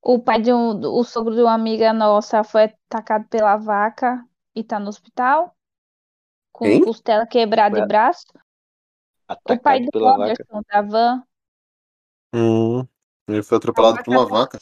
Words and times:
O 0.00 0.18
pai 0.20 0.40
de 0.40 0.52
um, 0.52 0.80
o 0.80 1.04
sogro 1.04 1.34
de 1.34 1.40
uma 1.40 1.54
amiga 1.54 1.92
nossa 1.92 2.44
foi 2.44 2.64
atacado 2.64 3.28
pela 3.28 3.56
vaca 3.56 4.24
e 4.54 4.62
tá 4.64 4.78
no 4.78 4.88
hospital. 4.88 5.54
Com 6.52 6.64
Quem? 6.64 6.84
costela 6.84 7.26
quebrada 7.26 7.76
Foi 7.76 7.84
e 7.84 7.86
braço. 7.86 8.26
O 9.44 9.58
pai 9.58 9.80
Atacado 9.80 9.84
do 9.84 9.90
pela 9.90 10.16
vaca. 10.16 10.24
Anderson, 10.24 10.62
da 10.68 10.82
van. 10.82 11.22
Hum, 12.34 12.86
ele 13.28 13.42
foi 13.42 13.58
atropelado 13.58 14.02
por 14.02 14.10
uma 14.10 14.26
vaca. 14.26 14.58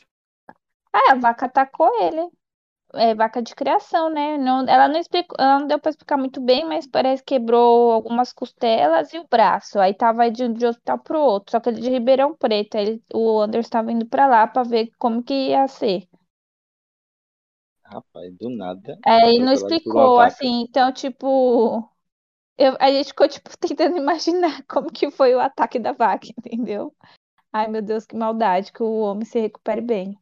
Ah, 0.93 1.13
a 1.13 1.15
vaca 1.15 1.47
atacou 1.47 1.91
ele. 2.03 2.31
É 2.99 3.15
vaca 3.15 3.43
de 3.43 3.55
criação, 3.55 4.09
né? 4.11 4.37
Não, 4.39 4.61
ela 4.69 4.89
não 4.89 4.99
explicou, 5.01 5.37
ela 5.39 5.61
não 5.61 5.67
deu 5.67 5.79
pra 5.79 5.91
explicar 5.91 6.17
muito 6.17 6.41
bem, 6.41 6.65
mas 6.67 6.87
parece 6.87 7.23
que 7.23 7.35
quebrou 7.37 7.93
algumas 7.93 8.33
costelas 8.33 9.13
e 9.13 9.19
o 9.19 9.27
braço. 9.29 9.79
Aí 9.79 9.95
tava 9.95 10.31
de, 10.31 10.49
de 10.49 10.67
um 10.67 10.69
hospital 10.69 10.99
pro 10.99 11.19
outro, 11.21 11.51
só 11.53 11.61
que 11.61 11.69
ele 11.71 11.81
de 11.81 11.91
Ribeirão 11.91 12.35
Preto. 12.37 12.77
Aí 12.77 12.87
ele- 12.87 13.05
o 13.15 13.41
Anderson 13.41 13.71
tava 13.71 13.93
indo 13.93 14.07
pra 14.07 14.27
lá 14.27 14.47
pra 14.47 14.63
ver 14.63 14.91
como 14.99 15.23
que 15.23 15.35
ia 15.51 15.67
ser. 15.69 16.09
Rapaz, 17.85 18.31
do 18.39 18.51
nada. 18.51 19.01
Aí 19.05 19.39
não 19.41 19.53
por 19.53 19.65
uma 19.65 19.71
explicou, 19.71 20.19
assim, 20.21 20.63
então, 20.63 20.93
tipo, 20.93 21.89
eu, 22.59 22.77
a 22.81 22.91
gente 22.93 23.09
ficou, 23.09 23.29
tipo, 23.29 23.51
tentando 23.59 23.97
imaginar 23.99 24.65
como 24.67 24.93
que 24.93 25.11
foi 25.11 25.35
o 25.35 25.41
ataque 25.41 25.79
da 25.79 25.93
vaca, 25.93 26.27
entendeu? 26.39 26.95
Ai, 27.53 27.69
meu 27.69 27.83
Deus, 27.83 28.07
que 28.07 28.17
maldade, 28.17 28.73
que 28.73 28.83
o 28.83 29.01
homem 29.01 29.25
se 29.27 29.41
recupere 29.41 29.81
bem. 29.83 30.19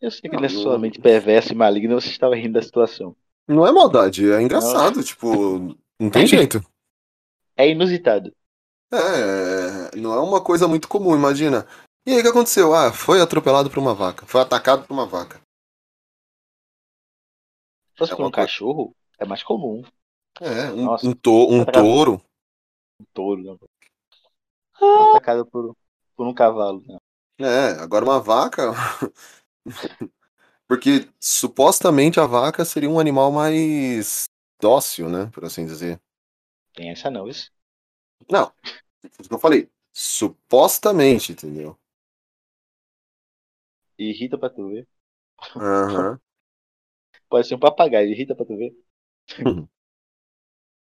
Eu 0.00 0.10
sei 0.10 0.28
que 0.28 0.36
Não, 0.36 0.42
na 0.42 0.48
sua 0.48 0.72
não- 0.72 0.78
mente 0.78 1.00
perversa 1.00 1.52
e 1.52 1.56
maligna 1.56 1.94
você 1.94 2.08
estava 2.08 2.34
rindo 2.36 2.54
da 2.54 2.62
situação. 2.62 3.16
Não 3.48 3.66
é 3.66 3.72
maldade, 3.72 4.30
é 4.30 4.40
engraçado, 4.42 5.02
tipo, 5.02 5.76
não 5.98 6.10
tem 6.10 6.26
jeito. 6.26 6.60
É 7.56 7.68
inusitado. 7.70 8.34
É, 8.92 9.96
não 9.96 10.12
é 10.12 10.20
uma 10.20 10.42
coisa 10.42 10.68
muito 10.68 10.88
comum, 10.88 11.14
imagina. 11.14 11.66
E 12.06 12.12
aí, 12.12 12.18
o 12.20 12.22
que 12.22 12.28
aconteceu? 12.28 12.74
Ah, 12.74 12.92
foi 12.92 13.20
atropelado 13.20 13.70
por 13.70 13.78
uma 13.78 13.94
vaca. 13.94 14.26
Foi 14.26 14.40
atacado 14.40 14.86
por 14.86 14.92
uma 14.92 15.06
vaca. 15.06 15.40
Se 17.92 17.98
fosse 17.98 18.12
É 18.12 18.16
por 18.16 18.22
um 18.26 18.30
coisa- 18.30 18.46
cachorro, 18.46 18.94
é 19.18 19.24
mais 19.24 19.42
comum. 19.42 19.82
É, 20.40 20.70
um, 20.72 20.84
Nossa. 20.84 21.06
um, 21.08 21.12
to- 21.14 21.48
um 21.50 21.62
Atacado. 21.62 21.84
touro. 21.84 22.22
Um 23.00 23.04
touro, 23.14 23.42
né? 23.42 23.56
Não 24.80 25.10
atacado 25.10 25.46
por, 25.46 25.74
por 26.14 26.26
um 26.26 26.34
cavalo, 26.34 26.82
né? 26.86 26.98
É, 27.40 27.80
agora 27.82 28.04
uma 28.04 28.20
vaca. 28.20 28.72
Porque 30.68 31.08
supostamente 31.20 32.20
a 32.20 32.26
vaca 32.26 32.64
seria 32.64 32.90
um 32.90 32.98
animal 32.98 33.30
mais 33.32 34.24
dócil, 34.60 35.08
né? 35.08 35.26
Por 35.32 35.44
assim 35.44 35.66
dizer. 35.66 36.00
Tem 36.74 36.90
essa 36.90 37.10
não, 37.10 37.26
isso. 37.28 37.50
Não, 38.30 38.52
isso 39.20 39.28
que 39.28 39.34
eu 39.34 39.38
falei. 39.38 39.68
Supostamente, 39.92 41.32
entendeu? 41.32 41.78
Irrita 43.98 44.38
pra 44.38 44.48
tu 44.50 44.68
ver. 44.70 44.88
Aham. 45.56 46.20
Pode 47.28 47.46
ser 47.46 47.54
um 47.54 47.58
papagaio, 47.60 48.10
irrita 48.10 48.34
pra 48.34 48.44
tu 48.44 48.56
ver. 48.56 48.72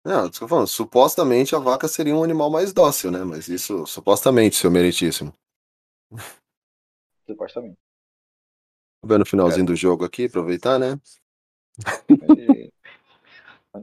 Não, 0.04 0.22
isso 0.28 0.32
que 0.32 0.36
eu 0.38 0.40
tô 0.40 0.48
falando. 0.48 0.66
Supostamente 0.66 1.54
a 1.54 1.58
vaca 1.60 1.86
seria 1.86 2.14
um 2.14 2.22
animal 2.24 2.50
mais 2.50 2.72
dócil, 2.72 3.10
né? 3.12 3.22
Mas 3.24 3.48
isso, 3.48 3.86
supostamente, 3.86 4.56
seu 4.56 4.70
meritíssimo. 4.70 5.32
Supostamente. 7.26 7.78
Vendo 9.04 9.22
o 9.22 9.26
finalzinho 9.26 9.66
do 9.66 9.74
jogo 9.76 10.04
aqui, 10.04 10.26
aproveitar, 10.26 10.78
né? 10.78 10.98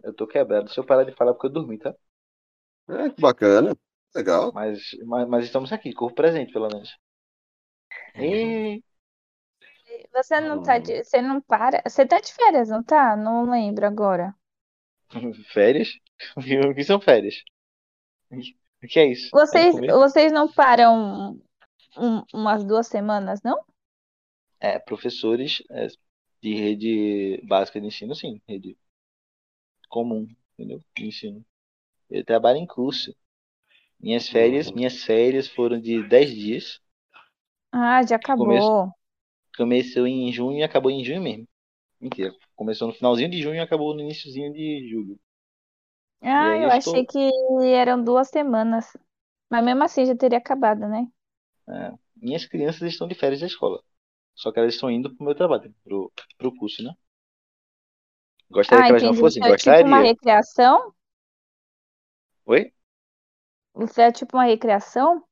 Eu 0.03 0.13
tô 0.13 0.27
quebrado. 0.27 0.69
Se 0.69 0.79
eu 0.79 0.85
parar 0.85 1.03
de 1.03 1.11
falar 1.15 1.33
porque 1.33 1.47
eu 1.47 1.51
dormi, 1.51 1.77
tá? 1.77 1.93
É, 2.87 3.09
que 3.09 3.21
bacana. 3.21 3.75
Legal. 4.15 4.55
Mas, 4.55 4.79
mas, 5.05 5.27
mas 5.31 5.45
estamos 5.45 5.71
aqui, 5.71 5.93
corpo 5.93 6.15
presente, 6.15 6.51
pelo 6.53 6.67
menos. 6.69 6.89
E 8.17 8.81
Você 10.11 10.39
não 10.41 10.59
tá 10.59 10.79
de, 10.79 11.03
você 11.03 11.21
não 11.21 11.39
para, 11.39 11.79
você 11.87 12.05
tá 12.07 12.19
de 12.19 12.33
férias, 12.33 12.69
não 12.69 12.81
tá? 12.83 13.15
Não 13.15 13.43
lembro 13.49 13.85
agora. 13.85 14.33
férias? 15.53 15.89
O 16.37 16.73
que 16.73 16.83
são 16.83 16.99
férias? 17.01 17.35
O 18.83 18.87
que 18.87 18.99
é 18.99 19.11
isso? 19.11 19.35
É 19.53 19.59
Vocês, 19.61 19.75
vocês 19.85 20.31
não 20.31 20.51
param 20.51 21.39
um- 21.97 22.23
umas 22.33 22.63
duas 22.65 22.87
semanas, 22.87 23.41
não? 23.43 23.63
É, 24.59 24.79
professores 24.79 25.63
é, 25.71 25.87
de 26.41 26.55
rede 26.55 27.41
básica 27.47 27.79
de 27.81 27.87
ensino, 27.87 28.15
sim. 28.15 28.41
Rede 28.47 28.77
comum, 29.89 30.27
entendeu? 30.53 30.83
De 30.95 31.05
ensino. 31.07 31.43
Eu 32.09 32.25
trabalho 32.25 32.57
em 32.59 32.67
curso. 32.67 33.15
Minhas 33.99 34.29
férias, 34.29 34.71
Uhum. 34.71 34.73
minhas 34.73 35.03
férias 35.03 35.47
foram 35.49 35.79
de 35.81 36.03
10 36.07 36.31
dias. 36.33 36.81
Ah, 37.71 38.01
já 38.03 38.15
acabou. 38.15 38.63
Começo. 38.63 38.73
Começou 39.57 40.07
em 40.07 40.31
junho 40.33 40.59
e 40.59 40.63
acabou 40.63 40.91
em 40.91 41.03
junho 41.03 41.21
mesmo. 41.21 41.47
Mentira. 42.01 42.35
Começou 42.55 42.87
no 42.89 42.93
finalzinho 42.95 43.29
de 43.31 43.41
junho 43.41 43.55
e 43.55 43.59
acabou 43.59 43.93
no 43.95 44.01
iníciozinho 44.01 44.53
de 44.53 44.89
julho. 44.89 45.19
Ah, 46.21 46.57
eu 46.57 46.59
eu 46.59 46.69
achei 46.71 47.05
estou- 47.05 47.05
que 47.05 47.17
eram 47.73 48.03
duas 48.03 48.27
semanas. 48.29 48.97
Mas 49.49 49.63
mesmo 49.63 49.83
assim 49.83 50.05
já 50.05 50.15
teria 50.15 50.37
acabado, 50.39 50.87
né? 50.89 51.07
É, 51.69 51.91
minhas 52.15 52.45
crianças 52.45 52.81
estão 52.91 53.07
de 53.07 53.13
férias 53.15 53.41
da 53.41 53.47
escola. 53.47 53.83
Só 54.35 54.51
que 54.51 54.59
elas 54.59 54.75
estão 54.75 54.91
indo 54.91 55.13
pro 55.15 55.25
meu 55.25 55.35
trabalho, 55.35 55.73
pro, 55.83 56.11
pro 56.37 56.55
curso, 56.55 56.83
né? 56.83 56.93
Gostaria 58.49 58.83
Ah, 58.83 58.85
que 58.85 58.91
elas 58.91 59.03
não 59.03 59.13
fossem? 59.13 59.41
Então 59.41 59.47
é 59.47 59.55
tipo 59.55 59.85
uma 59.85 59.99
Gostaria? 59.99 60.01
recreação? 60.01 60.93
Oi? 62.45 62.73
Você 63.75 64.01
é 64.01 64.11
tipo 64.11 64.35
uma 64.35 64.43
recreação? 64.45 65.23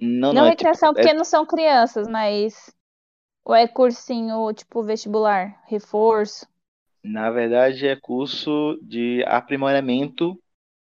Não, 0.00 0.32
Não 0.32 0.44
não, 0.44 0.46
é 0.46 0.52
tipo. 0.52 0.72
recreação 0.72 0.92
É, 0.94 1.06
porque 1.06 1.14
não 1.14 1.24
são 1.24 1.46
crianças, 1.46 2.08
mas. 2.08 2.74
Ou 3.44 3.54
é 3.54 3.68
cursinho 3.68 4.52
tipo 4.54 4.82
vestibular, 4.82 5.62
reforço? 5.66 6.46
na 7.04 7.30
verdade, 7.30 7.86
é 7.86 7.94
curso 7.96 8.76
de 8.82 9.22
aprimoramento 9.26 10.36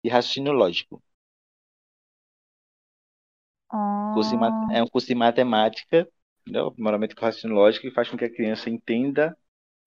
de 0.04 0.10
raciocínio 0.10 0.52
lógico. 0.52 1.02
Ah, 3.70 4.64
é 4.68 4.82
um 4.82 4.86
curso 4.86 5.08
de 5.08 5.14
matemática, 5.14 6.08
entendeu? 6.44 6.68
Aprimoramento 6.68 7.16
com 7.16 7.24
raciocínio 7.26 7.56
lógico, 7.56 7.88
que 7.88 7.94
faz 7.94 8.08
com 8.08 8.16
que 8.16 8.24
a 8.24 8.32
criança 8.34 8.70
entenda 8.70 9.36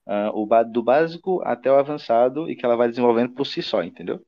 ah, 0.07 0.31
o 0.33 0.45
ba- 0.45 0.63
do 0.63 0.83
básico 0.83 1.41
até 1.45 1.71
o 1.71 1.77
avançado 1.79 2.49
e 2.49 2.55
que 2.55 2.65
ela 2.65 2.77
vai 2.77 2.89
desenvolvendo 2.89 3.33
por 3.35 3.45
si 3.47 3.61
só, 3.63 3.83
entendeu? 3.83 4.25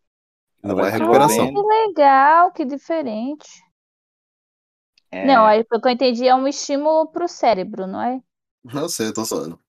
Ela 0.63 0.75
Não 0.75 0.85
vai 0.85 0.89
é 0.89 0.91
recuperação. 0.91 1.49
que 1.51 1.59
legal, 1.61 2.51
que 2.53 2.65
diferente. 2.65 3.47
Não, 5.21 5.45
É, 5.45 5.45
aí 5.45 5.63
pelo 5.63 5.81
que 5.81 5.87
eu 5.87 5.91
entendi 5.93 6.27
é 6.27 6.35
um 6.35 6.45
estímulo 6.47 7.07
pro 7.11 7.27
cérebro, 7.27 7.87
não 7.87 8.01
é? 8.01 8.21
Eu 8.73 8.87
sei, 8.89 9.07
eu 9.07 9.13
tô 9.13 9.23
zoando. 9.25 9.59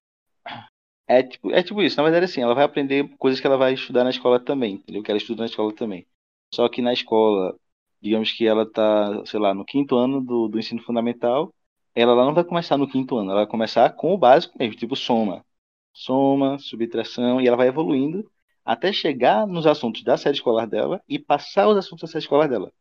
é 1.06 1.22
tipo, 1.22 1.50
é 1.53 1.62
tipo 1.62 1.82
isso. 1.82 1.97
Na 1.97 2.03
verdade, 2.04 2.25
assim, 2.26 2.41
ela 2.43 2.54
vai 2.54 2.65
aprender 2.65 3.09
coisas 3.19 3.41
que 3.41 3.47
ela 3.47 3.56
vai 3.56 3.75
estudar 3.75 4.04
na 4.04 4.10
escola 4.10 4.38
também, 4.41 4.75
entendeu? 4.75 5.03
Que 5.03 5.10
ela 5.10 5.19
estuda 5.19 5.41
na 5.43 5.47
escola 5.47 5.75
também. 5.75 6.06
Só 6.54 6.69
que 6.69 6.81
na 6.82 6.93
escola, 6.93 7.59
digamos 8.00 8.32
que 8.32 8.47
ela 8.47 8.70
tá, 8.70 9.25
sei 9.26 9.41
lá, 9.41 9.53
no 9.54 9.65
quinto 9.65 9.97
ano 9.97 10.20
do, 10.20 10.49
do 10.49 10.59
ensino 10.59 10.82
fundamental, 10.82 11.53
ela 11.94 12.14
lá 12.14 12.24
não 12.24 12.34
vai 12.34 12.44
começar 12.44 12.76
no 12.76 12.88
quinto 12.88 13.16
ano, 13.16 13.30
ela 13.30 13.40
vai 13.40 13.50
começar 13.50 13.90
com 13.90 14.12
o 14.14 14.18
básico 14.18 14.56
mesmo, 14.58 14.76
tipo 14.76 14.96
soma. 14.96 15.44
Soma, 15.92 16.58
subtração, 16.58 17.40
e 17.40 17.48
ela 17.48 17.56
vai 17.56 17.68
evoluindo 17.68 18.30
até 18.64 18.92
chegar 18.92 19.46
nos 19.46 19.66
assuntos 19.66 20.02
da 20.02 20.16
série 20.16 20.36
escolar 20.36 20.66
dela 20.66 21.02
e 21.08 21.18
passar 21.18 21.68
os 21.68 21.76
assuntos 21.76 22.02
da 22.02 22.08
série 22.08 22.22
escolar 22.22 22.48
dela. 22.48 22.72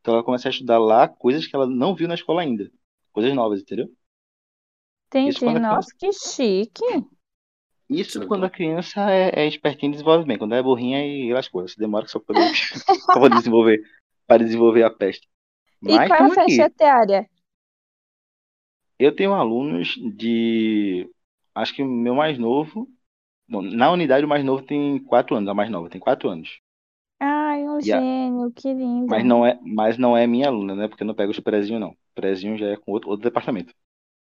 Então 0.00 0.14
ela 0.14 0.24
começa 0.24 0.48
a 0.48 0.50
estudar 0.50 0.78
lá 0.78 1.08
coisas 1.08 1.46
que 1.46 1.54
ela 1.54 1.66
não 1.66 1.94
viu 1.94 2.08
na 2.08 2.14
escola 2.14 2.42
ainda. 2.42 2.70
Coisas 3.12 3.32
novas, 3.34 3.60
entendeu? 3.60 3.88
Entendi. 5.06 5.38
quando 5.38 5.56
a 5.56 5.60
criança, 5.60 5.74
Nossa, 5.74 5.94
que 5.98 6.12
chique. 6.12 6.84
isso 7.88 8.26
quando 8.26 8.44
a 8.44 8.50
criança 8.50 9.10
é, 9.10 9.44
é 9.44 9.46
espertinha 9.46 9.90
e 9.90 9.92
desenvolve 9.92 10.24
bem. 10.24 10.38
Quando 10.38 10.54
é 10.54 10.62
burrinha 10.62 11.04
e 11.04 11.32
lascou. 11.32 11.66
Se 11.68 11.78
demora 11.78 12.06
só 12.08 12.18
para 12.18 12.38
desenvolver, 13.36 13.80
para 14.26 14.42
desenvolver 14.42 14.82
a 14.82 14.90
peste. 14.90 15.28
E 15.82 15.94
Mas 15.94 16.08
qual 16.08 16.20
é 16.20 16.30
a 16.30 16.34
faixa 16.34 16.62
etária? 16.62 17.30
Eu 19.04 19.14
tenho 19.14 19.34
alunos 19.34 19.94
de. 20.16 21.10
Acho 21.54 21.74
que 21.74 21.82
o 21.82 21.86
meu 21.86 22.14
mais 22.14 22.38
novo. 22.38 22.88
Bom, 23.48 23.62
na 23.62 23.90
unidade, 23.92 24.24
o 24.26 24.28
mais 24.28 24.44
novo 24.44 24.64
tem 24.64 24.98
4 25.04 25.36
anos. 25.36 25.48
A 25.50 25.54
mais 25.54 25.70
nova 25.70 25.90
tem 25.90 26.00
4 26.00 26.30
anos. 26.30 26.60
Ai, 27.20 27.66
um 27.68 27.80
E 27.86 27.92
a- 27.92 28.02
gênio, 28.02 28.52
que 28.52 28.72
lindo. 28.74 29.08
mas, 29.08 29.24
não 29.24 29.44
é, 29.46 29.58
mas 29.62 29.98
não 29.98 30.16
é 30.16 30.26
minha 30.26 30.48
aluna, 30.48 30.74
né? 30.74 30.88
Porque 30.88 31.02
eu 31.02 31.06
não 31.06 31.14
pego 31.14 31.30
os 31.32 31.40
prezinhos, 31.40 31.80
não. 31.80 31.96
Prezinho 32.14 32.56
já 32.58 32.66
é 32.68 32.76
com 32.76 32.92
outro, 32.92 33.10
outro 33.10 33.24
departamento. 33.24 33.74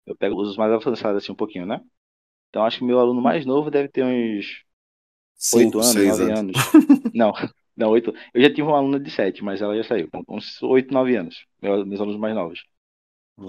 Eu 0.06 0.16
pego 0.18 0.42
os 0.42 0.58
mais 0.58 0.72
avançados, 0.74 1.24
assim, 1.24 1.32
um 1.34 1.36
pouquinho, 1.36 1.66
né? 1.66 1.82
Então 2.50 2.66
acho 2.66 2.80
que 2.80 2.86
meu 2.86 3.00
aluno 3.00 3.22
mais 3.22 3.46
novo 3.46 3.72
deve 3.72 3.90
ter 3.90 4.04
uns 4.06 4.64
8 5.52 5.80
Cinco, 5.80 5.82
anos, 5.82 6.04
9 6.06 6.30
anos. 6.30 6.40
anos. 6.40 6.58
Não, 7.14 7.34
não, 7.78 7.92
8. 7.92 8.14
Eu 8.34 8.42
já 8.42 8.50
tive 8.50 8.64
uma 8.64 8.78
aluna 8.78 9.00
de 9.00 9.12
7, 9.12 9.44
mas 9.44 9.62
ela 9.62 9.76
já 9.78 9.84
saiu. 9.84 10.10
com 10.12 10.24
Uns 10.38 10.62
8, 10.64 10.94
9 10.94 11.16
anos. 11.16 11.46
Meus 11.62 12.00
alunos 12.02 12.20
mais 12.20 12.36
novos. 12.36 12.64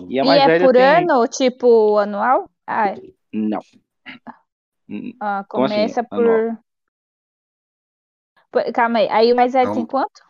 E 0.08 0.18
a 0.18 0.24
E 0.24 0.30
mais 0.30 0.44
é 0.44 0.48
velha 0.50 0.68
por 0.68 0.76
tem. 0.78 0.96
ano, 0.96 1.26
tipo 1.28 1.98
anual? 1.98 2.50
Ah, 2.66 2.94
Não. 3.32 3.60
Hum, 4.88 5.14
ah, 5.18 5.44
assim? 5.54 5.98
começa 5.98 6.02
Anual. 6.10 6.44
por... 6.44 6.58
por- 8.50 8.72
Calma 8.72 8.98
aí. 9.00 9.08
Aí 9.10 9.32
o 9.32 9.36
mais 9.36 9.52
velho 9.52 9.70
tem 9.70 9.84
Então, 9.84 9.86
quanto? 9.86 10.20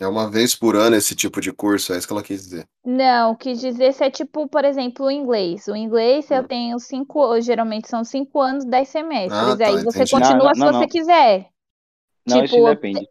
É 0.00 0.06
uma 0.08 0.30
vez 0.30 0.54
por 0.54 0.74
ano 0.74 0.96
esse 0.96 1.14
tipo 1.14 1.38
de 1.38 1.52
curso, 1.52 1.92
é 1.92 1.98
isso 1.98 2.06
que 2.06 2.12
ela 2.14 2.22
quis 2.22 2.44
dizer. 2.44 2.66
Não, 2.86 3.34
quis 3.36 3.60
dizer 3.60 3.92
se 3.92 4.04
é 4.04 4.10
tipo, 4.10 4.48
por 4.48 4.64
exemplo, 4.64 5.06
o 5.06 5.10
inglês. 5.10 5.66
O 5.68 5.74
inglês 5.76 6.30
eu 6.30 6.42
Hum. 6.42 6.46
tenho 6.46 6.78
cinco, 6.78 7.38
geralmente 7.40 7.88
são 7.88 8.04
cinco 8.04 8.40
anos, 8.40 8.64
dez 8.64 8.88
semestres. 8.88 9.40
Ah, 9.40 9.60
tá, 9.62 9.72
Aí 9.72 9.78
você 9.78 10.06
entendi. 10.06 10.06
continua 10.06 10.54
Não, 10.54 10.54
se 10.54 10.62
não, 10.62 10.70
você 10.72 10.86
não. 10.86 10.88
quiser. 10.88 11.50
Não, 12.26 12.44
isso 12.44 12.60
Tipo, 12.60 12.62
depende. 12.62 13.08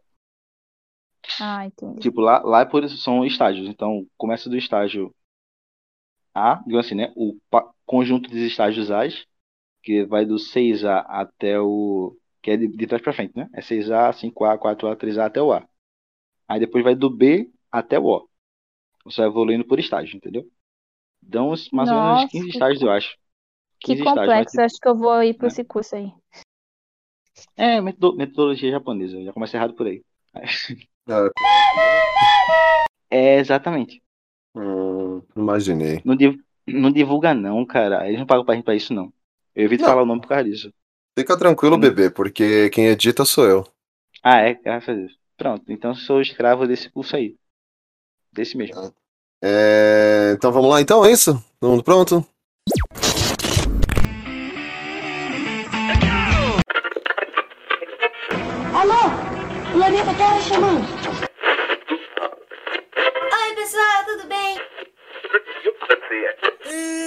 Ah, 1.38 1.64
entendi. 1.64 2.02
Tipo, 2.02 2.20
lá, 2.20 2.40
lá 2.42 2.60
é 2.60 2.64
por 2.64 2.84
isso 2.84 2.96
são 2.98 3.24
estágios. 3.24 3.68
Então, 3.68 4.06
começa 4.16 4.48
do 4.50 4.56
estágio 4.56 5.14
A, 6.36 6.56
digamos 6.66 6.84
assim, 6.84 6.94
né? 6.94 7.12
O 7.16 7.34
conjunto 7.86 8.28
dos 8.28 8.38
estágios 8.40 8.90
A, 8.90 9.04
que 9.82 10.04
vai 10.04 10.26
do 10.26 10.38
6A 10.38 10.98
até 11.08 11.58
o. 11.58 12.14
que 12.42 12.50
é 12.50 12.56
de, 12.58 12.68
de 12.68 12.86
trás 12.86 13.02
pra 13.02 13.12
frente, 13.14 13.34
né? 13.34 13.48
É 13.54 13.62
6A, 13.62 14.12
5A, 14.12 14.58
4A, 14.58 14.94
3A 14.96 15.24
até 15.26 15.40
o 15.40 15.52
A. 15.52 15.66
Aí 16.46 16.60
depois 16.60 16.84
vai 16.84 16.94
do 16.94 17.08
B 17.08 17.50
até 17.72 17.98
o 17.98 18.04
O. 18.04 18.28
Você 19.04 19.22
vai 19.22 19.30
evoluindo 19.30 19.64
por 19.64 19.78
estágio, 19.78 20.16
entendeu? 20.16 20.44
Dão 21.22 21.50
uns- 21.52 21.70
mais 21.70 21.88
ou 21.88 21.94
menos 21.94 22.10
Nossa, 22.10 22.24
uns 22.26 22.30
15 22.30 22.44
que 22.46 22.52
estágios, 22.52 22.82
eu 22.82 22.90
acho. 22.90 23.16
Que 23.80 23.92
15 23.94 24.00
estágios. 24.00 24.26
mas, 24.26 24.46
complexo. 24.46 24.60
Acho 24.60 24.80
que 24.80 24.88
eu 24.88 24.96
vou 24.96 25.22
ir 25.22 25.34
para 25.34 25.46
né? 25.46 25.48
esse 25.48 25.64
curso 25.64 25.96
aí. 25.96 26.12
É, 27.56 27.80
metodo- 27.80 28.16
metodologia 28.16 28.70
japonesa. 28.70 29.22
Já 29.22 29.32
começa 29.32 29.56
errado 29.56 29.74
por 29.74 29.86
aí. 29.86 30.02
É, 33.10 33.38
exatamente. 33.38 34.02
Hum, 34.56 35.22
imaginei. 35.36 36.00
Não, 36.04 36.16
div- 36.16 36.40
não 36.66 36.90
divulga, 36.90 37.34
não, 37.34 37.64
cara. 37.64 38.06
Eles 38.06 38.18
não 38.18 38.26
pagam 38.26 38.44
pra 38.44 38.54
gente 38.54 38.64
pra 38.64 38.74
isso, 38.74 38.92
não. 38.94 39.12
Eu 39.54 39.64
evito 39.64 39.82
Não. 39.82 39.90
falar 39.90 40.02
o 40.02 40.06
nome 40.06 40.20
por 40.20 40.28
causa 40.28 40.44
disso. 40.44 40.72
Fica 41.18 41.36
tranquilo, 41.38 41.76
Hum. 41.76 41.80
bebê, 41.80 42.10
porque 42.10 42.68
quem 42.70 42.86
edita 42.86 43.24
sou 43.24 43.46
eu. 43.46 43.66
Ah, 44.22 44.40
é? 44.40 44.54
Graças 44.54 44.88
a 44.88 44.92
Deus. 44.94 45.12
Pronto, 45.36 45.64
então 45.68 45.94
sou 45.94 46.20
escravo 46.20 46.66
desse 46.66 46.90
curso 46.90 47.14
aí. 47.16 47.36
Desse 48.32 48.56
mesmo. 48.56 48.92
É, 49.42 50.32
Então 50.36 50.50
vamos 50.52 50.70
lá, 50.70 50.80
então, 50.80 51.04
é 51.04 51.12
isso? 51.12 51.42
Todo 51.60 51.70
mundo 51.70 51.84
pronto? 51.84 52.26
Alô? 58.74 59.06
O 59.70 59.72
planeta 59.78 60.14
Terra 60.14 60.40
chamando. 60.40 60.86
Oi, 63.32 63.54
pessoal, 63.54 64.04
tudo 64.06 64.26
bem? 64.28 64.58
Ah, 66.64 67.06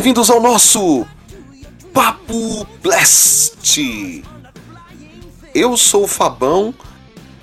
Bem-vindos 0.00 0.30
ao 0.30 0.40
nosso 0.40 1.06
Papo 1.92 2.66
Blast. 2.82 4.24
Eu 5.54 5.76
sou 5.76 6.04
o 6.04 6.08
Fabão 6.08 6.74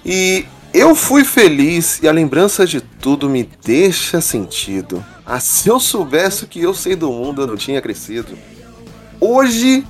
e 0.03 0.43
eu 0.73 0.95
fui 0.95 1.23
feliz 1.23 1.99
e 2.01 2.07
a 2.07 2.11
lembrança 2.11 2.65
de 2.65 2.81
tudo 2.81 3.29
me 3.29 3.47
deixa 3.63 4.21
sentido. 4.21 5.05
Ah, 5.23 5.39
se 5.39 5.69
eu 5.69 5.79
soubesse 5.79 6.45
o 6.45 6.47
que 6.47 6.59
eu 6.59 6.73
sei 6.73 6.95
do 6.95 7.11
mundo, 7.11 7.43
eu 7.43 7.47
não 7.47 7.55
tinha 7.55 7.79
crescido. 7.79 8.35
Hoje 9.21 9.85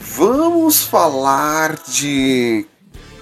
vamos 0.00 0.82
falar 0.82 1.76
de 1.88 2.64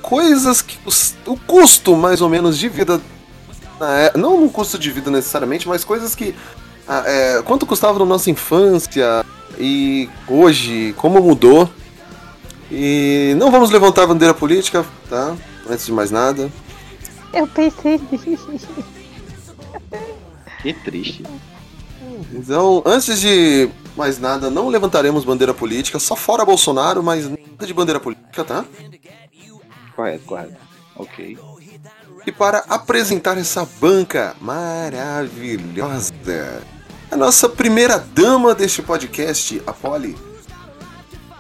coisas 0.01 0.63
que 0.63 0.79
o 1.27 1.37
custo 1.37 1.97
mais 1.97 2.21
ou 2.21 2.29
menos 2.29 2.57
de 2.57 2.69
vida 2.69 3.01
é- 3.81 4.17
não 4.17 4.45
um 4.45 4.49
custo 4.49 4.79
de 4.79 4.93
vida 4.93 5.11
necessariamente, 5.11 5.67
mas 5.67 5.83
coisas 5.83 6.15
que 6.15 6.37
é, 6.89 7.43
quanto 7.43 7.67
custava 7.67 7.99
na 7.99 8.05
nossa 8.05 8.31
infância 8.31 9.25
e 9.59 10.09
hoje, 10.29 10.95
como 10.97 11.21
mudou. 11.21 11.69
E 12.71 13.35
não 13.39 13.51
vamos 13.51 13.71
levantar 13.71 14.03
a 14.03 14.07
bandeira 14.09 14.35
política, 14.35 14.85
tá? 15.09 15.37
Antes 15.69 15.87
de 15.87 15.93
mais 15.93 16.11
nada. 16.11 16.51
Eu 17.33 17.47
pensei 17.47 18.01
nisso. 18.11 18.69
Que 20.63 20.73
triste. 20.73 21.25
Então, 22.33 22.83
antes 22.85 23.21
de 23.21 23.69
mais 23.97 24.19
nada, 24.19 24.51
não 24.51 24.69
levantaremos 24.69 25.25
bandeira 25.25 25.55
política, 25.55 25.99
só 25.99 26.17
fora 26.17 26.45
Bolsonaro, 26.45 27.03
mas 27.03 27.29
nada 27.29 27.67
de 27.67 27.75
bandeira 27.75 28.01
política, 28.01 28.45
tá? 28.45 28.65
Correto, 29.95 30.25
correto. 30.25 30.57
Ok. 30.97 31.39
E 32.27 32.33
para 32.33 32.65
apresentar 32.69 33.39
essa 33.39 33.67
banca 33.81 34.35
maravilhosa, 34.41 36.13
a 37.11 37.17
nossa 37.17 37.49
primeira 37.49 37.99
dama 37.99 38.55
deste 38.55 38.83
podcast, 38.83 39.63
a 39.67 39.73
Polly. 39.73 40.17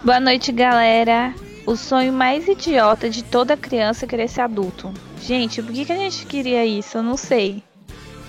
Boa 0.02 0.20
noite, 0.20 0.52
galera. 0.52 1.34
O 1.66 1.76
sonho 1.76 2.12
mais 2.12 2.46
idiota 2.46 3.10
de 3.10 3.24
toda 3.24 3.56
criança 3.56 4.04
é 4.04 4.08
querer 4.08 4.28
ser 4.28 4.42
adulto. 4.42 4.92
Gente, 5.20 5.60
por 5.60 5.72
que, 5.72 5.84
que 5.84 5.92
a 5.92 5.96
gente 5.96 6.24
queria 6.26 6.64
isso? 6.64 6.98
Eu 6.98 7.02
não 7.02 7.16
sei. 7.16 7.62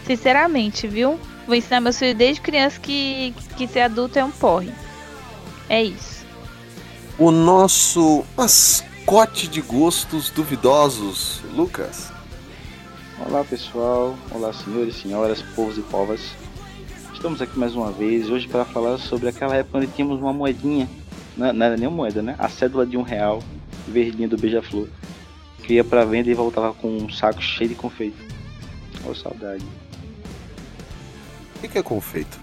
Sinceramente, 0.06 0.88
viu? 0.88 1.20
Vou 1.46 1.56
ensinar 1.56 1.80
meus 1.80 2.00
filhos 2.00 2.18
desde 2.18 2.42
criança 2.42 2.80
que, 2.80 3.34
que 3.56 3.68
ser 3.68 3.82
adulto 3.82 4.18
é 4.18 4.24
um 4.24 4.32
porre. 4.32 4.72
É 5.70 5.84
isso. 5.84 6.26
o 7.20 7.30
nosso 7.30 8.24
mascote 8.36 9.48
de 9.48 9.62
gostos 9.62 10.30
duvidosos, 10.30 11.42
Lucas. 11.54 12.12
Olá, 13.20 13.44
pessoal. 13.44 14.16
Olá, 14.32 14.54
senhores, 14.54 14.96
senhoras, 14.96 15.42
povos 15.56 15.78
e 15.78 15.82
povas. 15.82 16.22
Estamos 17.28 17.42
aqui 17.42 17.60
mais 17.60 17.76
uma 17.76 17.92
vez 17.92 18.30
hoje 18.30 18.48
para 18.48 18.64
falar 18.64 18.98
sobre 18.98 19.28
aquela 19.28 19.54
época 19.54 19.80
onde 19.80 19.88
tínhamos 19.88 20.22
uma 20.22 20.32
moedinha. 20.32 20.88
Não, 21.36 21.52
não 21.52 21.66
era 21.66 21.76
nem 21.76 21.86
uma 21.86 21.98
moeda, 21.98 22.22
né? 22.22 22.34
A 22.40 22.48
cédula 22.48 22.86
de 22.86 22.96
um 22.96 23.02
real, 23.02 23.44
verdinha 23.86 24.30
do 24.30 24.38
Beija-Flor. 24.38 24.88
Que 25.62 25.74
ia 25.74 25.84
pra 25.84 26.06
venda 26.06 26.30
e 26.30 26.34
voltava 26.34 26.74
com 26.74 26.88
um 26.88 27.10
saco 27.10 27.42
cheio 27.42 27.68
de 27.72 27.76
confeito. 27.76 28.16
Ô, 29.06 29.14
saudade. 29.14 29.62
O 31.58 31.60
que 31.60 31.68
que 31.68 31.78
é 31.78 31.84
confeito? 31.84 32.40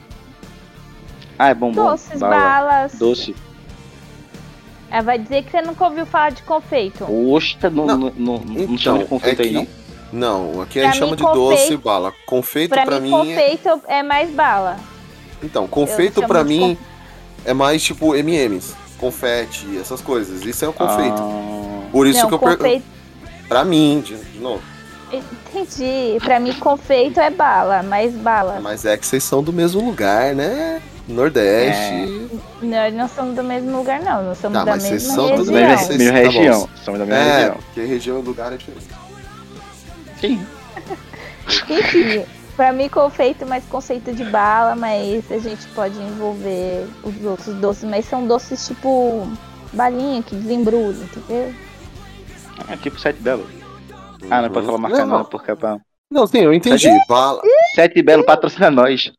Ah, 1.38 1.48
é 1.48 1.54
bombom. 1.54 1.82
Doces, 1.82 2.20
bala, 2.20 2.36
balas. 2.36 2.98
Doce. 2.98 3.34
Ela 4.90 5.00
vai 5.02 5.18
dizer 5.18 5.44
que 5.44 5.50
você 5.50 5.62
nunca 5.62 5.82
ouviu 5.86 6.04
falar 6.04 6.32
de 6.32 6.42
confeito. 6.42 7.06
Oxe, 7.10 7.56
tá 7.56 7.70
no, 7.70 7.86
Não, 7.86 7.96
no, 7.96 8.10
no, 8.10 8.38
não 8.68 8.76
chama 8.76 8.98
de 8.98 9.06
confeito 9.06 9.40
é 9.40 9.44
aí, 9.46 9.48
que- 9.48 9.54
não? 9.54 9.83
Não, 10.14 10.60
aqui 10.62 10.78
a 10.80 10.84
gente 10.84 10.98
chama 10.98 11.16
de 11.16 11.22
doce 11.24 11.34
confeito- 11.56 11.72
e 11.72 11.76
bala. 11.76 12.12
Confeito 12.24 12.70
Pra, 12.70 12.84
pra, 12.86 13.00
mim, 13.00 13.10
mim. 13.10 13.32
é... 13.32 13.34
confeito 13.34 13.82
é 13.88 14.02
mais 14.02 14.30
bala. 14.30 14.76
Então, 15.42 15.66
confeito 15.66 16.20
de 16.24 16.44
mim 16.44 16.78
é 17.44 17.52
mais 17.52 17.82
tipo 17.82 18.14
M&M's, 18.14 18.74
confete, 18.96 19.66
essas 19.78 20.00
coisas. 20.00 20.42
Isso 20.44 20.64
é 20.64 20.68
o 20.68 20.72
confeito. 20.72 21.16
Ah, 21.20 21.88
Por 21.90 22.06
isso 22.06 22.20
não, 22.20 22.28
que 22.28 22.34
eu 22.34 22.38
per... 22.38 22.56
confeito. 22.56 22.84
Pra 23.48 23.64
mim, 23.64 24.02
de, 24.06 24.14
de 24.16 24.38
novo. 24.38 24.62
Entendi. 25.12 26.18
Pra 26.22 26.38
mim, 26.40 26.52
confeito 26.54 27.18
é 27.20 27.30
bala, 27.30 27.82
mais 27.82 28.12
bala. 28.14 28.60
Mas 28.62 28.84
é 28.84 28.96
que 28.96 29.04
vocês 29.06 29.22
são 29.24 29.42
do 29.42 29.52
mesmo 29.52 29.84
lugar, 29.84 30.34
né? 30.34 30.80
Nordeste. 31.06 32.28
Nós 32.62 32.94
não 32.94 33.08
somos 33.08 33.34
do 33.36 33.44
mesmo 33.44 33.76
lugar, 33.76 34.00
não. 34.00 34.22
Nós 34.22 34.38
somos 34.38 34.58
Tá, 34.58 34.64
da 34.64 34.72
mas 34.72 34.82
vocês 34.84 35.02
mesma 35.02 35.14
são 35.14 35.28
somos 35.28 35.46
do 35.46 35.52
da 35.52 35.58
região. 35.58 35.76
Tá 35.76 36.22
bom. 36.22 36.38
região. 36.38 36.68
Somos 36.84 37.00
da 37.00 37.06
mesma 37.06 37.20
É, 37.22 37.36
região. 37.38 37.54
porque 37.56 37.80
região 37.84 38.18
e 38.18 38.22
lugar 38.22 38.52
é 38.52 38.56
diferente. 38.56 38.86
Sim. 40.20 40.46
Enfim, 41.68 42.24
pra 42.56 42.72
mim, 42.72 42.88
confeito 42.88 43.46
mais 43.46 43.64
conceito 43.66 44.12
de 44.12 44.24
bala, 44.24 44.74
mas 44.74 45.30
a 45.30 45.38
gente 45.38 45.66
pode 45.68 45.98
envolver 45.98 46.86
os 47.02 47.24
outros 47.24 47.54
doces. 47.56 47.84
Mas 47.84 48.04
são 48.06 48.26
doces 48.26 48.66
tipo 48.66 49.26
balinha 49.72 50.22
que 50.22 50.34
desembrulha, 50.34 51.04
entendeu? 51.04 51.54
É 52.68 52.76
tipo 52.76 52.98
Sete 52.98 53.20
Belo. 53.20 53.48
Ah, 54.30 54.42
não 54.42 54.50
pode 54.50 54.66
falar 54.66 54.78
marca 54.78 55.04
Não. 55.04 55.18
não, 55.18 55.24
porque 55.24 55.50
é 55.50 55.54
pra... 55.54 55.78
Não, 56.10 56.26
sim, 56.26 56.38
eu 56.38 56.52
entendi. 56.54 56.88
Bala, 57.08 57.42
Sete 57.74 58.02
Belo 58.02 58.24
patrocina 58.24 58.70
nós. 58.70 59.12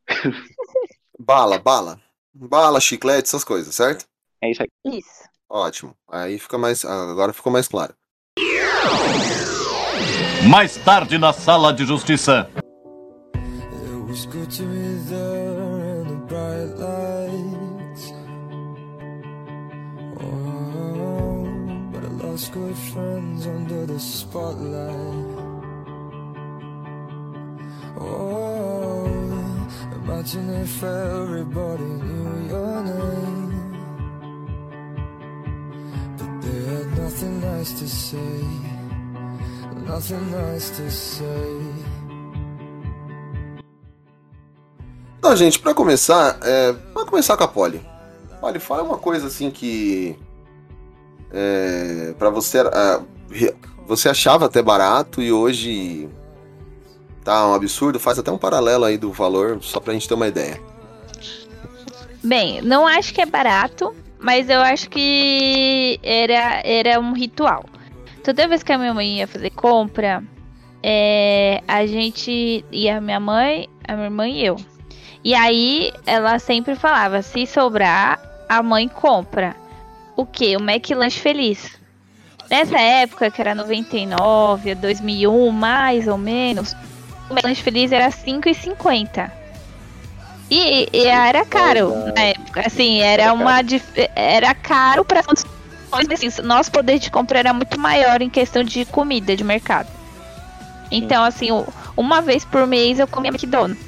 bala, 1.19 1.59
bala. 1.59 1.99
Bala, 2.33 2.79
chiclete, 2.79 3.27
essas 3.27 3.43
coisas, 3.43 3.73
certo? 3.75 4.05
É 4.41 4.51
isso 4.51 4.61
aí. 4.61 4.69
Isso. 4.97 5.23
Ótimo. 5.49 5.95
Aí 6.09 6.37
fica 6.37 6.57
mais. 6.57 6.83
Agora 6.83 7.31
ficou 7.33 7.51
mais 7.51 7.67
claro. 7.67 7.93
Mais 10.47 10.77
tarde 10.77 11.17
na 11.17 11.33
sala 11.33 11.73
de 11.73 11.85
justiça. 11.85 12.49
Was 14.07 14.25
good. 14.27 14.47
Oh, 20.21 20.45
friends 22.93 23.47
under 23.47 23.85
the 23.85 23.99
spotlight. 23.99 25.35
Oh, 27.99 29.07
imagine 29.95 30.49
if 30.61 30.83
everybody 30.83 31.83
knew 31.83 32.47
your 32.47 32.83
name. 32.83 33.51
But 36.17 36.41
they 36.41 36.59
had 36.71 36.97
nothing 36.97 37.41
nice 37.41 37.71
to 37.79 37.87
say, 37.87 38.74
nothing 39.87 40.19
nice 40.31 40.71
to 40.71 40.89
say. 40.89 41.25
Então, 45.19 45.35
gente, 45.35 45.57
pra 45.59 45.73
começar, 45.73 46.37
é, 46.43 46.71
vamos 46.93 47.09
começar 47.09 47.35
com 47.35 47.43
a 47.43 47.47
Polly. 47.47 47.81
Polly, 48.39 48.59
fala 48.59 48.83
uma 48.83 48.97
coisa 48.97 49.27
assim 49.27 49.49
que. 49.49 50.17
É, 51.31 52.13
para 52.17 52.29
você. 52.29 52.59
re- 53.31 53.55
você 53.87 54.09
achava 54.09 54.45
até 54.45 54.61
barato 54.63 55.21
e 55.21 55.31
hoje 55.31 56.09
tá 57.23 57.47
um 57.47 57.53
absurdo. 57.53 57.99
Faz 57.99 58.17
até 58.19 58.31
um 58.31 58.37
paralelo 58.37 58.83
aí 58.85 58.97
do 58.97 59.11
valor, 59.11 59.59
só 59.61 59.79
pra 59.79 59.93
gente 59.93 60.07
ter 60.07 60.13
uma 60.13 60.27
ideia. 60.27 60.59
Bem, 62.23 62.61
não 62.61 62.87
acho 62.87 63.13
que 63.13 63.21
é 63.21 63.25
barato, 63.25 63.95
mas 64.19 64.49
eu 64.49 64.59
acho 64.59 64.89
que 64.89 65.99
era, 66.01 66.61
era 66.63 66.99
um 66.99 67.13
ritual. 67.13 67.65
Toda 68.25 68.47
vez 68.47 68.63
que 68.63 68.73
a 68.73 68.77
minha 68.79 68.91
mãe 68.91 69.19
ia 69.19 69.27
fazer 69.27 69.51
compra, 69.51 70.23
é, 70.81 71.61
a 71.67 71.85
gente 71.85 72.65
ia, 72.71 72.99
minha 72.99 73.19
mãe, 73.19 73.69
a 73.87 73.93
minha 73.93 74.07
irmã 74.07 74.27
e 74.27 74.43
eu. 74.43 74.55
E 75.23 75.35
aí 75.35 75.93
ela 76.07 76.39
sempre 76.39 76.73
falava: 76.73 77.21
se 77.21 77.45
sobrar, 77.45 78.19
a 78.49 78.63
mãe 78.63 78.87
compra. 78.87 79.55
O 80.15 80.25
que? 80.25 80.57
O 80.57 80.59
McLanche 80.59 81.19
Feliz. 81.19 81.77
Nessa 82.49 82.79
época, 82.79 83.29
que 83.29 83.39
era 83.39 83.53
99, 83.53 84.73
2001, 84.73 85.51
mais 85.51 86.07
ou 86.07 86.17
menos, 86.17 86.75
o 87.29 87.33
McLanche 87.33 87.61
Feliz 87.61 87.91
era 87.91 88.09
5,50. 88.09 89.31
E, 90.49 90.89
e 90.91 91.05
era 91.05 91.45
caro 91.45 91.93
na 92.15 92.21
época. 92.23 92.63
Assim, 92.65 93.01
era 93.01 93.31
uma. 93.33 93.59
Era 94.15 94.55
caro 94.55 95.05
para 95.05 95.21
assim, 96.13 96.29
nosso 96.43 96.71
poder 96.71 96.99
de 96.99 97.09
compra 97.09 97.39
era 97.39 97.53
muito 97.53 97.79
maior 97.79 98.21
em 98.21 98.29
questão 98.29 98.63
de 98.63 98.85
comida 98.85 99.35
de 99.35 99.43
mercado. 99.43 99.89
Então, 100.91 101.23
assim, 101.23 101.47
uma 101.95 102.21
vez 102.21 102.45
por 102.45 102.67
mês 102.67 102.99
eu 102.99 103.07
comia 103.07 103.31
McDonald's. 103.31 103.83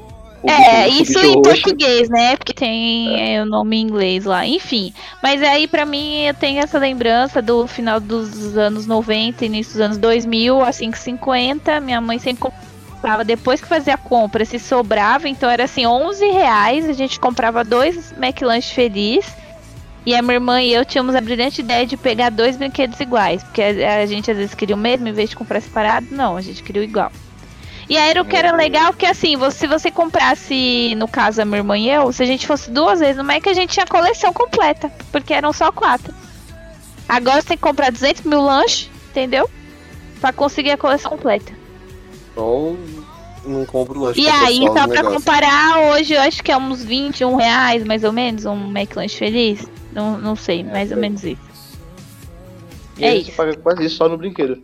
o 0.42 0.50
é, 0.50 0.84
bicho- 0.90 1.02
isso 1.02 1.18
em 1.20 1.34
roxo. 1.34 1.42
português, 1.42 2.08
né? 2.08 2.36
Porque 2.36 2.52
tem 2.52 3.34
é, 3.36 3.42
o 3.42 3.46
nome 3.46 3.76
em 3.76 3.82
inglês 3.82 4.24
lá. 4.24 4.46
Enfim. 4.46 4.92
Mas 5.22 5.42
aí, 5.42 5.66
pra 5.68 5.84
mim, 5.86 6.22
eu 6.24 6.34
tenho 6.34 6.60
essa 6.60 6.78
lembrança 6.78 7.40
do 7.40 7.66
final 7.66 8.00
dos 8.00 8.56
anos 8.56 8.86
90, 8.86 9.44
início 9.44 9.72
dos 9.74 9.80
anos 9.80 9.98
2000, 9.98 10.60
a 10.62 10.70
5,50. 10.70 11.80
Minha 11.80 12.00
mãe 12.00 12.18
sempre 12.18 12.42
comprava. 12.42 13.24
Depois 13.24 13.60
que 13.60 13.68
fazia 13.68 13.94
a 13.94 13.98
compra, 13.98 14.44
se 14.44 14.58
sobrava. 14.58 15.28
Então 15.28 15.48
era 15.48 15.64
assim, 15.64 15.86
11 15.86 16.24
reais. 16.30 16.88
A 16.88 16.92
gente 16.92 17.20
comprava 17.20 17.62
dois 17.64 18.12
McLanche 18.18 18.74
Feliz. 18.74 19.24
E 20.04 20.16
a 20.16 20.20
minha 20.20 20.34
irmã 20.34 20.60
e 20.60 20.72
eu 20.72 20.84
tínhamos 20.84 21.14
a 21.14 21.20
brilhante 21.20 21.60
ideia 21.60 21.86
de 21.86 21.96
pegar 21.96 22.30
dois 22.30 22.56
brinquedos 22.56 22.98
iguais. 22.98 23.44
Porque 23.44 23.62
a, 23.62 23.98
a 24.02 24.06
gente 24.06 24.28
às 24.30 24.36
vezes 24.36 24.52
queria 24.54 24.74
o 24.74 24.78
mesmo, 24.78 25.06
em 25.06 25.12
vez 25.12 25.30
de 25.30 25.36
comprar 25.36 25.60
separado. 25.60 26.08
Não, 26.10 26.36
a 26.36 26.40
gente 26.40 26.60
queria 26.62 26.82
o 26.82 26.84
igual. 26.84 27.12
E 27.92 27.96
aí 27.98 28.18
o 28.18 28.24
que 28.24 28.34
era 28.34 28.56
legal, 28.56 28.94
que 28.94 29.04
assim, 29.04 29.36
você, 29.36 29.58
se 29.58 29.66
você 29.66 29.90
comprasse, 29.90 30.94
no 30.96 31.06
caso 31.06 31.42
a 31.42 31.44
minha 31.44 31.58
irmã 31.58 31.76
e 31.76 31.90
eu, 31.90 32.10
se 32.10 32.22
a 32.22 32.26
gente 32.26 32.46
fosse 32.46 32.70
duas 32.70 33.00
vezes 33.00 33.18
no 33.18 33.22
Mac, 33.22 33.46
a 33.46 33.52
gente 33.52 33.74
tinha 33.74 33.84
a 33.84 33.86
coleção 33.86 34.32
completa, 34.32 34.90
porque 35.12 35.34
eram 35.34 35.52
só 35.52 35.70
quatro. 35.70 36.14
Agora 37.06 37.42
você 37.42 37.48
tem 37.48 37.56
que 37.58 37.62
comprar 37.62 37.92
200 37.92 38.22
mil 38.22 38.40
lanches, 38.40 38.88
entendeu? 39.10 39.46
Pra 40.22 40.32
conseguir 40.32 40.70
a 40.70 40.78
coleção 40.78 41.10
completa. 41.10 41.52
Ou 42.34 42.78
não 43.44 43.66
compro 43.66 44.00
lanche 44.00 44.22
E 44.22 44.26
aí, 44.26 44.56
só 44.56 44.68
do 44.68 44.72
pra 44.72 44.86
negócio. 44.86 45.12
comparar, 45.18 45.78
hoje 45.90 46.14
eu 46.14 46.20
acho 46.22 46.42
que 46.42 46.50
é 46.50 46.56
uns 46.56 46.82
21 46.82 47.36
reais, 47.36 47.84
mais 47.84 48.04
ou 48.04 48.12
menos, 48.12 48.46
um 48.46 48.70
McLanche 48.70 49.18
feliz. 49.18 49.68
Não, 49.92 50.16
não 50.16 50.34
sei, 50.34 50.64
mais 50.64 50.90
ou 50.90 50.96
menos 50.96 51.22
isso. 51.24 51.42
E 52.96 53.04
é 53.04 53.16
isso. 53.16 53.32
Você 53.32 53.36
paga 53.36 53.54
quase 53.58 53.84
isso 53.84 53.96
só 53.96 54.08
no 54.08 54.16
brinquedo. 54.16 54.62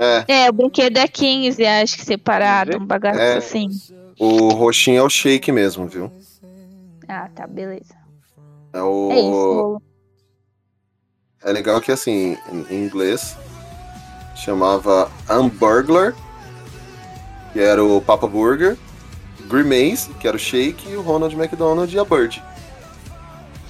É, 0.00 0.24
É, 0.44 0.48
o 0.48 0.52
brinquedo 0.52 0.96
é 0.96 1.06
15, 1.06 1.64
acho 1.66 1.96
que 1.98 2.04
separado, 2.04 2.78
um 2.78 2.86
bagaço 2.86 3.20
É. 3.20 3.36
assim. 3.36 3.68
o 4.18 4.48
roxinho 4.48 4.98
é 4.98 5.02
o 5.02 5.10
shake 5.10 5.52
mesmo, 5.52 5.86
viu? 5.86 6.10
Ah, 7.06 7.28
tá, 7.34 7.46
beleza. 7.46 7.94
É 8.72 8.82
o. 8.82 9.08
É 9.12 9.20
isso. 9.20 9.82
É 11.42 11.52
legal 11.52 11.80
que 11.80 11.90
assim, 11.92 12.36
em 12.70 12.84
inglês, 12.84 13.36
chamava 14.36 15.10
Hamburglar, 15.28 16.14
que 17.52 17.60
era 17.60 17.84
o 17.84 18.00
Papa 18.00 18.26
Burger, 18.26 18.76
Grimace, 19.48 20.12
que 20.14 20.28
era 20.28 20.36
o 20.36 20.40
Shake, 20.40 20.88
e 20.88 20.96
o 20.96 21.02
Ronald 21.02 21.34
McDonald 21.34 21.92
e 21.94 21.98
a 21.98 22.04
Bird. 22.04 22.42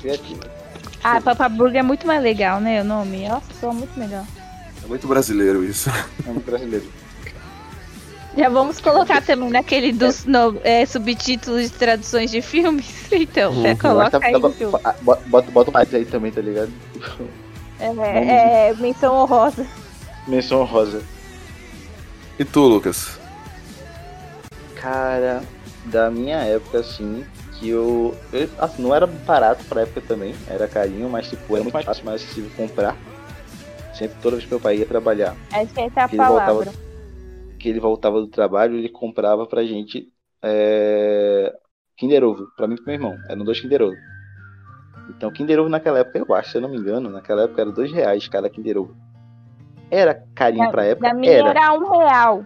Criativo. 0.00 0.40
Ah, 1.02 1.20
Papa 1.20 1.48
Burger 1.48 1.80
é 1.80 1.82
muito 1.82 2.06
mais 2.06 2.22
legal, 2.22 2.60
né? 2.60 2.82
O 2.82 2.84
nome. 2.84 3.26
Nossa, 3.28 3.46
soa 3.58 3.72
muito 3.72 3.98
melhor. 3.98 4.24
É 4.90 4.94
muito 4.98 5.06
brasileiro 5.06 5.62
isso. 5.62 5.88
É 6.26 6.30
muito 6.32 6.44
brasileiro. 6.44 6.84
Já 8.36 8.48
vamos 8.48 8.80
colocar 8.80 9.22
também 9.22 9.48
naquele 9.48 9.92
dos 9.92 10.24
no- 10.24 10.60
é, 10.64 10.84
subtítulos 10.84 11.70
de 11.70 11.70
traduções 11.70 12.28
de 12.30 12.42
filmes. 12.42 12.86
Então, 13.12 13.52
já 13.62 13.68
Uhum. 13.70 13.76
coloca 13.76 14.18
Bota- 14.18 14.26
aí 14.26 14.40
bota- 15.00 15.50
bota, 15.52 15.70
mais 15.70 15.94
aí 15.94 16.04
também, 16.04 16.32
tá 16.32 16.40
ligado? 16.40 16.72
É, 17.78 18.68
é, 18.70 18.74
menção 18.74 19.14
honrosa. 19.14 19.64
Menção 20.26 20.64
rosa. 20.64 21.02
E 22.36 22.44
tu, 22.44 22.62
Lucas? 22.66 23.18
Cara, 24.74 25.42
da 25.84 26.10
minha 26.10 26.38
época, 26.38 26.78
assim, 26.80 27.24
que 27.58 27.68
eu. 27.68 28.16
eu 28.32 28.48
assim, 28.58 28.82
não 28.82 28.92
era 28.94 29.06
barato 29.06 29.64
pra 29.64 29.82
época 29.82 30.00
também, 30.00 30.34
era 30.48 30.66
carinho, 30.66 31.08
mas 31.08 31.28
tipo, 31.28 31.54
era 31.54 31.62
muito 31.62 31.80
fácil, 31.84 32.04
mais 32.04 32.22
acessível 32.22 32.50
comprar. 32.56 32.96
Sempre, 34.00 34.16
toda 34.22 34.36
vez 34.36 34.44
que 34.46 34.50
meu 34.50 34.60
pai 34.60 34.78
ia 34.78 34.86
trabalhar, 34.86 35.36
Acho 35.52 35.74
que 35.74 35.80
essa 35.80 36.00
é 36.00 36.02
a 36.04 36.06
ele 36.06 36.16
voltava, 36.16 36.44
palavra. 36.64 36.72
que 37.58 37.68
ele 37.68 37.80
voltava 37.80 38.18
do 38.20 38.28
trabalho, 38.28 38.76
ele 38.78 38.88
comprava 38.88 39.46
pra 39.46 39.62
gente 39.62 40.10
é, 40.42 41.52
Kinder 41.98 42.24
Ovo, 42.24 42.46
pra 42.56 42.66
mim 42.66 42.74
e 42.74 42.76
pro 42.78 42.86
meu 42.86 42.94
irmão. 42.94 43.18
Eram 43.28 43.44
dois 43.44 43.60
Kinder 43.60 43.82
Ovo. 43.82 43.96
Então, 45.10 45.30
Kinder 45.30 45.60
Ovo 45.60 45.68
naquela 45.68 45.98
época, 45.98 46.18
eu 46.18 46.34
acho, 46.34 46.50
se 46.50 46.56
eu 46.56 46.62
não 46.62 46.70
me 46.70 46.78
engano, 46.78 47.10
naquela 47.10 47.42
época 47.42 47.60
era 47.60 47.70
dois 47.70 47.92
reais 47.92 48.26
cada 48.26 48.48
Kinder 48.48 48.78
Ovo. 48.78 48.96
Era 49.90 50.14
carinho 50.34 50.70
pra 50.70 50.84
época? 50.86 51.06
Da 51.06 51.12
minha 51.14 51.30
Era. 51.32 51.50
era 51.50 51.72
um 51.74 51.98
real. 51.98 52.42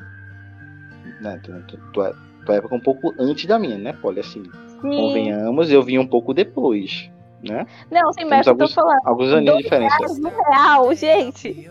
Né, 1.20 1.40
tu- 1.44 1.62
tu- 1.68 1.78
tua, 1.92 2.16
tua 2.44 2.54
época 2.56 2.74
um 2.74 2.80
pouco 2.80 3.14
antes 3.16 3.46
da 3.46 3.60
minha, 3.60 3.78
né, 3.78 3.92
Polly? 3.92 4.18
Assim, 4.18 4.42
Sim. 4.80 4.96
convenhamos, 4.96 5.70
eu 5.70 5.84
vim 5.84 5.98
um 5.98 6.06
pouco 6.06 6.34
depois, 6.34 7.08
né? 7.44 7.66
Não, 7.90 8.12
sim, 8.12 8.24
mas 8.24 8.44
Temos 8.44 8.46
eu 8.46 8.56
tô 8.56 8.62
alguns, 8.62 8.74
falando. 8.74 9.00
alguns 9.06 9.32
aninhos 9.32 9.44
de 9.44 9.50
Dois 9.52 9.64
diferença. 9.64 10.12
um 10.12 10.50
real, 10.52 10.94
gente. 10.94 11.70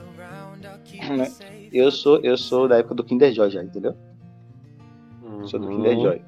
né? 1.17 1.31
Eu 1.71 1.91
sou, 1.91 2.19
eu 2.21 2.37
sou 2.37 2.67
da 2.67 2.77
época 2.77 2.95
do 2.95 3.03
Kinder 3.03 3.33
Joy 3.33 3.49
já, 3.49 3.63
entendeu? 3.63 3.95
Sou 5.45 5.59
do 5.59 5.67
Uhum. 5.67 5.75
Kinder 5.77 5.99
Joy. 5.99 6.21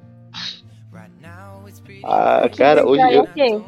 Ah, 2.04 2.48
cara, 2.56 2.86
hoje 2.86 3.02
é 3.02 3.18
eu, 3.18 3.26
quê? 3.28 3.60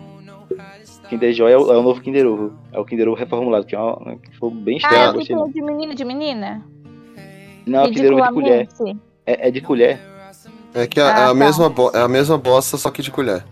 Kinder 1.08 1.32
Joy 1.32 1.52
é 1.52 1.56
o, 1.56 1.72
é 1.72 1.76
o 1.78 1.82
novo 1.82 2.00
Kinder 2.00 2.26
Ovo. 2.26 2.52
É 2.72 2.78
o 2.78 2.84
Kinder 2.84 3.08
Ovo 3.08 3.16
reformulado, 3.16 3.64
que 3.66 3.74
é 3.74 3.78
uma, 3.78 4.16
que 4.16 4.36
foi 4.38 4.50
bem 4.50 4.76
Ah, 4.76 4.78
estranho. 4.78 5.02
é 5.02 5.12
gostei 5.12 5.36
tipo 5.36 5.40
não. 5.46 5.50
de 5.52 5.62
menino 5.62 5.94
de 5.94 6.04
menina? 6.04 6.62
Não, 7.66 7.80
é 7.80 7.88
o 7.88 7.92
Kinder 7.92 8.12
Ovo 8.14 8.22
de 8.26 8.32
colher. 8.34 8.68
É, 9.26 9.48
é 9.48 9.50
de 9.50 9.60
colher. 9.60 10.00
É 10.74 10.86
que 10.86 11.00
a, 11.00 11.06
Ah, 11.06 11.08
é, 11.20 11.24
a 11.24 11.28
tá. 11.28 11.34
mesma 11.34 11.68
bo- 11.70 11.90
é 11.94 12.00
a 12.00 12.08
mesma 12.08 12.36
bosta, 12.36 12.76
só 12.76 12.90
que 12.90 13.00
de 13.02 13.10
colher. 13.10 13.44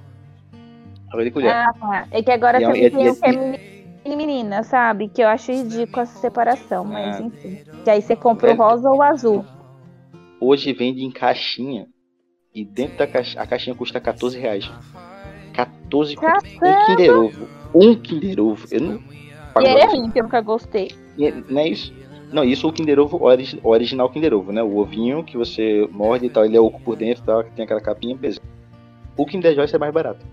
É 1.14 1.24
de 1.24 1.30
colher. 1.30 1.50
Ah, 1.52 1.72
tá. 1.78 2.06
É 2.10 2.22
que 2.22 2.30
agora 2.30 2.60
E 2.60 2.64
é- 2.64 2.66
também 2.66 2.84
é- 2.84 2.90
tem 2.90 3.06
e 3.06 3.10
o 3.10 3.16
que 3.16 3.26
é 3.26 3.32
menino 3.32 4.16
menina, 4.16 4.62
sabe? 4.62 5.08
Que 5.08 5.22
eu 5.22 5.28
acho 5.28 5.50
ridículo 5.52 6.02
essa 6.02 6.18
separação, 6.20 6.84
mas 6.84 7.16
Ah. 7.20 7.22
enfim. 7.24 7.58
Que 7.84 7.90
aí 7.90 8.00
você 8.02 8.14
compra 8.14 8.48
o 8.48 8.52
É. 8.52 8.54
rosa 8.54 8.88
ou 8.88 8.98
o 8.98 9.02
azul. 9.02 9.44
O 10.40 10.48
hoje 10.48 10.72
vende 10.72 11.02
em 11.02 11.10
caixinha. 11.10 11.86
E 12.54 12.64
dentro 12.64 12.98
da 12.98 13.06
caixinha, 13.06 13.42
a 13.42 13.46
caixinha 13.46 13.74
custa 13.74 13.98
14 14.00 14.38
reais. 14.38 14.70
14 15.52 16.14
conto. 16.16 16.26
Um 16.46 16.58
Caramba! 16.60 16.86
Kinder 16.86 17.16
Ovo. 17.18 17.48
Um 17.74 17.94
Kinder 17.94 18.40
Ovo. 18.40 18.66
Eu 18.70 18.80
não 18.80 18.98
pago 19.52 19.66
E 19.66 19.68
nada 19.74 19.80
é 19.80 19.86
ruim, 19.86 20.10
que 20.10 20.18
eu 20.20 20.24
nunca 20.24 20.40
gostei. 20.40 20.90
E 21.18 21.30
Não 21.50 21.60
é 21.60 21.68
isso? 21.68 21.92
Não, 22.32 22.44
isso 22.44 22.66
é 22.66 22.70
o 22.70 22.72
Kinder 22.72 22.98
Ovo 22.98 23.22
origi- 23.22 23.60
o 23.62 23.68
original 23.70 24.08
Kinder 24.10 24.34
Ovo, 24.34 24.52
né? 24.52 24.62
O 24.62 24.76
ovinho 24.78 25.22
que 25.24 25.36
você 25.36 25.88
morde 25.92 26.26
e 26.26 26.30
tal, 26.30 26.44
ele 26.44 26.56
é 26.56 26.60
oco 26.60 26.80
por 26.80 26.96
dentro 26.96 27.22
e 27.22 27.26
tal, 27.26 27.44
que 27.44 27.50
tem 27.52 27.64
aquela 27.64 27.80
capinha 27.80 28.16
beleza. 28.16 28.40
O 29.16 29.24
Kinder 29.24 29.54
Joy 29.54 29.66
é 29.72 29.78
mais 29.78 29.92
barato. 29.94 30.24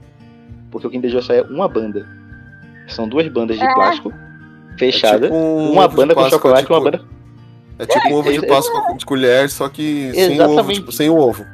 Porque 0.73 0.87
o 0.87 0.89
Kinder 0.89 1.11
Joy 1.11 1.21
só 1.21 1.33
é 1.33 1.41
uma 1.43 1.67
banda. 1.69 2.07
São 2.87 3.07
duas 3.07 3.27
bandas 3.27 3.57
de 3.59 3.63
É. 3.63 3.73
plástico 3.75 4.11
fechada. 4.77 5.27
É 5.27 5.29
tipo 5.29 5.35
um 5.35 5.71
uma 5.71 5.87
banda 5.87 6.15
com 6.15 6.27
chocolate 6.27 6.65
de 6.65 6.73
e 6.73 6.75
uma 6.75 6.81
banda. 6.83 7.01
É 7.77 7.85
tipo 7.85 8.07
um 8.09 8.13
ovo 8.15 8.31
de 8.31 8.37
É, 8.43 8.47
Páscoa 8.47 8.97
de 8.97 9.05
colher, 9.05 9.49
só 9.49 9.69
que 9.69 10.11
sem 10.13 10.31
o 10.39 10.43
ovo, 10.43 10.51
Exatamente. 10.51 10.79
tipo, 10.79 10.91
sem 10.91 11.09
o 11.11 11.15
ovo. 11.17 11.45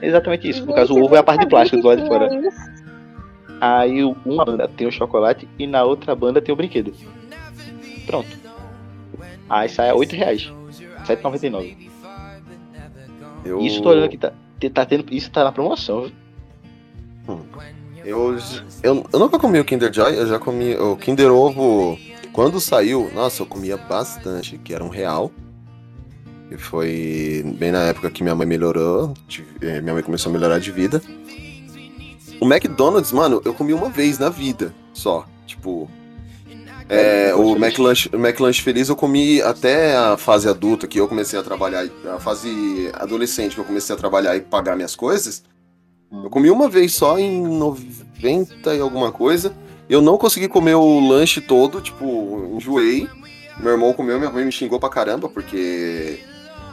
Exatamente 0.00 0.48
isso. 0.48 0.64
No 0.64 0.74
caso, 0.74 0.94
o 0.94 1.04
ovo 1.04 1.14
é 1.14 1.18
a 1.18 1.22
parte 1.22 1.42
de 1.42 1.46
plástico 1.48 1.82
do 1.82 1.88
lado 1.88 2.00
de 2.02 2.08
fora. 2.08 2.28
Aí 3.60 4.02
uma 4.24 4.44
banda 4.44 4.66
tem 4.68 4.86
o 4.86 4.92
chocolate 4.92 5.46
e 5.58 5.66
na 5.66 5.84
outra 5.84 6.14
banda 6.14 6.40
tem 6.40 6.50
o 6.52 6.56
brinquedo. 6.56 6.94
Pronto. 8.06 8.28
Aí 9.50 9.68
sai 9.68 9.90
a 9.90 9.94
8 9.94 10.16
reais. 10.16 10.50
7,99. 11.06 11.90
Eu, 13.44 13.60
Isso 13.60 13.82
tô 13.82 13.90
olhando 13.90 14.04
aqui, 14.04 14.16
tá, 14.18 14.32
tá 14.72 14.84
tendo, 14.86 15.04
isso 15.12 15.30
tá 15.30 15.44
na 15.44 15.52
promoção. 15.52 16.02
viu? 17.26 17.40
Eu, 18.10 18.36
eu, 18.82 19.06
eu 19.12 19.18
nunca 19.20 19.38
comi 19.38 19.60
o 19.60 19.64
Kinder 19.64 19.92
Joy, 19.92 20.18
eu 20.18 20.26
já 20.26 20.36
comi 20.36 20.74
o 20.74 20.96
Kinder 20.96 21.30
Ovo. 21.30 21.96
Quando 22.32 22.60
saiu, 22.60 23.08
nossa, 23.14 23.42
eu 23.42 23.46
comia 23.46 23.76
bastante, 23.76 24.58
que 24.58 24.74
era 24.74 24.82
um 24.82 24.88
real. 24.88 25.30
E 26.50 26.56
foi 26.56 27.44
bem 27.56 27.70
na 27.70 27.82
época 27.84 28.10
que 28.10 28.24
minha 28.24 28.34
mãe 28.34 28.46
melhorou, 28.46 29.14
eh, 29.60 29.80
minha 29.80 29.94
mãe 29.94 30.02
começou 30.02 30.30
a 30.30 30.32
melhorar 30.32 30.58
de 30.58 30.72
vida. 30.72 31.00
O 32.40 32.46
McDonald's, 32.46 33.12
mano, 33.12 33.40
eu 33.44 33.54
comi 33.54 33.72
uma 33.72 33.88
vez 33.88 34.18
na 34.18 34.28
vida 34.28 34.74
só. 34.92 35.24
Tipo. 35.46 35.88
É, 36.88 37.32
o 37.36 37.54
McLanche, 37.54 38.10
o 38.12 38.16
McLanche 38.16 38.60
Feliz 38.60 38.88
eu 38.88 38.96
comi 38.96 39.40
até 39.40 39.96
a 39.96 40.16
fase 40.16 40.48
adulta, 40.48 40.88
que 40.88 40.98
eu 40.98 41.06
comecei 41.06 41.38
a 41.38 41.42
trabalhar, 41.44 41.88
a 42.12 42.18
fase 42.18 42.90
adolescente, 42.94 43.54
que 43.54 43.60
eu 43.60 43.64
comecei 43.64 43.94
a 43.94 43.98
trabalhar 43.98 44.36
e 44.36 44.40
pagar 44.40 44.74
minhas 44.74 44.96
coisas. 44.96 45.44
Eu 46.12 46.28
comi 46.30 46.50
uma 46.50 46.68
vez 46.68 46.92
só 46.94 47.18
em 47.18 47.40
90 47.46 48.74
e 48.74 48.80
alguma 48.80 49.12
coisa. 49.12 49.52
Eu 49.88 50.00
não 50.00 50.16
consegui 50.18 50.48
comer 50.48 50.74
o 50.74 51.08
lanche 51.08 51.40
todo, 51.40 51.80
tipo, 51.80 52.52
enjoei. 52.56 53.08
Meu 53.58 53.72
irmão 53.72 53.92
comeu, 53.92 54.18
minha 54.18 54.30
mãe 54.30 54.44
me 54.44 54.52
xingou 54.52 54.80
pra 54.80 54.88
caramba, 54.88 55.28
porque. 55.28 56.20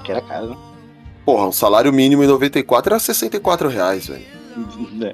Que 0.04 0.12
era 0.12 0.22
caro, 0.22 0.48
né? 0.52 0.58
Porra, 1.26 1.48
o 1.48 1.52
salário 1.52 1.92
mínimo 1.92 2.24
em 2.24 2.28
94 2.28 2.94
era 2.94 3.00
64 3.00 3.68
reais, 3.70 4.08
velho. 4.08 4.26
né? 4.94 5.14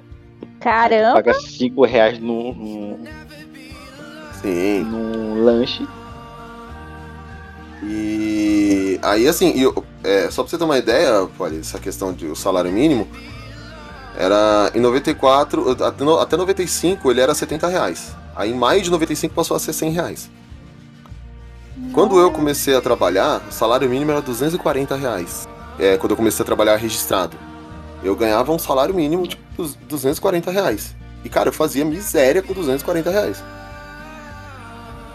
Caramba, 0.60 1.16
Paga 1.16 1.34
5 1.34 1.84
reais 1.86 2.20
num, 2.20 2.54
num, 2.54 3.00
Sim. 4.42 4.84
num 4.84 5.44
lanche. 5.44 5.86
E 7.84 8.98
aí, 9.02 9.28
assim, 9.28 9.60
eu- 9.60 9.84
é, 10.04 10.30
só 10.32 10.42
pra 10.44 10.50
você 10.50 10.58
ter 10.58 10.64
uma 10.64 10.78
ideia, 10.78 11.28
olha, 11.38 11.60
essa 11.60 11.80
questão 11.80 12.14
de 12.14 12.28
o 12.28 12.36
salário 12.36 12.72
mínimo, 12.72 13.08
era 14.18 14.72
em 14.76 14.80
94, 14.80 15.72
até, 15.84 16.04
no- 16.04 16.20
até 16.20 16.38
95 16.38 17.10
ele 17.12 17.22
era 17.22 17.34
70 17.34 17.68
reais. 17.68 18.16
Aí 18.36 18.52
em 18.52 18.56
maio 18.56 18.82
de 18.82 18.90
95 18.92 19.34
passou 19.34 19.56
a 19.56 19.60
ser 19.60 19.74
100 19.74 19.92
reais. 19.92 20.30
Quando 21.92 22.20
eu 22.20 22.32
comecei 22.32 22.76
a 22.76 22.82
trabalhar, 22.82 23.42
o 23.50 23.52
salário 23.52 23.90
mínimo 23.90 24.12
era 24.12 24.22
240 24.22 24.96
reais. 24.96 25.48
É, 25.80 25.98
quando 25.98 26.12
eu 26.12 26.18
comecei 26.18 26.44
a 26.44 26.46
trabalhar 26.46 26.76
registrado. 26.76 27.36
Eu 28.04 28.16
ganhava 28.16 28.52
um 28.52 28.60
salário 28.60 28.94
mínimo 28.94 29.28
de 29.28 29.38
dos 29.58 29.76
240 29.88 30.52
reais. 30.52 30.96
E, 31.24 31.30
cara, 31.30 31.50
eu 31.50 31.54
fazia 31.54 31.86
miséria 31.86 32.42
com 32.42 32.54
240 32.54 33.10
reais. 33.10 33.44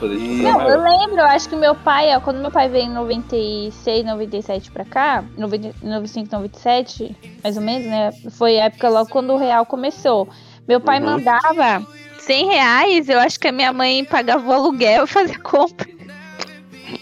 E- 0.00 0.42
Não, 0.42 0.60
eu 0.68 0.80
lembro, 0.82 1.16
eu 1.18 1.24
acho 1.26 1.48
que 1.48 1.56
meu 1.56 1.74
pai, 1.74 2.14
ó, 2.16 2.20
quando 2.20 2.40
meu 2.40 2.50
pai 2.50 2.68
veio 2.68 2.84
em 2.86 2.92
96, 2.94 4.04
97 4.04 4.70
pra 4.70 4.84
cá, 4.84 5.24
90, 5.36 5.74
95, 5.82 6.30
97, 6.32 7.16
mais 7.42 7.56
ou 7.56 7.62
menos, 7.62 7.86
né? 7.86 8.12
Foi 8.30 8.58
a 8.60 8.66
época 8.66 8.88
logo 8.88 9.10
quando 9.10 9.32
o 9.32 9.36
real 9.36 9.66
começou. 9.66 10.28
Meu 10.68 10.80
pai 10.80 11.00
Uhum. 11.00 11.06
mandava 11.06 11.84
100 12.20 12.46
reais, 12.46 13.08
eu 13.08 13.18
acho 13.18 13.40
que 13.40 13.48
a 13.48 13.52
minha 13.52 13.72
mãe 13.72 14.04
pagava 14.04 14.46
o 14.48 14.52
aluguel 14.52 15.04
e 15.04 15.06
fazia 15.08 15.38
compra. 15.40 15.88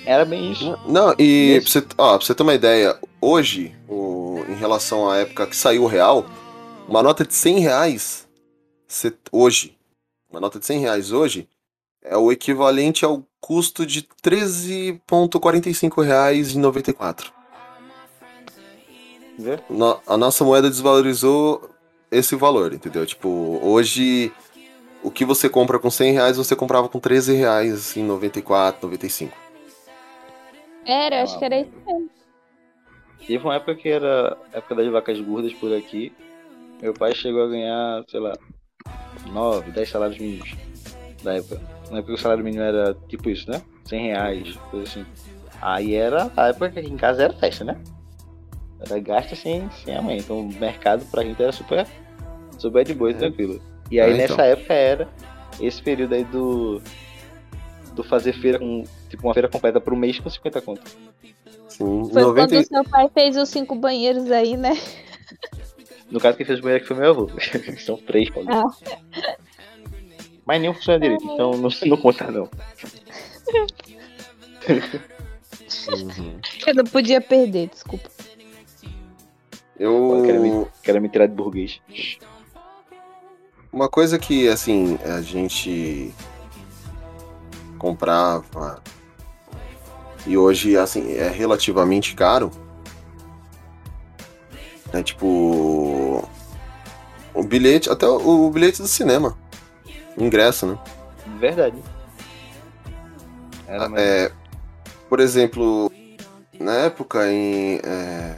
Era 0.04 0.24
bem 0.24 0.52
isso. 0.52 0.76
Não, 0.86 1.14
e 1.18 1.56
Isso. 1.58 1.80
pra 1.80 1.80
você, 1.80 1.86
ó, 1.98 2.16
pra 2.16 2.26
você 2.26 2.34
ter 2.34 2.42
uma 2.42 2.54
ideia, 2.54 2.98
hoje, 3.20 3.74
o- 3.88 4.42
em 4.48 4.54
relação 4.54 5.08
à 5.10 5.18
época 5.18 5.46
que 5.46 5.56
saiu 5.56 5.84
o 5.84 5.86
real, 5.86 6.24
uma 6.88 7.02
nota 7.02 7.24
de 7.24 7.34
100 7.34 7.58
reais, 7.60 8.26
você- 8.86 9.12
hoje, 9.30 9.76
uma 10.30 10.40
nota 10.40 10.58
de 10.58 10.66
100 10.66 10.80
reais 10.80 11.12
hoje, 11.12 11.48
é 12.08 12.16
o 12.16 12.30
equivalente 12.32 13.04
ao 13.04 13.22
custo 13.40 13.84
de 13.84 14.02
13,45 14.22 16.02
reais 16.02 16.54
em 16.54 16.58
94. 16.58 17.32
Vê? 19.38 19.58
No- 19.68 20.00
a 20.06 20.16
nossa 20.16 20.44
moeda 20.44 20.70
desvalorizou 20.70 21.68
esse 22.10 22.34
valor, 22.36 22.72
entendeu? 22.72 23.04
Tipo, 23.04 23.58
hoje, 23.62 24.32
o 25.02 25.10
que 25.10 25.24
você 25.24 25.48
compra 25.48 25.78
com 25.78 25.90
100 25.90 26.12
reais, 26.12 26.36
você 26.36 26.56
comprava 26.56 26.88
com 26.88 26.98
13 26.98 27.34
reais 27.34 27.96
em 27.96 28.02
94, 28.02 28.80
95. 28.86 29.36
Era, 30.86 31.22
acho 31.22 31.38
que 31.38 31.44
era 31.44 31.60
isso 31.60 31.72
mesmo. 31.84 32.10
Teve 33.26 33.44
uma 33.44 33.56
época 33.56 33.74
que 33.74 33.88
era 33.88 34.38
a 34.52 34.58
época 34.58 34.74
das 34.76 34.90
vacas 34.90 35.20
gordas 35.20 35.52
por 35.54 35.72
aqui. 35.74 36.12
Meu 36.80 36.94
pai 36.94 37.14
chegou 37.14 37.42
a 37.42 37.48
ganhar, 37.48 38.04
sei 38.08 38.20
lá, 38.20 38.32
9, 39.32 39.72
10 39.72 39.88
salários 39.88 40.18
mínimos 40.18 40.54
da 41.24 41.34
época. 41.34 41.60
Na 41.90 41.98
época 41.98 42.14
o 42.14 42.18
salário 42.18 42.44
mínimo 42.44 42.62
era 42.62 42.94
tipo 43.08 43.30
isso, 43.30 43.50
né? 43.50 43.62
100 43.84 44.00
reais, 44.06 44.56
coisa 44.70 44.86
assim. 44.88 45.06
Aí 45.60 45.94
era 45.94 46.30
a 46.36 46.48
época 46.48 46.70
que 46.70 46.78
aqui 46.80 46.90
em 46.90 46.96
casa 46.96 47.24
era 47.24 47.32
festa, 47.32 47.64
né? 47.64 47.76
Era 48.80 48.98
gasto 49.00 49.34
sem, 49.36 49.68
sem 49.84 49.96
a 49.96 50.02
mãe. 50.02 50.18
Então 50.18 50.40
o 50.40 50.52
mercado 50.54 51.04
pra 51.10 51.22
gente 51.22 51.42
era 51.42 51.52
super, 51.52 51.86
super 52.58 52.84
de 52.84 52.94
boa 52.94 53.10
e 53.10 53.14
tranquilo. 53.14 53.60
E 53.90 54.00
aí 54.00 54.10
É, 54.10 54.14
então. 54.24 54.36
nessa 54.36 54.46
época 54.46 54.74
era 54.74 55.08
esse 55.60 55.82
período 55.82 56.14
aí 56.14 56.24
do. 56.24 56.82
Do 57.94 58.04
fazer 58.04 58.34
feira 58.34 58.58
com. 58.58 58.84
Tipo, 59.08 59.26
uma 59.26 59.32
feira 59.32 59.48
completa 59.48 59.82
um 59.90 59.96
mês 59.96 60.18
com 60.20 60.28
50 60.28 60.60
conto. 60.60 60.82
Sim, 61.68 62.10
Foi 62.12 62.22
90 62.22 62.48
quando 62.48 62.62
o 62.62 62.66
seu 62.66 62.84
pai 62.84 63.10
fez 63.12 63.36
os 63.36 63.48
cinco 63.48 63.74
banheiros 63.74 64.30
aí, 64.30 64.56
né? 64.56 64.78
No 66.10 66.20
caso, 66.20 66.36
quem 66.36 66.46
fez 66.46 66.58
o 66.58 66.62
banheiro 66.62 66.84
aqui 66.84 66.94
foi 66.94 67.00
meu 67.00 67.10
avô. 67.10 67.30
São 67.78 67.96
três, 67.96 68.30
Paulo. 68.30 68.48
Ah. 68.50 68.64
Mas 70.46 70.60
nenhum 70.60 70.74
funciona 70.74 71.00
direito, 71.00 71.24
então 71.24 71.50
não, 71.52 71.68
não 71.86 71.96
conta 71.96 72.30
não. 72.30 72.48
Uhum. 75.88 76.40
Eu 76.66 76.74
não 76.74 76.84
podia 76.84 77.20
perder, 77.20 77.68
desculpa. 77.68 78.08
Eu. 79.78 80.22
Quero 80.24 80.40
me, 80.40 80.66
quero 80.82 81.02
me 81.02 81.08
tirar 81.08 81.26
de 81.26 81.34
burguês. 81.34 81.80
Uma 83.72 83.88
coisa 83.88 84.18
que, 84.18 84.48
assim, 84.48 84.98
a 85.04 85.20
gente 85.20 86.14
comprava 87.78 88.82
e 90.26 90.36
hoje, 90.36 90.76
assim, 90.76 91.12
é 91.12 91.28
relativamente 91.28 92.14
caro. 92.14 92.50
É 94.92 95.02
tipo. 95.02 96.26
O 97.34 97.42
bilhete, 97.42 97.90
até 97.90 98.08
o, 98.08 98.46
o 98.46 98.50
bilhete 98.50 98.80
do 98.80 98.88
cinema. 98.88 99.36
O 100.16 100.24
ingresso, 100.24 100.66
né? 100.66 100.78
Verdade. 101.38 101.76
Era 103.68 103.88
mais... 103.88 104.02
É, 104.02 104.32
por 105.08 105.20
exemplo, 105.20 105.90
na 106.58 106.72
época 106.74 107.30
em 107.30 107.80
é, 107.84 108.36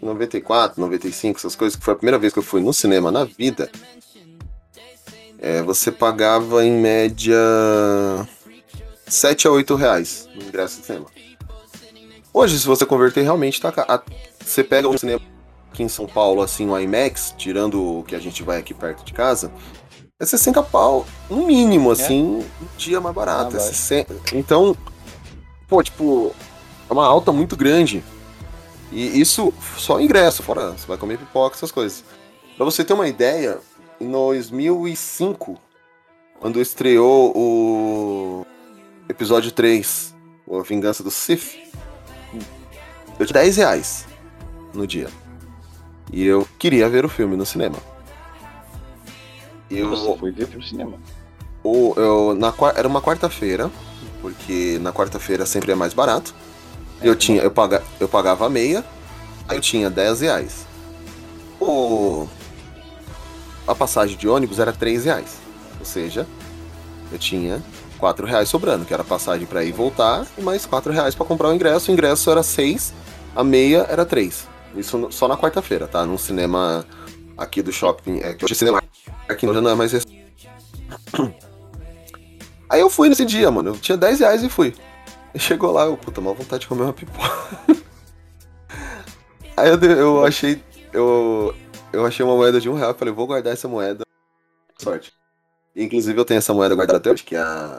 94, 0.00 0.80
95, 0.80 1.38
essas 1.38 1.56
coisas, 1.56 1.76
que 1.78 1.84
foi 1.84 1.94
a 1.94 1.96
primeira 1.96 2.18
vez 2.18 2.32
que 2.32 2.38
eu 2.38 2.42
fui 2.42 2.60
no 2.60 2.72
cinema 2.72 3.10
na 3.10 3.24
vida, 3.24 3.70
é, 5.38 5.62
você 5.62 5.90
pagava 5.92 6.64
em 6.64 6.72
média 6.72 7.36
7 9.06 9.46
a 9.46 9.50
8 9.50 9.74
reais 9.74 10.28
no 10.34 10.42
ingresso 10.42 10.80
de 10.80 10.86
cinema. 10.86 11.06
Hoje, 12.32 12.58
se 12.58 12.66
você 12.66 12.84
converter, 12.86 13.22
realmente 13.22 13.60
tá. 13.60 13.72
A- 13.88 14.02
Você 14.44 14.64
pega 14.64 14.88
um 14.88 14.96
cinema 14.98 15.20
aqui 15.70 15.82
em 15.82 15.88
São 15.88 16.06
Paulo, 16.06 16.42
assim, 16.42 16.68
um 16.68 16.78
IMAX, 16.78 17.34
tirando 17.36 17.98
o 18.00 18.02
que 18.04 18.14
a 18.16 18.18
gente 18.18 18.42
vai 18.42 18.58
aqui 18.58 18.74
perto 18.74 19.04
de 19.04 19.12
casa, 19.12 19.52
é 20.20 20.26
60 20.26 20.62
pau, 20.62 21.06
no 21.28 21.46
mínimo, 21.46 21.90
assim, 21.90 22.22
um 22.22 22.44
dia 22.78 23.00
mais 23.00 23.14
barato. 23.14 23.56
Ah, 23.56 23.58
é 23.58 23.60
vai. 23.60 23.68
60. 23.68 24.14
Então, 24.32 24.76
pô, 25.66 25.82
tipo, 25.82 26.32
é 26.88 26.92
uma 26.92 27.04
alta 27.06 27.32
muito 27.32 27.56
grande. 27.56 28.02
E 28.92 29.20
isso 29.20 29.52
só 29.76 30.00
ingresso, 30.00 30.42
fora 30.42 30.70
você 30.72 30.86
vai 30.86 30.96
comer 30.96 31.18
pipoca, 31.18 31.56
essas 31.56 31.72
coisas. 31.72 32.04
Pra 32.56 32.64
você 32.64 32.84
ter 32.84 32.92
uma 32.92 33.08
ideia, 33.08 33.58
em 34.00 34.08
2005, 34.08 35.58
quando 36.38 36.60
estreou 36.60 37.32
o 37.36 38.46
episódio 39.08 39.50
3, 39.50 40.14
A 40.48 40.62
Vingança 40.62 41.02
do 41.02 41.10
Sith, 41.10 41.58
eu 43.18 43.26
tinha 43.26 43.42
10 43.42 43.56
reais. 43.56 44.06
no 44.72 44.86
dia. 44.86 45.08
E 46.12 46.24
eu 46.24 46.46
queria 46.58 46.88
ver 46.88 47.04
o 47.04 47.08
filme 47.08 47.36
no 47.36 47.46
cinema. 47.46 47.76
Eu, 49.70 49.90
Você 49.90 50.18
foi 50.18 50.30
ver 50.30 50.46
pro 50.48 50.62
cinema. 50.62 50.94
o- 51.62 51.94
eu, 51.96 52.34
na, 52.34 52.52
era 52.76 52.86
uma 52.86 53.00
quarta-feira, 53.02 53.70
porque 54.20 54.78
na 54.80 54.92
quarta-feira 54.92 55.44
sempre 55.46 55.72
é 55.72 55.74
mais 55.74 55.92
barato. 55.94 56.34
Eu, 57.02 57.14
tinha, 57.16 57.42
eu, 57.42 57.50
paga, 57.50 57.82
eu 58.00 58.08
pagava 58.08 58.48
meia, 58.48 58.84
aí 59.48 59.56
eu 59.56 59.60
tinha 59.60 59.90
10 59.90 60.20
reais. 60.20 60.66
O, 61.60 62.26
a 63.66 63.74
passagem 63.74 64.16
de 64.16 64.28
ônibus 64.28 64.58
era 64.58 64.72
3 64.72 65.04
reais. 65.04 65.36
Ou 65.80 65.84
seja, 65.86 66.26
eu 67.12 67.18
tinha 67.18 67.62
4 67.98 68.26
reais 68.26 68.48
sobrando, 68.48 68.84
que 68.84 68.92
era 68.94 69.02
a 69.02 69.06
passagem 69.06 69.46
pra 69.46 69.64
ir 69.64 69.68
e 69.70 69.72
voltar, 69.72 70.26
e 70.38 70.42
mais 70.42 70.64
4 70.66 70.92
reais 70.92 71.14
pra 71.14 71.26
comprar 71.26 71.48
o 71.48 71.54
ingresso. 71.54 71.90
O 71.90 71.94
ingresso 71.94 72.30
era 72.30 72.42
6, 72.42 72.92
a 73.34 73.42
meia 73.44 73.86
era 73.88 74.04
3. 74.04 74.46
Isso 74.76 75.08
só 75.10 75.28
na 75.28 75.36
quarta-feira, 75.36 75.86
tá? 75.86 76.04
Num 76.04 76.18
cinema 76.18 76.84
aqui 77.36 77.62
do 77.62 77.72
shopping. 77.72 78.20
É, 78.20 78.34
que 78.34 78.44
hoje 78.44 78.54
é 78.54 78.56
cinema 78.56 78.82
aqui 79.28 79.46
não 79.46 79.70
é 79.70 79.74
mais 79.74 79.92
esse. 79.94 80.06
Aí 82.68 82.80
eu 82.80 82.90
fui 82.90 83.08
nesse 83.08 83.24
dia, 83.24 83.50
mano. 83.50 83.70
Eu 83.70 83.78
tinha 83.78 83.96
10 83.96 84.20
reais 84.20 84.42
e 84.42 84.48
fui. 84.48 84.74
Chegou 85.36 85.72
lá, 85.72 85.84
eu, 85.84 85.96
puta, 85.96 86.20
mal 86.20 86.34
vontade 86.34 86.62
de 86.62 86.68
comer 86.68 86.82
uma 86.82 86.92
pipoca. 86.92 87.28
Aí 89.56 89.68
eu, 89.68 89.80
eu 89.82 90.24
achei. 90.24 90.62
Eu, 90.92 91.54
eu 91.92 92.06
achei 92.06 92.24
uma 92.24 92.36
moeda 92.36 92.60
de 92.60 92.68
um 92.68 92.74
real 92.74 92.92
e 92.92 92.98
falei, 92.98 93.12
vou 93.12 93.26
guardar 93.26 93.52
essa 93.52 93.68
moeda. 93.68 94.04
Sorte. 94.78 95.12
Inclusive 95.74 96.18
eu 96.18 96.24
tenho 96.24 96.38
essa 96.38 96.54
moeda 96.54 96.74
guardada 96.74 96.98
até 96.98 97.10
hoje, 97.10 97.24
que 97.24 97.34
é 97.34 97.40
a, 97.40 97.78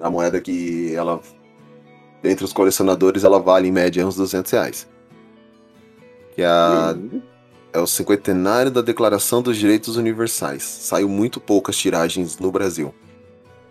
a 0.00 0.10
moeda 0.10 0.40
que 0.40 0.94
ela. 0.94 1.20
Entre 2.22 2.44
os 2.44 2.54
colecionadores, 2.54 3.22
ela 3.24 3.38
vale 3.38 3.68
em 3.68 3.72
média 3.72 4.06
uns 4.06 4.16
200 4.16 4.50
reais. 4.50 4.88
Que 6.34 6.40
é 6.40 6.46
a 6.46 6.96
é 7.74 7.78
o 7.80 7.86
cinquentenário 7.86 8.70
da 8.70 8.80
Declaração 8.80 9.42
dos 9.42 9.56
Direitos 9.56 9.96
Universais. 9.96 10.62
Saiu 10.62 11.08
muito 11.08 11.40
poucas 11.40 11.76
tiragens 11.76 12.38
no 12.38 12.50
Brasil. 12.50 12.94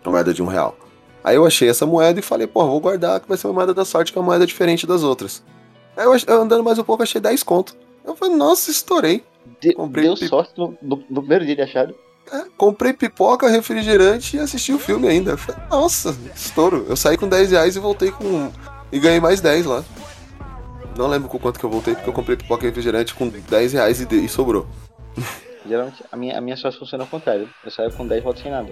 Uma 0.04 0.12
moeda 0.12 0.32
de 0.34 0.42
um 0.42 0.46
real. 0.46 0.76
Aí 1.24 1.36
eu 1.36 1.46
achei 1.46 1.68
essa 1.68 1.86
moeda 1.86 2.20
e 2.20 2.22
falei, 2.22 2.46
pô, 2.46 2.66
vou 2.66 2.78
guardar, 2.80 3.18
que 3.20 3.26
vai 3.28 3.38
ser 3.38 3.46
uma 3.46 3.54
moeda 3.54 3.72
da 3.72 3.84
sorte, 3.84 4.12
que 4.12 4.18
é 4.18 4.20
uma 4.20 4.26
moeda 4.26 4.46
diferente 4.46 4.86
das 4.86 5.02
outras. 5.02 5.42
Aí 5.96 6.04
eu, 6.04 6.14
eu 6.26 6.42
andando 6.42 6.62
mais 6.62 6.78
um 6.78 6.84
pouco, 6.84 7.02
achei 7.02 7.20
10 7.20 7.42
conto. 7.42 7.74
Eu 8.04 8.14
falei, 8.14 8.36
nossa, 8.36 8.70
estourei. 8.70 9.24
De- 9.60 9.72
Comprei 9.72 10.04
deu 10.04 10.14
pi- 10.14 10.28
sorte 10.28 10.52
no, 10.58 10.76
no- 10.82 11.02
no 11.08 11.20
primeiro 11.22 11.46
dia 11.46 11.56
de 11.56 11.62
achado. 11.62 11.94
É, 12.30 12.44
comprei 12.58 12.92
pipoca, 12.92 13.48
refrigerante 13.48 14.36
e 14.36 14.40
assisti 14.40 14.72
o 14.72 14.78
filme 14.78 15.08
ainda. 15.08 15.32
Eu 15.32 15.38
falei, 15.38 15.62
nossa, 15.70 16.14
estouro. 16.36 16.84
Eu 16.88 16.96
saí 16.96 17.16
com 17.16 17.26
10 17.28 17.50
reais 17.52 17.76
e 17.76 17.78
voltei 17.80 18.10
com. 18.10 18.50
E 18.92 18.98
ganhei 18.98 19.20
mais 19.20 19.40
10 19.40 19.64
lá. 19.66 19.82
Não 20.96 21.06
lembro 21.08 21.28
com 21.28 21.38
quanto 21.38 21.58
que 21.58 21.64
eu 21.64 21.70
voltei, 21.70 21.94
porque 21.94 22.08
eu 22.08 22.12
comprei 22.12 22.36
pipoca 22.36 22.64
e 22.64 22.68
refrigerante 22.68 23.14
com 23.14 23.28
10 23.28 23.72
reais 23.72 24.00
e, 24.00 24.06
de- 24.06 24.24
e 24.24 24.28
sobrou. 24.28 24.66
Geralmente 25.66 26.04
a 26.12 26.16
minha, 26.16 26.38
a 26.38 26.40
minha 26.40 26.56
sorte 26.56 26.78
funciona 26.78 27.04
ao 27.04 27.08
contrário. 27.08 27.48
Eu 27.64 27.70
saio 27.70 27.90
com 27.92 28.06
10 28.06 28.22
volto 28.22 28.40
sem 28.40 28.50
nada. 28.50 28.68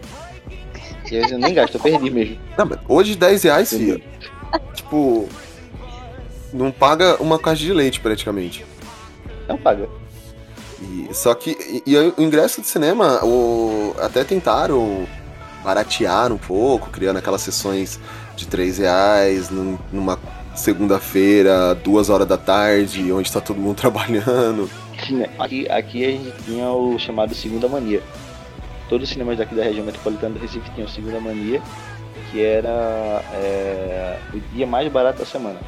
E 1.05 1.05
às 1.05 1.11
vezes 1.11 1.33
eu 1.33 1.39
nem 1.39 1.53
gasto, 1.55 1.75
eu 1.77 1.81
perdi 1.81 2.11
mesmo. 2.11 2.39
Não, 2.57 2.67
mas 2.67 2.79
hoje 2.89 3.17
10 3.17 3.43
reais, 3.43 3.71
filho. 3.71 4.03
tipo. 4.75 5.29
Não 6.53 6.71
paga 6.71 7.17
uma 7.23 7.39
caixa 7.39 7.63
de 7.65 7.73
leite 7.73 7.99
praticamente. 8.01 8.65
Não 9.49 9.57
paga. 9.57 9.89
E, 10.83 11.09
só 11.15 11.35
que. 11.35 11.51
E, 11.87 11.91
e 11.91 11.97
o 11.97 12.15
ingresso 12.19 12.61
de 12.61 12.67
cinema, 12.67 13.25
o, 13.25 13.95
até 13.99 14.23
tentaram 14.23 15.07
baratear 15.65 16.31
um 16.33 16.37
pouco, 16.39 16.91
criando 16.91 17.17
aquelas 17.17 17.41
sessões 17.41 17.99
de 18.37 18.47
3 18.47 18.79
reais 18.79 19.49
num- 19.49 19.79
numa 19.91 20.19
segunda-feira, 20.55 21.75
duas 21.75 22.11
horas 22.11 22.27
da 22.27 22.37
tarde, 22.37 23.13
onde 23.13 23.31
tá 23.33 23.41
todo 23.41 23.59
mundo 23.61 23.77
trabalhando. 23.81 24.69
Aqui, 25.39 25.69
aqui 25.69 26.05
a 26.05 26.11
gente 26.11 26.33
tinha 26.45 26.69
o 26.71 26.99
chamado 26.99 27.35
Segunda 27.35 27.69
Mania. 27.69 28.03
Todos 28.89 29.09
os 29.09 29.13
cinemas 29.13 29.39
daqui 29.39 29.55
da 29.55 29.65
região 29.65 29.85
metropolitana 29.85 30.35
do 30.35 30.41
Recife 30.41 30.71
tinham 30.75 30.87
Segunda 30.89 31.19
Mania, 31.21 31.61
que 32.31 32.43
era 32.43 33.23
é, 33.33 34.19
o 34.35 34.41
dia 34.55 34.67
mais 34.67 34.91
barato 34.93 35.21
da 35.21 35.25
semana. 35.27 35.59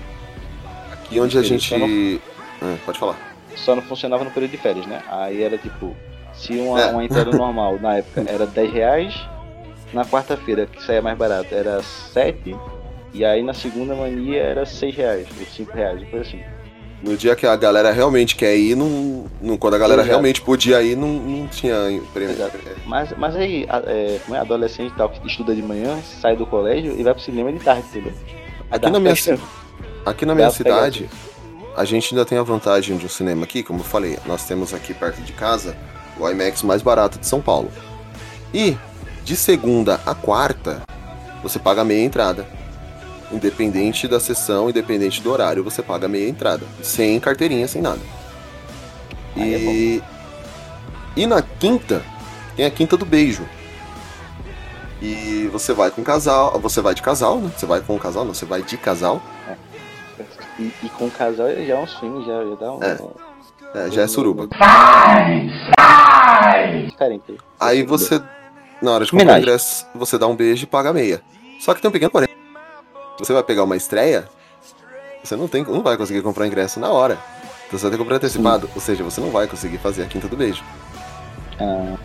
Aqui 0.93 1.19
onde 1.21 1.37
a 1.39 1.43
gente. 1.43 1.77
não- 1.77 2.21
Ah, 2.63 2.77
pode 2.85 2.99
falar. 2.99 3.17
Só 3.57 3.75
não 3.75 3.83
funcionava 3.83 4.25
no 4.25 4.31
período 4.31 4.51
de 4.53 4.57
férias, 4.59 4.87
né? 4.87 5.03
Aí 5.09 5.43
era 5.43 5.57
tipo, 5.59 5.97
se 6.35 6.53
uma, 6.59 6.81
É. 6.81 6.87
uma 6.91 7.05
entrada 7.05 7.31
normal 7.37 7.79
na 7.81 7.97
época 7.99 8.25
era 8.29 8.47
10 8.47 8.73
reais, 8.73 9.15
na 9.93 10.05
quarta-feira, 10.05 10.67
que 10.67 10.83
saía 10.83 11.01
mais 11.03 11.17
barato, 11.17 11.55
era 11.55 11.83
7, 12.13 12.55
e 13.15 13.25
aí 13.25 13.43
na 13.43 13.55
segunda 13.55 13.95
mania 13.95 14.43
era 14.43 14.67
6 14.67 14.95
reais, 14.95 15.27
ou 15.39 15.47
5 15.47 15.73
reais, 15.73 16.01
coisa 16.11 16.27
assim. 16.27 16.41
No 17.01 17.17
dia 17.17 17.37
que 17.37 17.47
a 17.47 17.55
galera 17.55 17.93
realmente 17.93 18.35
quer 18.35 18.57
ir, 18.57 18.75
não, 18.75 19.27
não- 19.41 19.57
quando 19.57 19.75
a 19.75 19.79
galera 19.79 20.01
Exato. 20.01 20.09
realmente 20.11 20.41
podia 20.41 20.83
ir, 20.83 20.97
não, 20.97 21.09
não 21.09 21.47
tinha 21.47 21.77
prêmio. 22.13 22.35
Exato. 22.35 22.59
Mas, 22.87 23.13
mas 23.17 23.37
aí, 23.37 23.67
é, 23.87 24.19
como 24.25 24.35
é 24.37 24.41
adolescente 24.41 24.91
e 24.93 24.97
tal, 24.97 25.09
que 25.11 25.27
estuda 25.27 25.55
de 25.55 25.63
manhã, 25.63 25.99
sai 26.21 26.35
do 26.35 26.47
colégio 26.47 26.99
e 26.99 27.03
vai 27.03 27.15
pro 27.15 27.23
cinema 27.23 27.53
de 27.53 27.61
tarde, 27.61 27.87
entendeu? 27.91 28.13
Aqui 28.71 28.91
na 28.91 28.99
minha, 28.99 29.15
aqui 30.07 30.27
na 30.27 30.35
minha 30.35 30.51
cidade, 30.51 31.09
a 31.77 31.85
gente 31.85 32.15
ainda 32.15 32.25
tem 32.25 32.39
a 32.39 32.43
vantagem 32.43 32.97
de 32.97 33.05
um 33.05 33.09
cinema 33.09 33.45
aqui, 33.45 33.63
como 33.63 33.81
eu 33.81 33.85
falei, 33.85 34.19
nós 34.27 34.47
temos 34.47 34.73
aqui 34.73 34.95
perto 34.95 35.21
de 35.21 35.33
casa 35.33 35.77
o 36.19 36.29
IMAX 36.29 36.63
mais 36.63 36.81
barato 36.83 37.19
de 37.19 37.27
São 37.27 37.41
Paulo. 37.41 37.71
E 38.53 38.77
de 39.25 39.37
segunda 39.37 40.01
a 40.07 40.15
quarta, 40.15 40.83
você 41.43 41.59
paga 41.59 41.85
meia 41.85 42.05
entrada. 42.05 42.47
Independente 43.35 44.07
da 44.07 44.21
sessão, 44.21 44.71
independente 44.71 45.21
do 45.21 45.31
horário, 45.31 45.65
você 45.65 45.83
paga 45.83 46.07
meia 46.07 46.29
entrada. 46.29 46.65
Sem 46.83 47.19
carteirinha, 47.19 47.67
sem 47.67 47.83
nada. 47.83 48.01
É 49.37 49.41
E, 49.41 50.03
e 51.17 51.27
na 51.27 51.43
quinta, 51.43 52.03
tem 52.55 52.65
a 52.65 52.71
quinta 52.71 52.97
do 52.97 53.05
beijo. 53.05 53.45
E 55.03 55.49
você 55.53 55.73
vai 55.73 55.91
com 55.91 56.03
casal, 56.03 56.59
você 56.61 56.81
vai 56.81 56.95
de 56.95 57.03
casal, 57.03 57.39
né? 57.41 57.51
Você 57.57 57.67
vai 57.67 57.81
com 57.81 57.97
o 57.97 57.99
casal, 57.99 58.25
não, 58.25 58.33
você 58.33 58.47
vai 58.47 58.63
de 58.63 58.77
casal. 58.77 59.21
E, 60.59 60.73
e 60.83 60.89
com 60.91 61.07
o 61.07 61.11
casal 61.11 61.49
já 61.49 61.75
é 61.75 61.79
um 61.79 61.87
swing, 61.87 62.25
já, 62.25 62.45
já 62.45 62.55
dá 62.55 62.73
um. 62.73 62.83
É. 62.83 62.99
É, 63.75 63.91
já 63.91 64.03
é 64.03 64.07
suruba. 64.07 64.49
Diferente. 66.87 67.37
Aí 67.59 67.83
você, 67.83 68.23
na 68.81 68.93
hora 68.93 69.05
de 69.05 69.11
comprar 69.11 69.35
o 69.35 69.39
ingresso, 69.39 69.85
você 69.93 70.17
dá 70.17 70.29
um 70.29 70.37
beijo 70.37 70.63
e 70.63 70.67
paga 70.67 70.93
meia. 70.93 71.21
Só 71.59 71.75
que 71.75 71.83
tem 71.83 71.89
um 71.89 71.93
pequeno 71.93 72.13
porém. 72.13 72.29
Você 73.19 73.33
vai 73.33 73.43
pegar 73.43 73.63
uma 73.65 73.77
estreia, 73.77 74.29
você 75.23 75.37
não, 75.37 75.49
tem, 75.49 75.63
não 75.65 75.83
vai 75.83 75.97
conseguir 75.97 76.23
comprar 76.23 76.47
ingresso 76.47 76.81
na 76.81 76.91
hora. 76.91 77.19
Então 77.67 77.79
você 77.79 77.85
vai 77.85 77.91
ter 77.93 77.97
que 77.97 78.03
comprar 78.03 78.17
antecipado. 78.17 78.69
Ou 78.75 78.81
seja, 78.81 79.03
você 79.05 79.21
não 79.21 79.31
vai 79.31 79.47
conseguir 79.47 79.79
fazer 79.79 80.03
a 80.03 80.07
quinta 80.07 80.29
do 80.29 80.37
beijo. 80.37 80.63
Ah, 81.59 81.97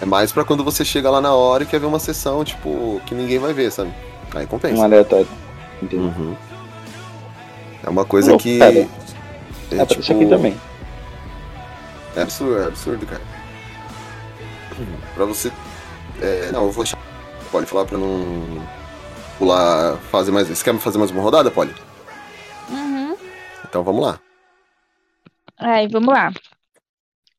É 0.00 0.04
mais 0.04 0.30
pra 0.30 0.44
quando 0.44 0.62
você 0.62 0.84
chega 0.84 1.10
lá 1.10 1.20
na 1.20 1.34
hora 1.34 1.64
e 1.64 1.66
quer 1.66 1.80
ver 1.80 1.86
uma 1.86 1.98
sessão, 1.98 2.44
tipo, 2.44 3.00
que 3.06 3.14
ninguém 3.14 3.38
vai 3.38 3.52
ver, 3.52 3.72
sabe? 3.72 3.92
Aí 4.34 4.46
compensa. 4.46 4.76
um 4.80 4.84
aleatório. 4.84 5.26
Entendeu? 5.82 6.06
Uhum. 6.06 6.36
É 7.84 7.88
uma 7.90 8.04
coisa 8.04 8.36
que. 8.36 8.58
cara, 8.58 8.86
é, 9.70 9.84
pra 9.84 9.98
isso 9.98 10.12
aqui 10.12 10.26
também. 10.26 10.56
É 12.16 12.22
absurdo, 12.22 12.58
é 12.62 12.66
absurdo, 12.66 13.06
cara. 13.06 13.22
Pra 15.14 15.24
você. 15.24 15.50
é, 16.20 16.50
não, 16.52 16.64
eu 16.64 16.70
vou 16.70 16.84
deixar. 16.84 16.98
Pode 17.50 17.66
falar 17.66 17.84
pra 17.86 17.96
não 17.96 18.62
pular, 19.38 19.96
fazer 20.10 20.32
mais. 20.32 20.48
Você 20.48 20.62
quer 20.62 20.76
fazer 20.78 20.98
mais 20.98 21.10
uma 21.10 21.22
rodada, 21.22 21.50
Polly? 21.50 21.72
Uhum. 22.68 23.16
Então 23.66 23.82
vamos 23.84 24.02
lá. 24.02 24.20
Aí, 25.56 25.88
vamos 25.88 26.12
lá. 26.12 26.32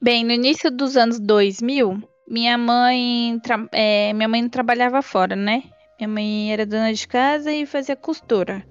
Bem, 0.02 0.24
no 0.24 0.32
início 0.32 0.72
dos 0.72 0.96
anos 0.96 1.20
2000, 1.20 2.02
minha 2.28 2.58
mãe, 2.58 3.40
é, 3.74 4.14
minha 4.14 4.30
mãe 4.30 4.42
não 4.42 4.50
trabalhava 4.50 5.02
fora, 5.02 5.36
né? 5.36 5.64
Minha 6.00 6.08
mãe 6.08 6.54
era 6.54 6.66
dona 6.66 6.94
de 6.94 7.08
casa 7.08 7.52
e 7.52 7.66
fazia 7.66 7.96
costura. 7.96 8.66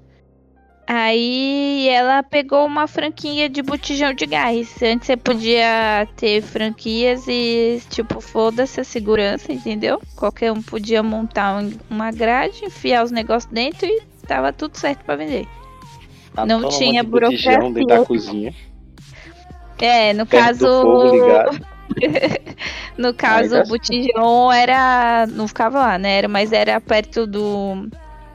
Aí 0.91 1.87
ela 1.91 2.23
pegou 2.23 2.65
uma 2.65 2.87
franquia 2.87 3.47
de 3.47 3.61
botijão 3.63 4.15
de 4.15 4.25
gás. 4.25 4.75
Antes 4.83 5.07
você 5.07 5.19
podia 5.19 6.09
ter 6.17 6.41
franquias 6.41 7.27
e, 7.29 7.83
tipo, 7.91 8.23
foda-se 8.23 8.81
a 8.81 8.85
segurança, 8.85 9.53
entendeu? 9.53 10.01
Qualquer 10.17 10.51
um 10.51 10.63
podia 10.63 11.03
montar 11.03 11.59
um- 11.63 11.73
uma 11.91 12.11
grade, 12.11 12.65
enfiar 12.65 13.05
os 13.05 13.11
negócios 13.11 13.53
dentro 13.53 13.85
e 13.87 14.01
tava 14.27 14.51
tudo 14.51 14.79
certo 14.79 15.05
pra 15.05 15.15
vender. 15.15 15.47
Não 16.47 16.61
um 16.61 16.69
tinha 16.69 17.03
monte 17.03 17.07
de 17.07 17.11
botijão 17.11 17.53
burocracia. 17.53 17.71
dentro 17.75 17.87
da 17.87 18.07
cozinha. 18.07 18.55
É, 19.81 20.15
no 20.15 20.27
caso. 20.27 20.67
No 22.99 23.15
caso, 23.15 23.57
o 23.61 23.69
botijão 23.69 24.53
era. 24.53 25.27
Não 25.29 25.47
ficava 25.47 25.79
lá, 25.79 25.99
né? 25.99 26.19
Era, 26.19 26.29
mas 26.29 26.51
era 26.53 26.81
perto 26.81 27.27
do. 27.27 27.89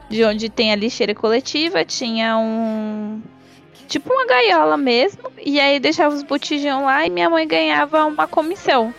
De 0.08 0.24
onde 0.24 0.48
tem 0.48 0.72
a 0.72 0.76
lixeira 0.76 1.14
coletiva, 1.14 1.84
tinha 1.84 2.36
um. 2.36 3.20
Tipo 3.88 4.12
uma 4.12 4.26
gaiola 4.26 4.76
mesmo. 4.76 5.30
E 5.44 5.58
aí 5.60 5.78
deixava 5.80 6.14
os 6.14 6.22
botijão 6.22 6.84
lá 6.84 7.06
e 7.06 7.10
minha 7.10 7.28
mãe 7.30 7.46
ganhava 7.46 8.04
uma 8.06 8.26
comissão. 8.26 8.94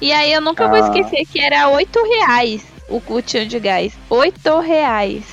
E 0.00 0.12
aí 0.12 0.32
eu 0.32 0.40
nunca 0.40 0.66
vou 0.68 0.76
Ah. 0.76 0.80
esquecer 0.88 1.26
que 1.26 1.40
era 1.40 1.68
8 1.68 1.98
reais 2.02 2.62
o 2.88 3.00
botijão 3.00 3.46
de 3.46 3.58
gás. 3.60 3.92
8 4.08 4.58
reais. 4.60 5.24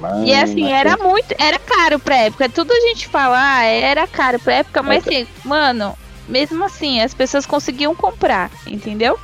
Mano, 0.00 0.24
E 0.26 0.34
assim, 0.34 0.70
era 0.72 0.96
muito. 0.96 1.34
Era 1.38 1.58
caro 1.58 1.98
pra 1.98 2.16
época. 2.16 2.48
Tudo 2.48 2.72
a 2.72 2.80
gente 2.80 3.06
fala, 3.08 3.36
ah, 3.38 3.64
era 3.64 4.06
caro 4.06 4.38
pra 4.40 4.54
época, 4.54 4.82
mas 4.82 5.06
assim, 5.06 5.26
mano, 5.44 5.96
mesmo 6.28 6.62
assim, 6.64 7.00
as 7.00 7.14
pessoas 7.14 7.46
conseguiam 7.46 7.94
comprar, 7.94 8.50
entendeu? 8.66 9.18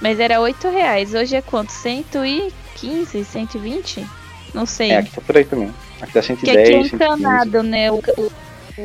Mas 0.00 0.20
era 0.20 0.40
8 0.40 0.68
reais. 0.68 1.14
Hoje 1.14 1.34
é 1.36 1.42
quanto? 1.42 1.70
115, 1.72 3.24
120? 3.24 4.06
Não 4.54 4.66
sei. 4.66 4.90
É, 4.90 4.98
aqui 4.98 5.10
tá 5.12 5.20
por 5.20 5.36
aí 5.36 5.44
também. 5.44 5.72
Aqui 6.00 6.12
tá 6.12 6.20
Porque 6.22 6.50
aqui 6.50 6.50
é 6.50 6.64
110, 6.66 6.90
115. 6.90 6.94
encanado, 6.96 7.62
né? 7.62 7.90
O, 7.90 7.96
o- 7.96 8.32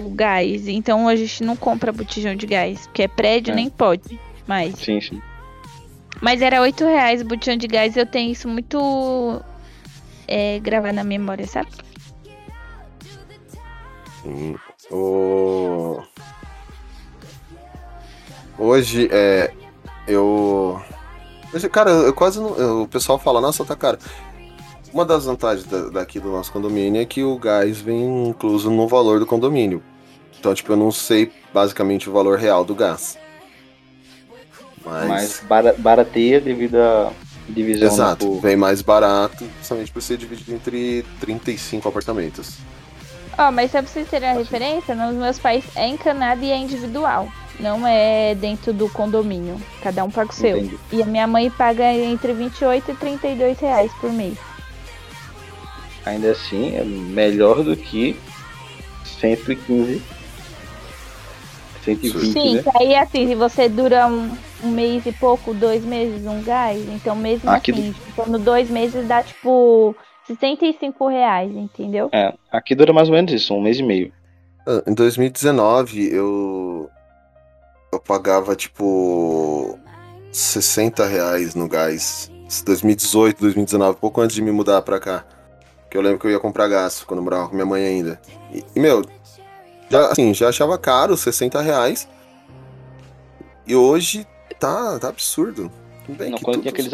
o 0.05 0.09
gás. 0.09 0.67
Então 0.67 1.07
a 1.07 1.15
gente 1.15 1.43
não 1.43 1.55
compra 1.55 1.91
botijão 1.91 2.35
de 2.35 2.45
gás. 2.45 2.87
Porque 2.87 3.03
é 3.03 3.07
prédio, 3.07 3.51
É. 3.51 3.55
nem 3.55 3.69
pode. 3.69 4.19
Mas. 4.47 4.75
Sim, 4.79 4.99
sim. 5.01 5.21
Mas 6.21 6.41
era 6.41 6.61
8 6.61 6.83
reais 6.85 7.21
o 7.21 7.25
botijão 7.25 7.57
de 7.57 7.67
gás. 7.67 7.95
Eu 7.97 8.05
tenho 8.05 8.31
isso 8.31 8.47
muito 8.47 9.41
é, 10.27 10.59
gravado 10.59 10.93
na 10.95 11.03
memória, 11.03 11.45
sabe? 11.47 11.69
Sim. 14.23 14.55
O... 14.91 16.01
Hoje, 18.57 19.07
é. 19.11 19.51
Eu. 20.07 20.81
Hoje, 21.53 21.69
cara, 21.69 21.91
eu 21.91 22.13
quase 22.13 22.39
não. 22.39 22.83
O 22.83 22.87
pessoal 22.87 23.19
fala, 23.19 23.39
nossa, 23.41 23.63
tá 23.63 23.75
caro. 23.75 23.97
Uma 24.97 25.05
das 25.05 25.25
vantagens 25.25 25.63
da- 25.67 25.89
daqui 25.89 26.19
do 26.19 26.31
nosso 26.31 26.51
condomínio 26.51 26.99
é 26.99 27.05
que 27.05 27.23
o 27.23 27.37
gás 27.37 27.77
vem 27.79 28.29
incluso 28.29 28.71
no 28.71 28.87
valor 28.87 29.19
do 29.19 29.27
condomínio. 29.27 29.83
Então, 30.39 30.51
tipo, 30.55 30.71
eu 30.71 30.75
não 30.75 30.91
sei 30.91 31.31
basicamente 31.53 32.09
o 32.09 32.11
valor 32.11 32.39
real 32.39 32.65
do 32.65 32.73
gás. 32.73 33.15
Mas. 34.83 35.07
Mas 35.07 35.43
bara- 35.47 35.75
barateia 35.77 36.41
devido 36.41 36.77
à 36.77 37.11
divisão. 37.47 37.87
Exato, 37.87 38.25
do- 38.25 38.39
vem 38.39 38.55
mais 38.55 38.81
barato, 38.81 39.45
justamente 39.59 39.91
por 39.91 40.01
ser 40.01 40.17
dividido 40.17 40.51
entre 40.55 41.05
35 41.19 41.87
apartamentos. 41.87 42.57
Ó, 43.37 43.51
mas 43.51 43.69
só 43.69 43.83
pra 43.83 43.87
vocês 43.91 44.09
terem 44.09 44.29
a 44.29 44.33
referência, 44.33 44.95
nos 44.95 45.13
meus 45.15 45.37
pais 45.37 45.63
é 45.75 45.87
encanado 45.87 46.43
e 46.43 46.49
é 46.49 46.57
individual. 46.57 47.27
Não 47.59 47.85
é 47.85 48.33
dentro 48.33 48.73
do 48.73 48.89
condomínio. 48.89 49.61
Cada 49.83 50.03
um 50.03 50.09
paga 50.09 50.31
o 50.31 50.33
seu. 50.33 50.57
Entendi. 50.57 50.79
E 50.91 51.03
a 51.03 51.05
minha 51.05 51.27
mãe 51.27 51.51
paga 51.51 51.93
entre 51.93 52.33
28 52.33 52.89
e 52.89 52.95
32 52.95 53.59
reais 53.59 53.91
por 54.01 54.11
mês. 54.11 54.35
Ainda 56.07 56.31
assim, 56.31 56.75
é 56.75 56.83
melhor 56.83 57.63
do 57.63 57.75
que 57.75 58.17
115. 59.19 60.01
120, 61.83 62.33
Sim, 62.33 62.55
né? 62.55 62.63
aí 62.75 62.95
assim, 62.95 63.27
se 63.27 63.35
você 63.35 63.69
dura 63.69 64.07
um, 64.07 64.29
um 64.63 64.71
mês 64.71 65.05
e 65.05 65.11
pouco, 65.13 65.53
dois 65.53 65.85
meses, 65.85 66.25
um 66.25 66.43
gás, 66.43 66.85
então 66.89 67.15
mesmo 67.15 67.49
Aqui 67.49 67.71
assim, 67.71 67.95
juntando 68.17 68.37
dois 68.39 68.69
meses 68.69 69.07
dá 69.07 69.23
tipo 69.23 69.95
65 70.27 71.07
reais, 71.07 71.49
entendeu? 71.55 72.09
É, 72.11 72.33
aqui 72.51 72.75
dura 72.75 72.91
mais 72.91 73.07
ou 73.07 73.15
menos 73.15 73.31
isso, 73.31 73.53
um 73.53 73.61
mês 73.61 73.79
e 73.79 73.83
meio. 73.83 74.11
Ah, 74.67 74.83
Em 74.85 74.93
2019, 74.93 76.13
eu. 76.13 76.89
Eu 77.91 77.99
pagava 77.99 78.55
tipo. 78.55 79.79
60 80.29 81.05
reais 81.07 81.55
no 81.55 81.67
gás. 81.69 82.29
2018, 82.65 83.39
2019, 83.39 83.97
pouco 83.97 84.21
antes 84.21 84.35
de 84.35 84.41
me 84.41 84.51
mudar 84.51 84.81
pra 84.81 84.99
cá. 84.99 85.25
Eu 85.97 86.03
lembro 86.03 86.19
que 86.19 86.27
eu 86.27 86.31
ia 86.31 86.39
comprar 86.39 86.67
gás 86.67 87.03
quando 87.03 87.19
eu 87.19 87.23
morava 87.23 87.47
com 87.49 87.55
minha 87.55 87.65
mãe 87.65 87.83
ainda. 87.83 88.21
E, 88.53 88.63
e, 88.75 88.79
meu, 88.79 89.03
já, 89.89 90.11
assim, 90.11 90.31
já 90.31 90.49
achava 90.49 90.77
caro, 90.77 91.17
60 91.17 91.59
reais. 91.59 92.07
E 93.65 93.75
hoje 93.75 94.27
tá, 94.59 94.99
tá 94.99 95.09
absurdo. 95.09 95.71
Tudo 96.05 96.17
bem 96.17 96.29
Não, 96.29 96.37
que 96.37 96.43
quando 96.43 96.57
tudo- 96.57 96.69
aqueles, 96.69 96.91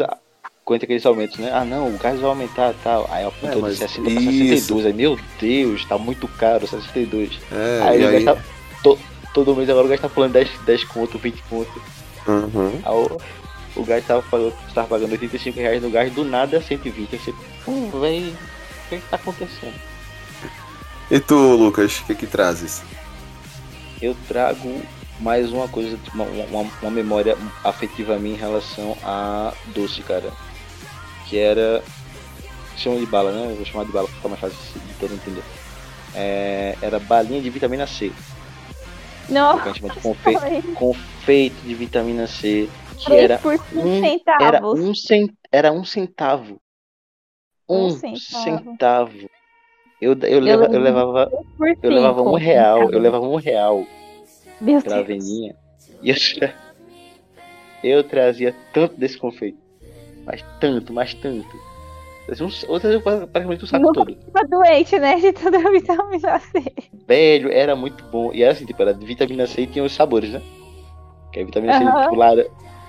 quando 0.64 0.80
tinha 0.80 0.86
aqueles 0.86 1.04
aumentos, 1.04 1.36
né? 1.38 1.50
Ah, 1.52 1.64
não, 1.66 1.88
o 1.94 1.98
gás 1.98 2.18
vai 2.18 2.30
aumentar 2.30 2.70
e 2.70 2.76
tal. 2.82 3.06
Aí 3.10 3.24
apontou 3.26 3.50
É, 3.50 3.54
de 3.56 3.60
mas 3.60 3.78
60 3.78 4.02
pra 4.10 4.10
isso. 4.22 4.38
62. 4.62 4.86
Aí, 4.86 4.92
meu 4.94 5.18
Deus, 5.38 5.84
tá 5.84 5.98
muito 5.98 6.26
caro, 6.26 6.66
62. 6.66 7.38
É, 7.52 7.82
aí 7.82 8.04
aí. 8.06 8.12
gás 8.12 8.24
tá, 8.24 8.42
to- 8.82 8.98
todo 9.34 9.54
mês 9.54 9.68
agora 9.68 9.84
o 9.84 9.88
gás 9.90 10.00
tá 10.00 10.08
falando 10.08 10.32
10, 10.32 10.48
10 10.64 10.82
conto, 10.84 11.18
20 11.18 11.42
conto. 11.50 11.82
Uhum. 12.26 12.80
Aí 12.82 12.94
o, 12.94 13.80
o 13.82 13.84
gás 13.84 14.04
tava 14.06 14.22
pagando, 14.22 14.54
tava 14.74 14.88
pagando 14.88 15.12
85 15.12 15.58
reais 15.60 15.82
no 15.82 15.90
gás, 15.90 16.10
do 16.10 16.24
nada 16.24 16.58
120. 16.62 17.12
Eu 17.12 17.18
sei, 17.20 17.34
hum, 17.68 17.90
véi, 18.00 18.34
o 18.84 18.88
que 18.88 18.98
que 18.98 19.08
tá 19.08 19.16
acontecendo? 19.16 19.80
E 21.10 21.20
tu, 21.20 21.34
Lucas, 21.34 21.98
o 21.98 22.06
que 22.06 22.14
que 22.14 22.26
trazes? 22.26 22.82
eu 24.04 24.16
trago 24.28 24.82
mais 25.20 25.52
uma 25.52 25.68
coisa, 25.68 25.98
uma, 26.12 26.24
uma, 26.24 26.70
uma 26.82 26.90
memória 26.90 27.36
afetiva 27.62 28.18
minha 28.18 28.34
em 28.34 28.38
relação 28.38 28.96
a 29.02 29.52
doce, 29.68 30.02
cara. 30.02 30.30
Que 31.28 31.38
era. 31.38 31.82
Chama 32.76 32.98
de 32.98 33.06
bala, 33.06 33.32
né? 33.32 33.52
Eu 33.52 33.56
vou 33.56 33.64
chamar 33.64 33.84
de 33.84 33.92
bala 33.92 34.06
pra 34.08 34.16
ficar 34.16 34.28
mais 34.28 34.40
fácil 34.40 34.58
de 34.80 34.94
todo 34.94 35.14
entender. 35.14 35.42
É, 36.14 36.76
era 36.82 36.98
balinha 36.98 37.40
de 37.40 37.48
vitamina 37.48 37.86
C. 37.86 38.12
Não, 39.28 39.58
Que 39.58 39.68
a 39.68 39.72
gente 39.72 39.80
chama 39.80 39.94
de 39.94 40.00
confeito, 40.00 40.74
confeito 40.74 41.62
de 41.62 41.74
vitamina 41.74 42.26
C. 42.26 42.68
Que 42.98 43.12
era 43.12 43.38
3 43.38 43.60
por 43.60 43.66
5 43.68 43.88
um, 43.88 44.00
centavos. 44.00 44.46
era 44.46 44.66
um, 44.66 44.94
cen, 44.94 45.30
era 45.50 45.72
um 45.72 45.84
centavo. 45.84 46.60
Um, 47.68 47.86
Um 47.86 47.90
centavo. 47.90 48.70
centavo. 48.72 49.30
Eu, 50.00 50.12
eu, 50.22 50.40
leva, 50.40 50.66
eu 50.66 50.80
levava, 50.80 51.30
eu 51.82 51.90
levava 51.90 52.22
um 52.22 52.34
real, 52.34 52.90
eu 52.90 52.98
levava 52.98 53.26
um 53.26 53.36
real 53.36 53.84
Meu 54.60 54.82
pra 54.82 54.96
Deus. 54.96 55.04
Aveninha. 55.04 55.54
E 56.02 56.10
eu, 56.10 56.16
eu 57.82 58.04
trazia 58.04 58.54
tanto 58.72 58.96
desse 58.96 59.16
confeito. 59.16 59.58
Mas 60.26 60.44
tanto, 60.60 60.92
mas 60.92 61.14
tanto. 61.14 61.56
Um- 62.40 62.70
Outras 62.72 62.92
eu 62.92 63.00
praticamente 63.02 63.64
o 63.64 63.66
saco 63.66 63.92
todo. 63.92 64.14
Fica 64.14 64.46
doente, 64.48 64.98
né? 64.98 65.16
De 65.16 65.32
toda 65.32 65.58
a 65.58 65.70
vitamina 65.70 66.38
C. 66.38 66.72
Velho, 67.06 67.50
era 67.52 67.76
muito 67.76 68.02
bom. 68.04 68.32
E 68.32 68.42
era 68.42 68.52
assim, 68.52 68.64
tipo, 68.64 68.80
era 68.82 68.92
vitamina 68.94 69.46
C 69.46 69.62
e 69.62 69.66
tinha 69.66 69.84
os 69.84 69.92
sabores, 69.92 70.30
né? 70.30 70.40
Que 71.32 71.40
a 71.40 71.44
vitamina 71.44 71.72
C, 71.74 71.84
Aham. 71.84 72.02
tipo, 72.02 72.16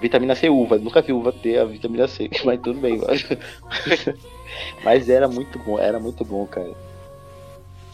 vitamina 0.02 0.36
C 0.36 0.50
uva. 0.50 0.78
Nunca 0.78 1.02
vi 1.02 1.12
uva 1.12 1.32
ter 1.32 1.60
a 1.60 1.66
vitamina 1.66 2.08
C, 2.08 2.30
mas 2.46 2.62
tudo 2.62 2.80
bem, 2.80 2.98
mano. 2.98 3.14
Mas 4.84 5.10
era 5.10 5.28
muito 5.28 5.58
bom, 5.60 5.80
era 5.80 6.00
muito 6.00 6.24
bom, 6.26 6.46
cara. 6.46 6.74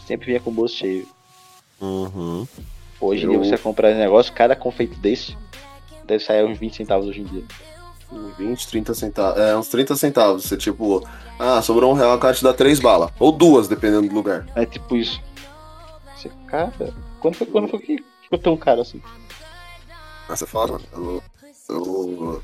Sempre 0.06 0.26
vinha 0.26 0.40
com 0.40 0.50
o 0.50 0.52
bolso 0.52 0.76
cheio. 0.76 1.06
Uhum. 1.80 2.46
Hoje 3.00 3.24
Eu- 3.24 3.30
dia 3.30 3.38
você 3.38 3.58
comprar 3.58 3.90
esse 3.90 3.98
negócio, 3.98 4.32
cada 4.32 4.54
confeito 4.54 4.98
desse 4.98 5.36
deve 6.04 6.22
sair 6.22 6.44
uns 6.44 6.58
20 6.58 6.76
centavos 6.76 7.06
hoje 7.08 7.20
em 7.20 7.24
dia. 7.24 7.44
20, 8.38 8.68
30 8.68 8.94
centavos. 8.94 9.40
É, 9.40 9.56
uns 9.56 9.68
30 9.68 9.96
centavos. 9.96 10.44
Você, 10.44 10.56
tipo, 10.56 11.02
ah, 11.38 11.62
sobrou 11.62 11.90
um 11.90 11.94
real, 11.94 12.12
a 12.12 12.18
cara 12.18 12.34
te 12.34 12.42
dá 12.44 12.52
três 12.52 12.78
balas. 12.78 13.10
Ou 13.18 13.32
duas, 13.32 13.68
dependendo 13.68 14.08
do 14.08 14.14
lugar. 14.14 14.46
É 14.54 14.66
tipo 14.66 14.96
isso. 14.96 15.20
Você, 16.14 16.30
cara, 16.46 16.72
quando 17.20 17.34
foi, 17.36 17.46
quando 17.46 17.68
foi 17.68 17.78
que 17.80 18.04
ficou 18.22 18.38
tão 18.38 18.56
caro 18.56 18.82
assim? 18.82 19.00
Ah, 20.28 20.36
você 20.36 20.46
fala, 20.46 20.72
mano. 20.72 21.22
Eu, 21.68 21.76
eu- 21.76 22.42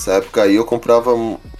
nessa 0.00 0.12
época 0.12 0.42
aí 0.42 0.56
eu 0.56 0.64
comprava. 0.64 1.12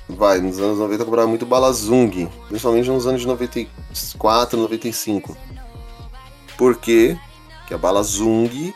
Vai, 0.09 0.40
nos 0.40 0.59
anos 0.59 0.79
90 0.79 1.03
eu 1.03 1.07
comprava 1.07 1.29
muito 1.29 1.46
bala 1.46 1.70
Zung. 1.72 2.29
Principalmente 2.48 2.88
nos 2.88 3.07
anos 3.07 3.20
de 3.20 3.26
94, 3.26 4.59
95. 4.59 5.37
Por 6.57 6.76
quê? 6.76 7.16
Porque 7.59 7.74
a 7.74 7.79
bala 7.79 8.03
Zung 8.03 8.74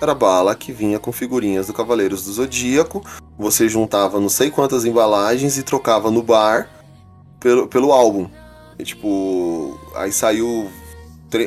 era 0.00 0.14
bala 0.14 0.54
que 0.54 0.70
vinha 0.70 0.98
com 0.98 1.10
figurinhas 1.10 1.66
do 1.66 1.72
Cavaleiros 1.72 2.24
do 2.24 2.32
Zodíaco. 2.32 3.02
Você 3.38 3.68
juntava 3.68 4.20
não 4.20 4.28
sei 4.28 4.50
quantas 4.50 4.84
embalagens 4.84 5.56
e 5.56 5.62
trocava 5.62 6.10
no 6.10 6.22
bar 6.22 6.68
pelo, 7.40 7.66
pelo 7.66 7.90
álbum. 7.90 8.28
E, 8.78 8.84
tipo, 8.84 9.78
aí 9.94 10.12
saiu 10.12 10.70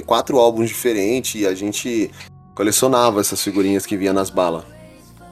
quatro 0.06 0.38
álbuns 0.38 0.68
diferentes 0.68 1.40
e 1.40 1.48
a 1.48 1.56
gente 1.56 2.12
colecionava 2.54 3.22
essas 3.22 3.42
figurinhas 3.42 3.86
que 3.86 3.96
vinha 3.96 4.12
nas 4.12 4.30
balas. 4.30 4.77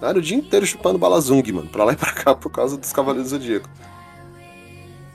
Era 0.01 0.17
o 0.17 0.21
dia 0.21 0.37
inteiro 0.37 0.65
chupando 0.65 0.97
bala 0.99 1.19
Zung, 1.21 1.51
mano, 1.51 1.67
pra 1.69 1.83
lá 1.83 1.93
e 1.93 1.95
pra 1.95 2.11
cá 2.11 2.35
por 2.35 2.51
causa 2.51 2.77
dos 2.77 2.91
Cavaleiros 2.93 3.31
do 3.31 3.37
Zodíaco. 3.37 3.69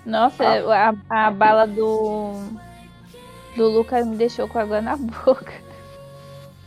Nossa, 0.04 0.42
Ah. 0.44 0.94
a, 1.08 1.26
a 1.26 1.30
bala 1.30 1.66
do. 1.66 2.34
Do 3.56 3.68
Lucas 3.68 4.06
me 4.06 4.16
deixou 4.16 4.48
com 4.48 4.58
água 4.58 4.80
na 4.80 4.96
boca. 4.98 5.52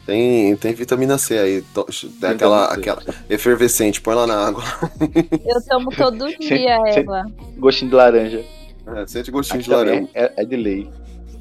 Tem, 0.05 0.55
tem 0.57 0.73
vitamina 0.73 1.17
C 1.17 1.37
aí, 1.39 1.61
to- 1.73 1.85
tem 2.19 2.29
aquela, 2.31 2.65
aquela 2.73 3.01
efervescente, 3.29 4.01
põe 4.01 4.13
lá 4.15 4.27
na 4.27 4.47
água. 4.47 4.61
Eu 5.45 5.61
tomo 5.67 5.89
todo 5.95 6.27
dia 6.37 6.77
sim. 6.93 6.99
ela. 7.05 7.25
Gostinho 7.57 7.89
de 7.89 7.95
laranja. 7.95 8.43
É, 8.85 9.07
sente 9.07 9.31
gostinho 9.31 9.61
Aqui 9.61 9.69
de 9.69 9.75
laranja. 9.75 10.09
é, 10.13 10.33
é 10.37 10.45
de 10.45 10.57
lei. 10.57 10.91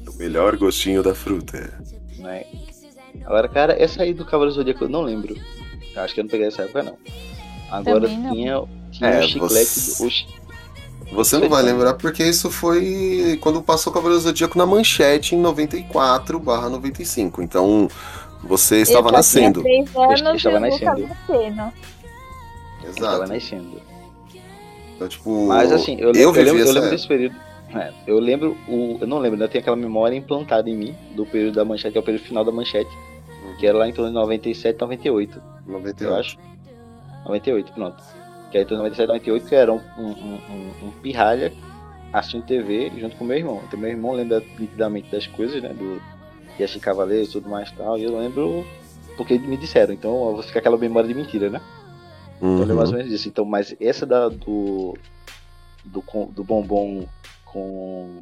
O 0.07 0.13
melhor 0.17 0.55
gostinho 0.55 1.03
da 1.03 1.13
fruta. 1.13 1.57
é. 1.57 2.21
Né? 2.21 2.45
Agora, 3.25 3.49
cara, 3.49 3.73
essa 3.81 4.01
aí 4.03 4.13
do 4.13 4.23
Cavaleiro 4.25 4.55
Zodíaco 4.55 4.85
eu 4.85 4.89
não 4.89 5.01
lembro. 5.01 5.35
Acho 5.95 6.13
que 6.13 6.19
eu 6.19 6.23
não 6.23 6.29
peguei 6.31 6.47
essa 6.47 6.63
época, 6.63 6.83
não. 6.83 6.97
Agora 7.71 8.01
Também 8.01 8.17
não. 8.19 8.33
tinha, 8.33 8.63
tinha 8.91 9.09
É, 9.09 9.19
o 9.19 9.27
chiclete. 9.27 9.65
você- 9.65 10.05
o 10.05 10.09
chi- 10.09 10.27
Você 11.11 11.37
não 11.37 11.47
vai 11.49 11.61
lembrar 11.61 11.93
porque 11.95 12.23
isso 12.23 12.49
foi 12.49 13.37
quando 13.41 13.61
passou 13.61 13.91
o 13.91 13.93
Cavaleiro 13.93 14.19
do 14.21 14.23
Zodíaco 14.23 14.57
na 14.57 14.65
manchete 14.65 15.35
em 15.35 15.39
94 15.39 16.39
95. 16.39 17.41
Então 17.41 17.87
você 18.43 18.81
estava 18.81 19.09
eu 19.09 19.13
nascendo. 19.13 19.61
Tinha 19.61 19.85
três 19.85 19.95
anos 19.95 20.25
Eu 20.25 20.35
estava 20.35 20.55
e 20.55 20.59
o 20.59 20.73
Lucas 20.73 20.81
nascendo. 20.81 21.07
nascendo. 21.07 21.73
eu 22.83 22.93
Tava 22.95 23.15
Exato. 23.17 23.33
nascendo. 23.33 23.81
Então, 24.95 25.07
tipo, 25.07 25.47
Mas 25.47 25.71
assim, 25.71 25.95
eu, 25.99 26.11
eu 26.13 26.31
lembro, 26.31 26.39
eu 26.39 26.45
lembro, 26.45 26.61
eu 26.67 26.73
lembro 26.73 26.89
desse 26.89 27.07
período. 27.07 27.35
É, 27.75 27.91
eu 28.05 28.19
lembro, 28.19 28.57
o, 28.67 28.97
eu 29.01 29.07
não 29.07 29.17
lembro, 29.19 29.37
né? 29.39 29.47
Tem 29.47 29.59
aquela 29.59 29.75
memória 29.75 30.15
implantada 30.15 30.69
em 30.69 30.75
mim 30.75 30.95
do 31.15 31.25
período 31.25 31.55
da 31.55 31.65
manchete, 31.65 31.91
que 31.93 31.97
é 31.97 32.01
o 32.01 32.03
período 32.03 32.23
final 32.25 32.43
da 32.45 32.51
manchete, 32.51 32.89
que 33.57 33.67
era 33.67 33.77
lá 33.77 33.87
em 33.87 33.93
torno 33.93 34.09
de 34.11 34.15
97, 34.15 34.79
98, 34.81 35.43
eu 35.99 36.13
98. 36.13 36.13
acho. 36.13 36.37
98, 37.25 37.73
pronto. 37.73 38.03
Que 38.49 38.57
era 38.57 38.65
em 38.65 38.67
torno 38.67 38.83
de 38.83 38.89
97, 38.89 39.07
98, 39.09 39.47
que 39.47 39.55
era 39.55 39.73
um, 39.73 39.81
um, 39.97 40.41
um, 40.49 40.87
um- 40.87 40.91
pirralha 41.01 41.53
assistindo 42.11 42.45
TV 42.45 42.91
junto 42.99 43.15
com 43.17 43.25
meu 43.25 43.37
irmão. 43.37 43.63
Então 43.65 43.79
meu 43.79 43.89
irmão 43.89 44.13
lembra 44.13 44.43
nitidamente 44.57 45.09
das 45.11 45.27
coisas, 45.27 45.61
né? 45.61 45.73
Do 45.73 46.03
assistir 46.59 46.79
Cavaleiros 46.81 47.29
e 47.29 47.33
tudo 47.33 47.49
mais 47.49 47.69
e 47.69 47.75
tal. 47.75 47.97
E 47.97 48.03
eu 48.03 48.17
lembro 48.17 48.65
porque 49.17 49.37
me 49.39 49.57
disseram. 49.57 49.93
Então 49.93 50.11
eu 50.27 50.33
vou 50.35 50.43
ficar 50.43 50.59
aquela 50.59 50.77
memória 50.77 51.07
de 51.07 51.15
mentira, 51.15 51.49
né? 51.49 51.61
Então 52.53 52.65
eu 52.65 52.67
lembro 52.69 52.77
mais 52.77 52.91
ou 52.91 52.97
Uhum. 52.97 52.97
menos 52.97 53.11
disso. 53.11 53.27
Então, 53.29 53.45
mas 53.45 53.75
essa 53.79 54.05
da, 54.05 54.29
do, 54.29 54.95
do. 55.83 56.03
do 56.31 56.43
bombom 56.43 57.07
com. 57.45 58.21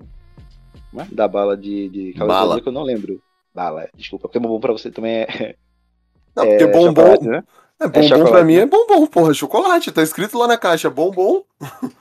é? 0.99 1.05
Da 1.11 1.27
bala 1.27 1.57
de. 1.57 1.89
de 1.89 2.13
Bala. 2.13 2.33
Zodíaco, 2.35 2.69
eu 2.69 2.73
não 2.73 2.83
lembro. 2.83 3.21
Bala, 3.53 3.89
desculpa. 3.95 4.27
Porque 4.27 4.39
bombom 4.39 4.59
pra 4.59 4.71
você 4.73 4.89
também 4.91 5.21
é. 5.21 5.55
Não, 6.35 6.43
é 6.43 6.57
porque 6.57 6.67
bombom. 6.67 7.01
chocolate, 7.01 7.27
né? 7.27 7.43
É 7.79 7.87
bombom 7.87 8.07
chocolate, 8.07 8.31
pra 8.31 8.43
mim 8.43 8.55
né? 8.55 8.61
é 8.61 8.65
bombom, 8.65 9.05
porra. 9.07 9.33
Chocolate. 9.33 9.91
Tá 9.91 10.01
escrito 10.03 10.37
lá 10.37 10.47
na 10.47 10.57
caixa, 10.57 10.89
bombom. 10.89 11.43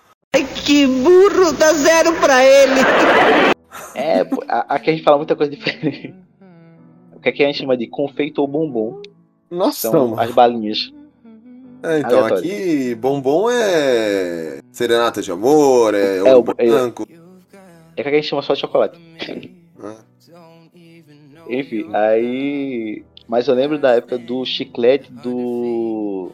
Que 0.64 0.86
burro, 0.86 1.52
dá 1.58 1.72
zero 1.72 2.12
pra 2.20 2.44
ele. 2.44 2.80
É, 3.96 4.20
aqui 4.68 4.90
a 4.90 4.92
gente 4.92 5.02
fala 5.02 5.16
muita 5.16 5.34
coisa 5.34 5.50
diferente. 5.50 6.14
O 7.12 7.18
que 7.18 7.28
aqui 7.28 7.42
a 7.42 7.46
gente 7.48 7.58
chama 7.58 7.76
de 7.76 7.88
confeito 7.88 8.38
ou 8.38 8.46
bombom. 8.46 9.02
Nossa, 9.50 9.90
São 9.90 10.08
mano. 10.10 10.22
as 10.22 10.30
balinhas. 10.30 10.92
É, 11.82 11.98
então, 11.98 12.18
aleatório. 12.20 12.38
aqui, 12.38 12.94
bombom 12.94 13.50
é. 13.50 14.60
Serenata 14.70 15.20
de 15.20 15.32
amor, 15.32 15.94
é, 15.94 16.18
É, 16.18 16.36
o- 16.36 16.44
é- 16.58 16.66
branco. 16.66 17.08
É 17.96 18.02
que 18.02 18.08
aqui 18.08 18.08
a 18.10 18.20
gente 18.20 18.28
chama 18.28 18.42
só 18.42 18.54
de 18.54 18.60
chocolate. 18.60 19.00
Ah. 19.82 19.96
Enfim, 21.50 21.90
aí. 21.92 23.04
Mas 23.26 23.48
eu 23.48 23.54
lembro 23.54 23.78
da 23.78 23.96
época 23.96 24.16
do 24.18 24.44
chiclete 24.44 25.10
do. 25.12 26.32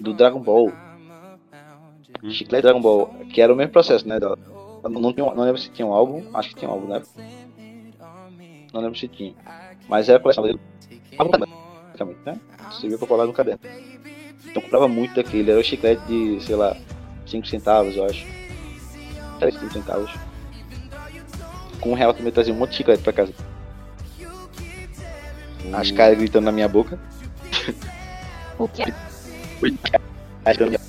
Do 0.00 0.12
Dragon 0.12 0.40
Ball. 0.40 0.72
Chiclete 2.30 2.62
Dragon 2.62 2.80
Ball, 2.80 3.14
que 3.32 3.40
era 3.40 3.52
o 3.52 3.56
mesmo 3.56 3.72
processo, 3.72 4.08
né? 4.08 4.18
Não, 4.18 5.12
tinha, 5.12 5.34
não 5.34 5.44
lembro 5.44 5.60
se 5.60 5.70
tinha 5.70 5.86
um 5.86 5.92
álbum, 5.92 6.24
acho 6.34 6.50
que 6.50 6.56
tinha 6.56 6.70
um 6.70 6.74
álbum, 6.74 6.88
né? 6.88 7.02
Não 8.72 8.80
lembro 8.80 8.98
se 8.98 9.08
tinha. 9.08 9.34
Mas 9.88 10.08
era 10.08 10.18
a 10.18 10.20
coleção 10.20 10.42
dele. 10.42 10.58
Basicamente, 11.16 12.18
né? 12.24 12.40
Você 12.70 12.88
viu 12.88 12.98
pra 12.98 13.06
colar 13.06 13.26
no 13.26 13.32
caderno. 13.32 13.60
Então 14.40 14.54
eu 14.56 14.62
comprava 14.62 14.88
muito 14.88 15.14
daquele, 15.14 15.50
era 15.50 15.60
o 15.60 15.64
chiclete 15.64 16.02
de, 16.06 16.40
sei 16.42 16.56
lá, 16.56 16.76
5 17.26 17.46
centavos, 17.46 17.96
eu 17.96 18.04
acho. 18.04 18.26
3, 19.38 19.54
5 19.54 19.72
centavos. 19.72 20.10
Com 21.80 21.90
um 21.90 21.94
real 21.94 22.14
também 22.14 22.32
trazia 22.32 22.54
um 22.54 22.56
monte 22.56 22.70
de 22.70 22.76
chiclete 22.76 23.02
pra 23.02 23.12
casa. 23.12 23.32
As 25.72 25.90
caras 25.90 26.18
gritando 26.18 26.44
na 26.44 26.52
minha 26.52 26.68
boca. 26.68 26.98
O 28.58 28.68
quê? 28.68 28.84
As 30.44 30.56
caras 30.56 30.80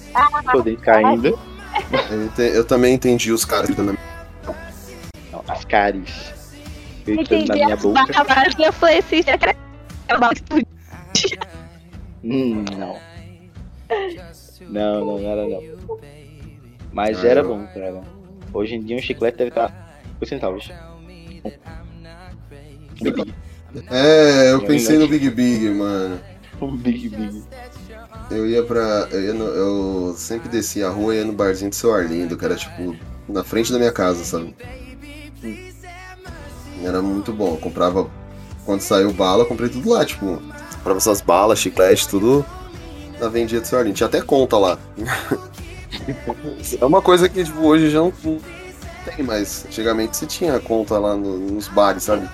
por 0.52 0.64
dentro 0.64 0.84
caindo. 0.84 1.40
Eu, 2.38 2.64
também 2.66 2.94
entendi 2.94 3.32
os 3.32 3.46
caras 3.46 3.68
gritando 3.68 3.94
na 3.94 4.54
Não, 5.32 5.44
as 5.48 5.66
caras 5.66 6.34
gritando 7.06 7.30
na 7.30 7.44
Entendi 7.44 7.52
minha 7.54 7.76
as 7.76 7.82
boca. 7.82 8.24
balas. 8.24 8.54
Eu 8.60 8.74
falei 8.74 9.00
assim, 9.00 9.22
será 9.22 9.38
que 9.38 9.46
era 9.46 9.56
explodiu? 10.34 10.68
Hum, 12.24 12.66
não. 12.78 13.00
Não, 14.62 15.06
não, 15.06 15.20
não 15.20 15.30
era 15.30 15.48
não. 15.48 15.62
Mas 16.92 17.24
era 17.24 17.44
bom, 17.44 17.66
cara. 17.68 18.02
Hoje 18.54 18.76
em 18.76 18.82
dia 18.82 18.96
um 18.96 19.02
chiclete 19.02 19.38
deve 19.38 19.50
estar 19.50 19.70
5 20.20 20.26
centavos. 20.26 20.72
É, 23.90 24.52
eu 24.54 24.62
pensei 24.62 24.98
no 24.98 25.08
Big 25.08 25.30
Big, 25.30 25.70
mano. 25.70 26.20
Um 26.62 26.76
Big 26.78 27.10
Big. 27.10 27.44
Eu 28.32 28.48
ia 28.48 28.64
pra. 28.64 29.08
Eu, 29.12 29.22
ia 29.22 29.34
no- 29.34 29.44
eu 29.46 30.16
sempre 30.18 30.48
descia 30.48 30.88
a 30.88 30.90
rua 30.90 31.14
e 31.14 31.18
ia 31.20 31.26
no 31.26 31.34
barzinho 31.34 31.70
do 31.70 31.76
seu 31.76 31.94
Arlindo, 31.94 32.38
que 32.38 32.46
era 32.46 32.56
tipo 32.56 32.96
na 33.28 33.44
frente 33.44 33.74
da 33.74 33.78
minha 33.78 33.92
casa, 33.92 34.24
sabe? 34.24 34.56
Era 36.82 37.02
muito 37.02 37.34
bom. 37.34 37.52
Eu 37.52 37.58
comprava. 37.58 38.10
Quando 38.66 38.82
saiu 38.82 39.12
bala, 39.14 39.44
eu 39.44 39.48
comprei 39.48 39.70
tudo 39.70 39.90
lá, 39.90 40.06
tipo. 40.06 40.42
Comprava 40.78 40.98
essas 40.98 41.20
balas, 41.22 41.60
chiclete, 41.60 42.08
tudo 42.08 42.46
na 43.20 43.28
vendinha 43.28 43.60
do 43.62 43.68
seu 43.68 43.78
Arlindo. 43.78 43.96
Tinha 43.98 44.08
até 44.08 44.22
conta 44.22 44.58
lá. 44.58 44.80
é 46.80 46.86
uma 46.86 47.02
coisa 47.02 47.28
que 47.28 47.44
tipo, 47.44 47.60
hoje 47.62 47.90
já 47.90 48.00
não, 48.00 48.14
tem 49.16 49.26
mais. 49.26 49.66
Antigamente 49.66 50.16
você 50.18 50.26
tinha 50.26 50.60
conta 50.60 50.98
lá 50.98 51.16
no- 51.16 51.38
nos 51.38 51.68
bares, 51.68 52.04
sabe? 52.04 52.28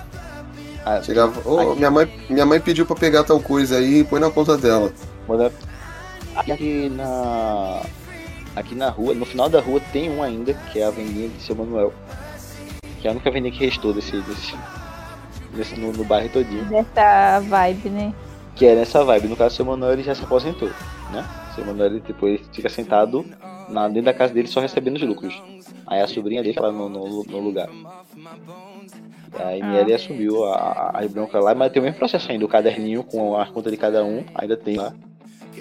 Ah, 0.86 1.02
Chegava, 1.02 1.48
"Ô, 1.48 1.76
minha, 1.76 1.92
mãe, 1.92 2.12
minha 2.30 2.46
mãe 2.46 2.60
pediu 2.60 2.86
pra 2.86 2.96
pegar 2.96 3.24
tal 3.24 3.40
coisa 3.40 3.78
aí 3.78 4.00
e 4.00 4.04
põe 4.04 4.20
na 4.20 4.30
conta 4.32 4.58
dela. 4.58 4.92
Manda- 5.28 5.52
Aqui 6.36 6.90
na. 6.90 7.82
Aqui 8.56 8.76
na 8.76 8.90
rua, 8.90 9.14
no 9.14 9.26
final 9.26 9.48
da 9.48 9.62
rua 9.62 9.80
tem 9.94 10.10
um 10.10 10.22
ainda, 10.24 10.54
que 10.54 10.80
é 10.80 10.86
a 10.86 10.90
vendinha 10.92 11.30
de 11.30 11.42
seu 11.42 11.56
Manuel. 11.56 11.94
Que 13.00 13.08
é 13.08 13.12
a 13.12 13.14
única 13.14 13.30
vendinha 13.32 13.54
que 13.54 13.66
restou 13.66 13.94
desse. 13.94 14.12
desse, 14.22 14.56
desse 15.54 15.80
no, 15.80 15.92
no 15.94 16.04
bairro 16.04 16.30
todinho. 16.30 16.66
Dessa 16.66 17.40
vibe, 17.42 17.90
né? 17.90 18.14
Que 18.56 18.66
é 18.66 18.76
nessa 18.76 19.04
vibe. 19.04 19.28
No 19.28 19.36
caso, 19.36 19.56
seu 19.56 19.66
Manuel 19.66 19.94
ele 19.94 20.04
já 20.04 20.16
se 20.16 20.24
aposentou, 20.24 20.70
né? 21.14 21.26
Seu 21.56 21.66
Manuel 21.66 21.88
ele, 21.92 22.04
ele 22.24 22.44
fica 22.52 22.70
sentado 22.70 23.26
na, 23.72 23.88
dentro 23.88 24.04
da 24.04 24.14
casa 24.14 24.34
dele 24.34 24.48
só 24.48 24.60
recebendo 24.60 24.98
os 24.98 25.02
lucros. 25.04 25.42
Aí 25.88 26.02
a 26.02 26.08
sobrinha 26.08 26.44
dele 26.44 26.60
lá 26.60 26.72
no, 26.72 26.88
no, 26.90 27.24
no 27.24 27.40
lugar. 27.40 27.70
Aí 29.40 29.62
Ah. 29.62 29.82
ele 29.82 29.94
assumiu 29.94 30.44
a, 30.46 30.56
a, 30.94 31.00
a 31.04 31.08
bronca 31.08 31.40
lá, 31.40 31.56
mas 31.56 31.72
tem 31.72 31.82
o 31.82 31.86
mesmo 31.86 31.98
processo 31.98 32.32
ainda, 32.32 32.46
o 32.46 32.48
caderninho 32.50 33.04
com 33.04 33.36
a 33.38 33.46
conta 33.46 33.72
de 33.72 33.78
cada 33.78 34.04
um, 34.04 34.24
ainda 34.36 34.58
tem 34.58 34.76
lá. 34.78 34.94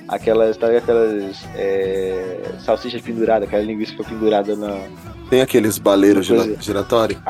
Aquelas, 0.08 0.56
tá 0.56 0.66
aquelas 0.76 1.36
é, 1.56 2.54
salsichas 2.64 3.00
penduradas, 3.00 3.48
aquela 3.48 3.62
linguiça 3.62 3.92
que 3.92 4.02
foi 4.02 4.06
pendurada 4.06 4.56
na. 4.56 4.76
Tem 5.28 5.40
aqueles 5.40 5.78
baleiros 5.78 6.26
giratórios? 6.60 7.20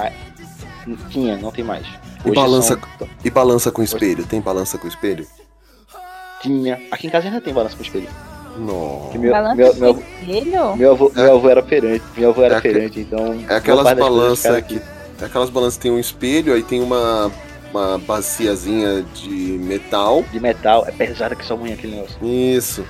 Tinha, 1.10 1.36
não 1.36 1.50
tem 1.50 1.62
mais. 1.64 1.86
E 2.24 2.30
balança, 2.32 2.78
são- 2.98 3.08
e 3.24 3.30
balança 3.30 3.70
com 3.70 3.82
espelho? 3.82 4.24
Tem 4.26 4.40
balança 4.40 4.78
com 4.78 4.88
espelho? 4.88 5.26
Tinha. 6.42 6.80
Aqui 6.90 7.06
em 7.06 7.10
casa 7.10 7.28
ainda 7.28 7.40
tem 7.40 7.52
balança 7.52 7.76
com 7.76 7.82
espelho. 7.82 8.08
Não. 8.56 9.08
Que 9.10 9.18
meu, 9.18 10.92
avô, 10.92 11.12
meu 11.14 11.34
avô 11.36 11.48
era 11.48 11.62
perante, 11.62 12.04
meu 12.16 12.30
avô 12.30 12.42
era 12.42 12.56
É 12.56 12.60
perante, 12.60 13.00
então. 13.00 13.34
É 13.48 13.54
aquelas 13.54 13.84
das 13.84 13.94
coisas 13.94 14.10
balanças 14.10 14.64
que. 14.64 14.82
É 15.20 15.24
aquelas 15.24 15.50
balanças 15.50 15.76
que 15.76 15.82
tem 15.82 15.90
um 15.90 15.98
espelho, 15.98 16.54
aí 16.54 16.62
tem 16.62 16.82
uma, 16.82 17.30
uma 17.72 17.98
baciazinha 17.98 19.04
de 19.14 19.30
metal. 19.30 20.24
De 20.32 20.40
metal, 20.40 20.84
é 20.86 20.92
pesada 20.92 21.34
que 21.34 21.44
só 21.44 21.56
mãe 21.56 21.72
aquele 21.72 21.96
negócio. 21.96 22.16
Isso. 22.22 22.84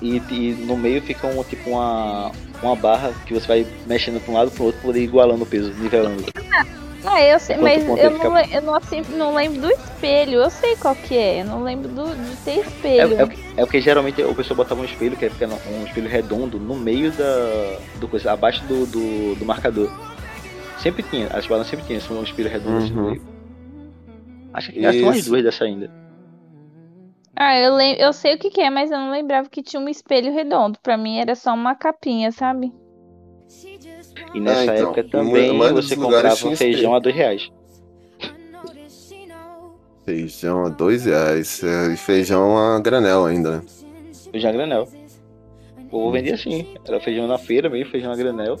E, 0.00 0.16
e 0.30 0.64
no 0.66 0.76
meio 0.76 1.02
fica 1.02 1.26
um, 1.26 1.44
tipo 1.44 1.70
uma, 1.70 2.32
uma 2.62 2.74
barra 2.74 3.12
que 3.26 3.34
você 3.34 3.46
vai 3.46 3.66
mexendo 3.86 4.20
pra 4.22 4.32
um 4.32 4.34
lado 4.34 4.50
pro 4.50 4.64
outro, 4.64 4.80
poder 4.80 5.00
ir 5.00 5.04
igualando 5.04 5.42
o 5.42 5.46
peso, 5.46 5.72
nivelando. 5.78 6.24
Ah, 7.04 7.22
eu 7.22 7.38
sei, 7.40 7.56
Quanto 7.56 7.62
mas 7.64 7.98
eu 7.98 8.10
não, 8.10 8.18
fica- 8.36 8.56
eu 8.56 8.62
não, 8.62 8.74
assim, 8.74 9.00
não 9.16 9.34
lembro 9.34 9.60
do 9.62 9.70
espelho. 9.70 10.40
Eu 10.42 10.50
sei 10.50 10.76
qual 10.76 10.94
que 10.94 11.16
é. 11.16 11.40
Eu 11.40 11.46
não 11.46 11.62
lembro 11.62 11.88
do, 11.88 12.14
de 12.14 12.36
ter 12.44 12.50
É, 12.50 12.60
espelho. 12.60 13.20
é, 13.20 13.24
o 13.24 13.28
que- 13.28 13.38
é 13.56 13.64
o 13.64 13.66
que 13.66 13.80
geralmente 13.80 14.22
o 14.22 14.34
pessoal 14.34 14.56
botava 14.58 14.80
um 14.80 14.84
espelho, 14.84 15.16
que 15.16 15.24
é 15.24 15.30
um 15.70 15.84
espelho 15.86 16.08
redondo 16.08 16.58
no 16.58 16.74
meio 16.76 17.10
da. 17.12 17.78
do 17.98 18.06
coisa, 18.06 18.32
abaixo 18.32 18.62
do, 18.64 18.84
do, 18.86 19.34
do 19.36 19.44
marcador. 19.46 19.88
Sempre 20.78 21.02
tinha, 21.02 21.26
as 21.28 21.46
balas 21.46 21.66
sempre 21.66 21.86
tinham 21.86 22.18
um 22.18 22.22
espelho 22.22 22.48
redondo 22.50 22.76
assim 22.78 22.92
no 22.92 23.02
Uhum. 23.04 23.10
meio. 23.10 23.22
Acho 24.52 24.72
que 24.72 24.80
tem 24.80 25.02
umas 25.02 25.24
duas 25.24 25.42
dessa 25.42 25.64
ainda. 25.64 25.90
Ah, 27.36 27.58
eu, 27.58 27.74
lem 27.74 27.94
eu 27.98 28.12
sei 28.12 28.34
o 28.34 28.38
que, 28.38 28.50
que 28.50 28.60
é, 28.60 28.68
mas 28.68 28.90
eu 28.90 28.98
não 28.98 29.10
lembrava 29.10 29.48
que 29.48 29.62
tinha 29.62 29.80
um 29.80 29.88
espelho 29.88 30.32
redondo. 30.32 30.78
Pra 30.82 30.96
mim 30.98 31.18
era 31.18 31.34
só 31.34 31.54
uma 31.54 31.74
capinha, 31.74 32.30
sabe? 32.32 32.72
E 34.34 34.40
nessa 34.40 34.64
então, 34.64 34.76
época 34.92 35.04
também 35.04 35.58
você 35.72 35.96
comprava 35.96 36.34
tinha 36.36 36.56
feijão 36.56 36.94
a 36.94 36.98
dois 36.98 37.14
reais. 37.14 37.50
Feijão 40.04 40.64
a 40.64 40.68
dois 40.68 41.04
reais. 41.04 41.62
é, 41.62 41.92
E 41.92 41.96
feijão 41.96 42.56
a 42.56 42.80
granel 42.80 43.26
ainda, 43.26 43.58
né? 43.58 43.62
Feijão 44.30 44.50
a 44.50 44.52
granel. 44.52 44.88
O 45.78 45.84
povo 45.90 46.12
vendia 46.12 46.34
assim. 46.34 46.74
Era 46.86 47.00
feijão 47.00 47.26
na 47.26 47.38
feira 47.38 47.68
mesmo, 47.68 47.90
feijão 47.90 48.12
a 48.12 48.16
granel. 48.16 48.56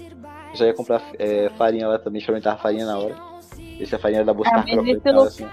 Você 0.52 0.66
ia 0.66 0.74
comprar 0.74 1.02
é, 1.18 1.48
farinha 1.56 1.86
lá 1.86 1.98
também, 1.98 2.18
experimentar 2.18 2.60
farinha 2.60 2.84
na 2.84 2.98
hora. 2.98 3.16
Esse 3.78 3.94
a 3.94 3.98
farinha 3.98 4.24
da 4.24 4.34
bolsa 4.34 4.50
Ah, 4.54 4.64
tava 5.02 5.26
assim. 5.26 5.46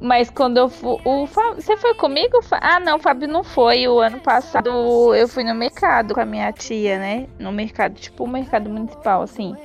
Mas 0.00 0.28
quando 0.28 0.58
eu 0.58 0.68
fui. 0.68 0.98
O 1.04 1.26
Fa- 1.26 1.54
Você 1.54 1.76
foi 1.76 1.94
comigo? 1.94 2.38
Ah, 2.52 2.78
não, 2.78 2.96
o 2.96 3.00
Fábio 3.00 3.26
não 3.26 3.42
foi. 3.42 3.88
O 3.88 3.98
ano 4.00 4.20
passado 4.20 4.68
eu 5.14 5.26
fui 5.26 5.42
no 5.42 5.54
mercado 5.54 6.12
com 6.14 6.20
a 6.20 6.24
minha 6.26 6.52
tia, 6.52 6.98
né? 6.98 7.26
No 7.38 7.50
mercado, 7.50 7.94
tipo 7.94 8.24
o 8.24 8.28
mercado 8.28 8.68
municipal, 8.68 9.22
assim. 9.22 9.56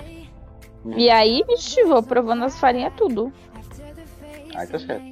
E 0.96 1.10
aí, 1.10 1.44
vixe, 1.48 1.84
vou 1.84 2.02
provando 2.02 2.44
as 2.46 2.58
farinhas 2.60 2.94
tudo. 2.96 3.32
Aí 4.56 4.66
tá 4.68 4.80
certo. 4.80 5.04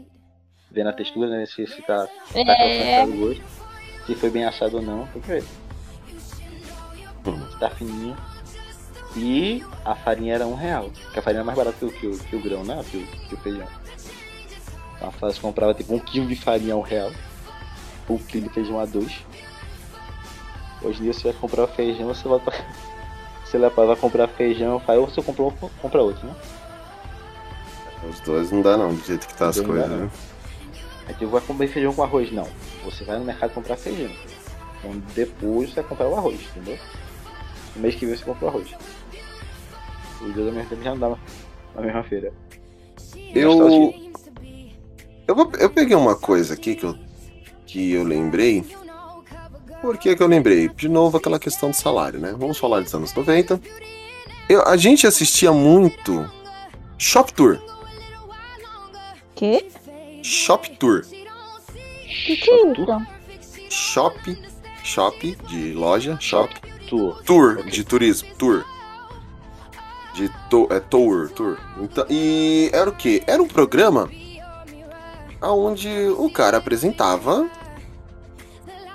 Vendo 0.71 0.87
a 0.89 0.93
textura, 0.93 1.29
né? 1.29 1.45
Se, 1.45 1.67
se 1.67 1.81
tá, 1.81 2.07
tá 2.07 2.11
É. 2.39 3.03
crocante 3.05 3.17
o 3.17 3.27
gosto. 3.27 3.43
Se 4.05 4.15
foi 4.15 4.29
bem 4.29 4.45
assado 4.45 4.77
ou 4.77 4.81
não, 4.81 5.05
tem 5.07 5.21
que 5.21 5.27
ver. 5.27 5.43
Se 7.51 7.59
tá 7.59 7.69
fininho. 7.69 8.15
E 9.15 9.63
a 9.83 9.95
farinha 9.95 10.35
era 10.35 10.47
um 10.47 10.55
real. 10.55 10.89
Porque 11.03 11.19
a 11.19 11.21
farinha 11.21 11.41
é 11.41 11.43
mais 11.43 11.57
barata 11.57 11.77
que 11.77 11.85
o, 11.85 11.91
que 11.91 12.07
o, 12.07 12.17
que 12.17 12.35
o 12.35 12.41
grão, 12.41 12.63
né? 12.63 12.83
Que 12.89 12.97
o, 12.97 13.05
que 13.27 13.35
o 13.35 13.37
feijão. 13.39 13.67
Então 14.99 15.11
você 15.19 15.39
comprava 15.39 15.73
tipo 15.73 15.93
um 15.95 15.99
quilo 15.99 16.27
de 16.27 16.35
farinha 16.35 16.73
a 16.73 16.77
um 16.77 16.81
real. 16.81 17.11
Um 18.09 18.17
quilo 18.17 18.47
de 18.47 18.53
feijão 18.53 18.79
a 18.79 18.85
dois. 18.85 19.25
Hoje 20.81 20.99
em 20.99 21.03
dia 21.03 21.13
você 21.13 21.31
vai 21.31 21.33
comprar 21.33 21.67
feijão, 21.67 22.07
você 22.07 22.27
vai 22.27 22.39
pra... 22.39 22.53
Você 23.45 23.57
vai 23.57 23.95
comprar 23.95 24.27
feijão, 24.27 24.79
faz 24.79 24.99
ou 24.99 25.09
você 25.09 25.23
compra 25.23 25.41
um, 25.41 25.51
compra 25.81 26.03
outro, 26.03 26.27
né? 26.27 26.35
Os 28.07 28.19
dois 28.19 28.51
não 28.51 28.61
dá 28.61 28.77
não, 28.77 28.93
do 28.93 29.03
jeito 29.03 29.25
que 29.25 29.33
tá 29.33 29.47
as 29.47 29.57
Não 29.57 29.63
dá, 29.63 29.69
coisas, 29.69 29.89
né? 29.89 30.11
Aí 31.07 31.15
tu 31.15 31.27
vai 31.27 31.41
comer 31.41 31.67
feijão 31.67 31.91
com 31.91 32.03
arroz, 32.03 32.31
não. 32.31 32.47
Você 32.85 33.03
vai 33.03 33.17
no 33.17 33.25
mercado 33.25 33.51
comprar 33.51 33.75
feijão. 33.75 34.11
Então 34.77 35.01
depois 35.15 35.69
você 35.69 35.81
vai 35.81 35.83
comprar 35.89 36.09
o 36.09 36.15
arroz, 36.15 36.39
entendeu? 36.51 36.77
No 37.75 37.81
mês 37.81 37.95
que 37.95 38.05
vem 38.05 38.15
você 38.15 38.23
compra 38.23 38.45
o 38.45 38.47
arroz. 38.49 38.67
Os 40.21 40.33
dois 40.35 40.47
ao 40.47 40.53
mesmo 40.53 40.69
tempo 40.69 40.83
já 40.83 40.91
não 40.91 40.99
dá 40.99 41.17
na 41.73 41.81
mesma 41.81 42.03
feira. 42.03 42.31
Eu. 43.33 44.08
Eu, 45.29 45.35
vou- 45.35 45.51
eu 45.59 45.69
peguei 45.69 45.95
uma 45.95 46.15
coisa 46.15 46.55
aqui 46.55 46.73
que 46.73 46.83
eu, 46.83 46.95
que 47.67 47.91
eu 47.91 48.03
lembrei. 48.03 48.65
Por 49.79 49.95
que, 49.95 50.15
que 50.15 50.23
eu 50.23 50.27
lembrei? 50.27 50.67
De 50.69 50.89
novo 50.89 51.17
aquela 51.17 51.37
questão 51.37 51.69
do 51.69 51.75
salário, 51.75 52.19
né? 52.19 52.33
Vamos 52.35 52.57
falar 52.57 52.81
dos 52.81 52.91
anos 52.95 53.13
90. 53.13 53.61
Eu, 54.49 54.63
a 54.67 54.75
gente 54.75 55.05
assistia 55.05 55.51
muito 55.53 56.27
Shop 56.97 57.31
Tour. 57.31 57.59
Quê? 59.35 59.67
Shop 60.23 60.67
Tour. 60.77 61.05
Que 62.25 62.35
que 62.35 62.49
é 62.49 62.71
isso? 62.71 63.05
Shop. 63.69 64.37
Shop 64.83 65.35
de 65.47 65.73
loja. 65.73 66.17
Shop. 66.19 66.51
Tour. 66.89 67.21
Tour 67.23 67.63
de 67.65 67.83
turismo. 67.83 68.29
Tour. 68.35 68.65
De 70.15 70.27
to, 70.49 70.67
é, 70.71 70.79
tour, 70.79 71.29
tour. 71.29 71.59
Então, 71.79 72.03
e 72.09 72.71
era 72.73 72.89
o 72.89 72.95
quê? 72.95 73.21
Era 73.27 73.43
um 73.43 73.47
programa 73.47 74.09
onde 75.41 75.89
o 76.17 76.29
cara 76.29 76.57
apresentava 76.57 77.49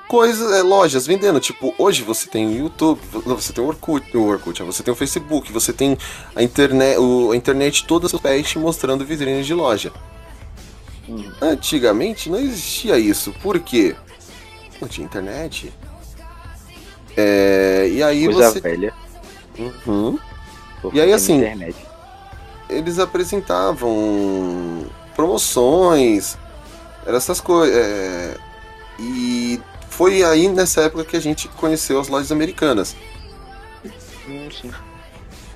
coisas, 0.09 0.53
é, 0.53 0.63
lojas 0.63 1.07
vendendo. 1.07 1.41
Tipo, 1.41 1.75
hoje 1.79 2.03
você 2.03 2.29
tem 2.29 2.47
o 2.47 2.57
YouTube, 2.57 3.01
você 3.25 3.53
tem 3.53 3.65
o 3.65 3.67
Orkut, 3.67 4.17
o 4.17 4.27
Orkut, 4.27 4.63
você 4.63 4.83
tem 4.83 4.93
o 4.93 4.97
Facebook, 4.97 5.53
você 5.53 5.73
tem 5.73 5.97
a 6.35 6.43
internet, 6.43 6.99
o, 6.99 7.33
a 7.33 7.37
internet 7.37 7.87
toda 7.87 8.09
seus 8.09 8.21
pés 8.23 8.49
te 8.49 8.59
mostrando 8.59 9.05
vitrines 9.05 9.47
de 9.47 9.55
loja. 9.55 9.93
Hum. 11.09 11.31
Antigamente 11.41 12.31
não 12.31 12.39
existia 12.39 12.99
isso. 12.99 13.33
Por 13.43 13.59
quê? 13.61 13.95
Não 14.81 14.89
tinha 14.89 15.05
internet. 15.05 15.73
É, 17.17 17.89
e 17.91 18.03
aí 18.03 18.25
Coisa 18.25 18.51
você. 18.51 18.61
velha. 18.61 18.93
Uhum. 19.59 20.19
E 20.93 21.01
aí, 21.01 21.13
assim, 21.13 21.37
Internet. 21.37 21.77
eles 22.69 22.99
apresentavam 22.99 24.85
promoções, 25.15 26.37
eram 27.07 27.17
essas 27.17 27.41
coisas. 27.41 27.75
é, 27.77 28.37
E 28.99 29.61
foi 29.89 30.23
aí 30.25 30.49
nessa 30.49 30.83
época 30.83 31.05
que 31.05 31.17
a 31.17 31.21
gente 31.21 31.49
conheceu 31.49 32.01
as 32.01 32.09
lojas 32.09 32.33
americanas. 32.33 32.97
Hum, 34.29 34.49
sim. 34.51 34.73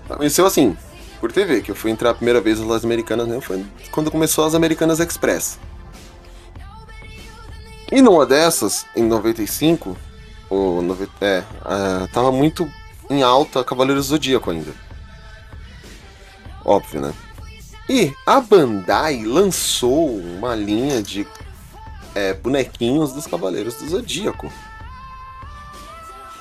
Conheceu 0.09 0.46
assim, 0.46 0.76
por 1.20 1.30
TV, 1.32 1.61
que 1.62 1.70
eu 1.70 1.74
fui 1.76 1.90
entrar 1.90 2.11
a 2.11 2.14
primeira 2.14 2.40
vez 2.40 2.59
nas 2.59 2.66
lojas 2.68 2.84
americanas, 2.84 3.26
né? 3.28 3.40
Foi 3.40 3.64
quando 3.90 4.11
começou 4.11 4.44
as 4.44 4.54
Americanas 4.54 5.00
Express. 5.00 5.59
E 7.90 8.02
numa 8.02 8.26
dessas, 8.26 8.86
em 8.94 9.02
95, 9.04 9.96
ou 10.50 10.82
nove- 10.82 11.09
é, 11.20 11.42
ah, 11.64 12.06
tava 12.12 12.30
muito 12.30 12.70
em 13.09 13.22
alta 13.22 13.64
Cavaleiro 13.64 14.00
do 14.00 14.04
Zodíaco 14.06 14.50
ainda. 14.50 14.72
Óbvio, 16.64 17.00
né? 17.00 17.14
E 17.89 18.14
a 18.26 18.41
Bandai 18.41 19.24
lançou 19.24 20.18
uma 20.18 20.55
linha 20.55 21.03
de 21.03 21.26
é, 22.14 22.34
bonequinhos 22.34 23.12
dos 23.12 23.26
Cavaleiros 23.26 23.76
do 23.76 23.89
Zodíaco. 23.89 24.53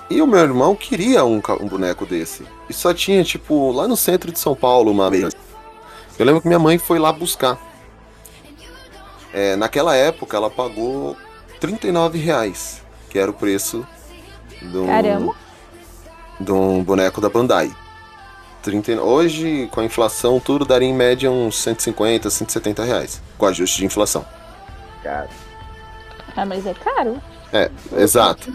E 0.09 0.21
o 0.21 0.27
meu 0.27 0.39
irmão 0.39 0.75
queria 0.75 1.23
um, 1.23 1.41
um 1.61 1.67
boneco 1.67 2.05
desse. 2.05 2.45
E 2.69 2.73
só 2.73 2.93
tinha, 2.93 3.23
tipo, 3.23 3.71
lá 3.71 3.87
no 3.87 3.95
centro 3.95 4.31
de 4.31 4.39
São 4.39 4.55
Paulo, 4.55 4.91
uma 4.91 5.09
vez. 5.09 5.33
Eu 6.19 6.25
lembro 6.25 6.41
que 6.41 6.47
minha 6.47 6.59
mãe 6.59 6.77
foi 6.77 6.99
lá 6.99 7.11
buscar. 7.11 7.57
É, 9.33 9.55
naquela 9.55 9.95
época, 9.95 10.35
ela 10.35 10.49
pagou 10.49 11.15
39 11.59 12.17
reais, 12.17 12.81
que 13.09 13.19
era 13.19 13.29
o 13.29 13.33
preço 13.33 13.85
do, 14.61 14.85
Caramba. 14.85 15.35
de 16.39 16.51
um 16.51 16.83
boneco 16.83 17.21
da 17.21 17.29
Bandai. 17.29 17.73
30, 18.71 19.01
hoje, 19.01 19.67
com 19.71 19.79
a 19.79 19.85
inflação, 19.85 20.39
tudo 20.39 20.65
daria 20.65 20.87
em 20.87 20.93
média 20.93 21.31
uns 21.31 21.57
150, 21.57 22.29
170 22.29 22.83
reais, 22.83 23.21
com 23.37 23.45
ajuste 23.45 23.77
de 23.77 23.85
inflação. 23.85 24.25
Cara, 25.01 25.29
Ah, 26.35 26.45
mas 26.45 26.65
é 26.65 26.73
caro. 26.73 27.21
É, 27.53 27.71
exato. 27.95 28.51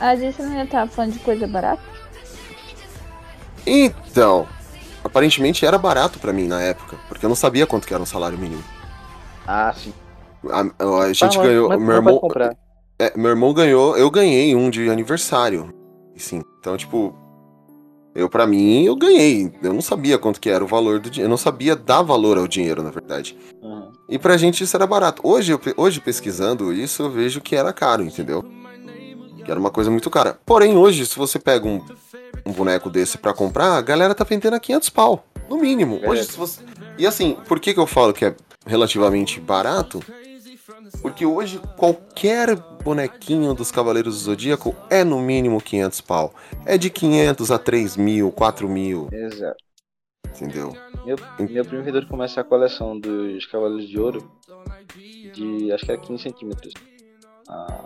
A 0.00 0.16
gente 0.16 0.40
não 0.40 0.54
ia 0.54 0.64
estar 0.64 0.88
falando 0.88 1.12
de 1.12 1.18
coisa 1.18 1.46
barata? 1.46 1.82
Então, 3.66 4.48
aparentemente 5.04 5.64
era 5.66 5.76
barato 5.78 6.18
pra 6.18 6.32
mim 6.32 6.46
na 6.48 6.60
época, 6.62 6.96
porque 7.08 7.24
eu 7.24 7.28
não 7.28 7.36
sabia 7.36 7.66
quanto 7.66 7.86
que 7.86 7.92
era 7.94 8.02
um 8.02 8.06
salário 8.06 8.38
mínimo. 8.38 8.64
ah, 9.46 9.72
sim. 9.76 9.92
A, 10.50 11.04
a 11.04 11.12
gente 11.12 11.38
Ah, 11.38 11.42
ganhou, 11.42 11.78
meu 11.78 11.94
irmão, 11.96 12.20
é, 12.98 13.12
meu 13.16 13.30
irmão 13.30 13.52
ganhou, 13.54 13.96
eu 13.96 14.10
ganhei 14.10 14.56
um 14.56 14.70
de 14.70 14.90
aniversário. 14.90 15.70
Sim, 16.16 16.42
então 16.58 16.76
tipo, 16.76 17.14
eu 18.14 18.28
pra 18.28 18.46
mim 18.46 18.84
eu 18.84 18.96
ganhei. 18.96 19.52
Eu 19.62 19.72
não 19.72 19.80
sabia 19.80 20.18
quanto 20.18 20.40
que 20.40 20.50
era 20.50 20.62
o 20.62 20.66
valor 20.66 21.00
do 21.00 21.10
dinheiro, 21.10 21.26
eu 21.26 21.30
não 21.30 21.36
sabia 21.36 21.74
dar 21.74 22.02
valor 22.02 22.38
ao 22.38 22.46
dinheiro, 22.46 22.82
na 22.82 22.90
verdade. 22.90 23.36
Uhum. 23.62 23.90
E 24.08 24.18
pra 24.18 24.36
gente 24.36 24.62
isso 24.62 24.76
era 24.76 24.86
barato. 24.86 25.22
Hoje, 25.24 25.58
hoje 25.76 26.00
pesquisando 26.00 26.72
isso, 26.72 27.02
eu 27.02 27.10
vejo 27.10 27.40
que 27.40 27.56
era 27.56 27.72
caro, 27.72 28.02
entendeu? 28.02 28.44
Que 29.44 29.50
era 29.50 29.58
uma 29.58 29.70
coisa 29.70 29.90
muito 29.90 30.10
cara. 30.10 30.38
Porém, 30.44 30.76
hoje, 30.76 31.06
se 31.06 31.16
você 31.16 31.38
pega 31.38 31.66
um, 31.66 31.84
um 32.46 32.52
boneco 32.52 32.90
desse 32.90 33.18
pra 33.18 33.32
comprar, 33.32 33.76
a 33.76 33.80
galera 33.80 34.14
tá 34.14 34.24
vendendo 34.24 34.54
a 34.54 34.60
500 34.60 34.90
pau, 34.90 35.24
no 35.48 35.56
mínimo. 35.56 35.98
É. 36.02 36.08
Hoje, 36.08 36.24
se 36.24 36.36
você... 36.36 36.60
E 36.98 37.06
assim, 37.06 37.36
por 37.48 37.58
que 37.58 37.74
que 37.74 37.80
eu 37.80 37.86
falo 37.86 38.12
que 38.12 38.24
é 38.24 38.34
relativamente 38.66 39.40
barato? 39.40 40.00
Porque 41.00 41.24
hoje 41.24 41.60
qualquer 41.76 42.54
bonequinho 42.84 43.54
dos 43.54 43.70
Cavaleiros 43.70 44.14
do 44.18 44.20
Zodíaco 44.24 44.74
é 44.90 45.02
no 45.04 45.20
mínimo 45.20 45.60
500 45.60 46.00
pau. 46.00 46.34
É 46.66 46.76
de 46.76 46.90
500 46.90 47.50
a 47.50 47.58
3 47.58 47.96
mil, 47.96 48.30
4 48.30 48.68
mil, 48.68 49.08
Exato. 49.12 49.56
entendeu? 50.28 50.76
Meu, 51.04 51.16
meu 51.38 51.64
primo 51.64 51.82
vendedor 51.82 52.06
começa 52.06 52.40
a 52.40 52.44
coleção 52.44 52.98
dos 52.98 53.46
Cavaleiros 53.46 53.88
de 53.88 53.98
Ouro 53.98 54.30
de 55.32 55.72
acho 55.72 55.84
que 55.84 55.92
era 55.92 56.00
15 56.00 56.22
centímetros. 56.22 56.74
A, 57.48 57.84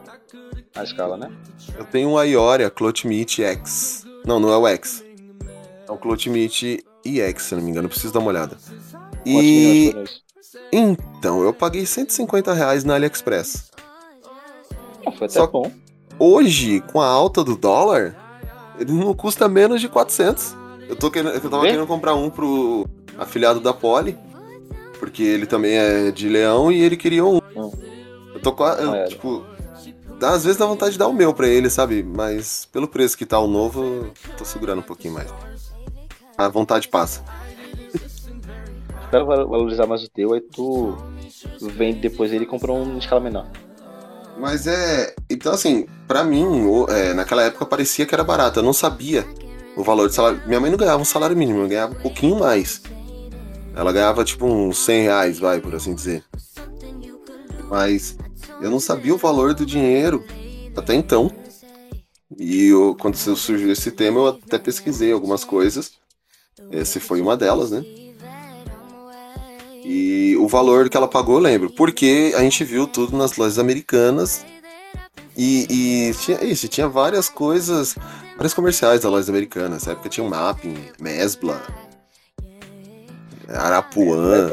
a 0.77 0.85
escala, 0.85 1.17
né? 1.17 1.31
Eu 1.77 1.85
tenho 1.87 2.11
um 2.11 2.23
Ioria 2.23 2.71
Cloth 2.71 3.05
Meat 3.05 3.41
X. 3.43 4.05
Não, 4.25 4.39
não 4.39 4.51
é 4.53 4.57
o 4.57 4.67
X. 4.67 5.05
É 5.89 5.91
o 5.91 5.97
Cloth 5.97 6.27
Meat 6.27 6.85
EX, 7.05 7.43
se 7.43 7.55
não 7.55 7.63
me 7.63 7.71
engano. 7.71 7.89
Preciso 7.89 8.13
dar 8.13 8.21
uma 8.21 8.29
olhada. 8.29 8.59
E? 9.25 9.93
Então, 10.73 11.43
eu 11.43 11.53
paguei 11.53 11.87
150 11.87 12.53
reais 12.53 12.85
na 12.85 12.95
AliExpress. 12.95 13.71
Ah, 15.07 15.13
foi 15.13 15.27
até 15.27 15.29
Só- 15.41 15.47
bom. 15.47 15.71
Hoje, 16.19 16.81
com 16.93 17.01
a 17.01 17.07
alta 17.07 17.45
do 17.45 17.57
dólar, 17.57 18.17
ele 18.79 18.93
não 18.93 19.13
custa 19.15 19.49
menos 19.49 19.81
de 19.81 19.89
400. 19.89 20.57
Eu, 20.89 20.97
tô 20.97 21.11
querendo, 21.11 21.33
eu 21.35 21.41
tava 21.41 21.63
Vê? 21.63 21.71
querendo 21.71 21.87
comprar 21.87 22.15
um 22.15 22.31
pro 22.31 22.87
afiliado 23.19 23.61
da 23.61 23.73
Poli, 23.75 24.17
porque 24.99 25.23
ele 25.23 25.47
também 25.47 25.77
é 25.77 26.11
de 26.11 26.29
leão 26.29 26.71
e 26.73 26.81
ele 26.81 26.97
queria 26.97 27.25
um. 27.25 27.37
Hum. 27.57 27.71
Eu 28.35 28.41
tô 28.41 28.53
quase. 28.53 28.83
É. 28.89 29.05
Tipo, 29.05 29.45
dá- 30.19 30.31
às 30.31 30.45
vezes 30.45 30.59
dá 30.59 30.65
vontade 30.67 30.93
de 30.93 30.99
dar 30.99 31.09
o 31.09 31.13
meu 31.13 31.35
pra 31.35 31.49
ele, 31.49 31.69
sabe? 31.69 32.03
Mas 32.03 32.67
pelo 32.73 32.89
preço 32.89 33.17
que 33.19 33.27
tá 33.27 33.39
o 33.39 33.47
novo, 33.47 34.11
tô 34.39 34.45
segurando 34.45 34.79
um 34.79 34.83
pouquinho 34.83 35.15
mais. 35.15 35.29
A 36.39 36.49
vontade 36.49 36.89
passa. 36.89 37.23
Val- 39.11 39.49
valorizar 39.49 39.87
mais 39.87 40.03
o 40.03 40.09
teu, 40.11 40.33
aí 40.33 40.41
tu 40.41 40.97
vende 41.61 42.01
depois 42.01 42.33
ele 42.33 42.45
e 42.45 42.47
compra 42.47 42.73
um 42.73 42.99
escala 42.99 43.21
menor. 43.21 43.47
Mas 44.39 44.67
é. 44.67 45.15
Então, 45.31 45.53
assim, 45.53 45.87
pra 46.07 46.23
mim, 46.23 46.45
é, 46.89 47.15
naquela 47.15 47.43
época 47.43 47.65
parecia 47.65 48.05
que 48.05 48.15
era 48.15 48.25
barato. 48.25 48.59
Eu 48.59 48.63
não 48.63 48.73
sabia 48.73 49.27
o 49.77 49.83
valor 49.83 50.09
de 50.09 50.15
salário. 50.15 50.43
Minha 50.47 50.61
mãe 50.61 50.71
não 50.71 50.79
ganhava 50.79 51.01
um 51.01 51.07
salário 51.07 51.37
mínimo, 51.37 51.61
eu 51.61 51.69
ganhava 51.69 51.95
um 51.95 52.03
pouquinho 52.03 52.39
mais. 52.39 52.83
Ela 53.75 53.93
ganhava 53.93 54.25
tipo 54.25 54.47
uns 54.47 54.79
100 54.79 55.03
reais, 55.03 55.39
vai, 55.39 55.61
por 55.61 55.75
assim 55.75 55.95
dizer. 55.95 56.25
Mas 57.69 58.17
eu 58.61 58.71
não 58.71 58.81
sabia 58.81 59.15
o 59.15 59.19
valor 59.19 59.55
do 59.55 59.67
dinheiro 59.67 60.25
até 60.77 60.95
então. 60.95 61.31
E 62.39 62.67
eu, 62.69 62.97
quando 63.01 63.17
surgiu 63.17 63.71
esse 63.71 63.91
tema, 63.91 64.21
eu 64.21 64.27
até 64.29 64.59
pesquisei 64.59 65.13
algumas 65.13 65.45
coisas. 65.45 65.93
Esse 66.71 66.99
foi 67.01 67.21
uma 67.21 67.37
delas, 67.37 67.71
né? 67.71 67.85
E 69.89 70.37
o 70.37 70.49
valor 70.49 70.89
que 70.89 70.97
ela 70.97 71.07
pagou, 71.07 71.37
eu 71.37 71.41
lembro. 71.41 71.71
Porque 71.71 72.33
a 72.37 72.41
gente 72.41 72.65
viu 72.65 72.87
tudo 72.89 73.17
nas 73.17 73.37
lojas 73.37 73.59
americanas. 73.59 74.45
E, 75.37 75.67
e 76.11 76.15
tinha 76.15 76.43
isso, 76.43 76.67
tinha 76.67 76.89
várias 76.89 77.29
coisas, 77.29 77.95
vários 78.37 78.53
comerciais 78.55 79.03
da 79.03 79.09
loja 79.09 79.31
americana. 79.31 79.71
Nessa 79.77 79.93
época 79.93 80.09
tinha 80.09 80.27
o 80.27 80.31
Mapping, 80.31 80.77
Mesbla, 81.01 81.63
Arapuã. 83.49 84.53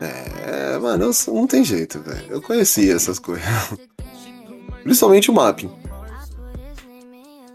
É, 0.00 0.78
mano, 0.78 1.04
eu- 1.04 1.34
não 1.34 1.46
tem 1.46 1.64
jeito, 1.64 2.00
velho. 2.00 2.26
Eu 2.30 2.40
conhecia 2.40 2.94
essas 2.94 3.18
coisas. 3.18 3.44
Principalmente 4.82 5.30
o 5.30 5.34
Mapping. 5.34 5.70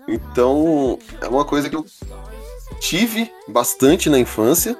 Então, 0.07 0.99
é 1.21 1.27
uma 1.27 1.43
coisa 1.43 1.69
que 1.69 1.75
eu 1.75 1.85
tive 2.79 3.31
bastante 3.47 4.09
na 4.09 4.19
infância. 4.19 4.77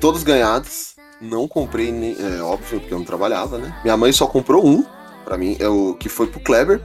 Todos 0.00 0.22
ganhados. 0.22 0.95
Não 1.20 1.48
comprei 1.48 1.90
nem. 1.90 2.16
É 2.18 2.42
óbvio, 2.42 2.80
porque 2.80 2.92
eu 2.92 2.98
não 2.98 3.04
trabalhava, 3.04 3.58
né? 3.58 3.78
Minha 3.82 3.96
mãe 3.96 4.12
só 4.12 4.26
comprou 4.26 4.66
um 4.66 4.84
pra 5.24 5.36
mim, 5.36 5.56
é 5.58 5.68
o 5.68 5.94
que 5.94 6.08
foi 6.08 6.26
pro 6.26 6.40
Kleber. 6.40 6.80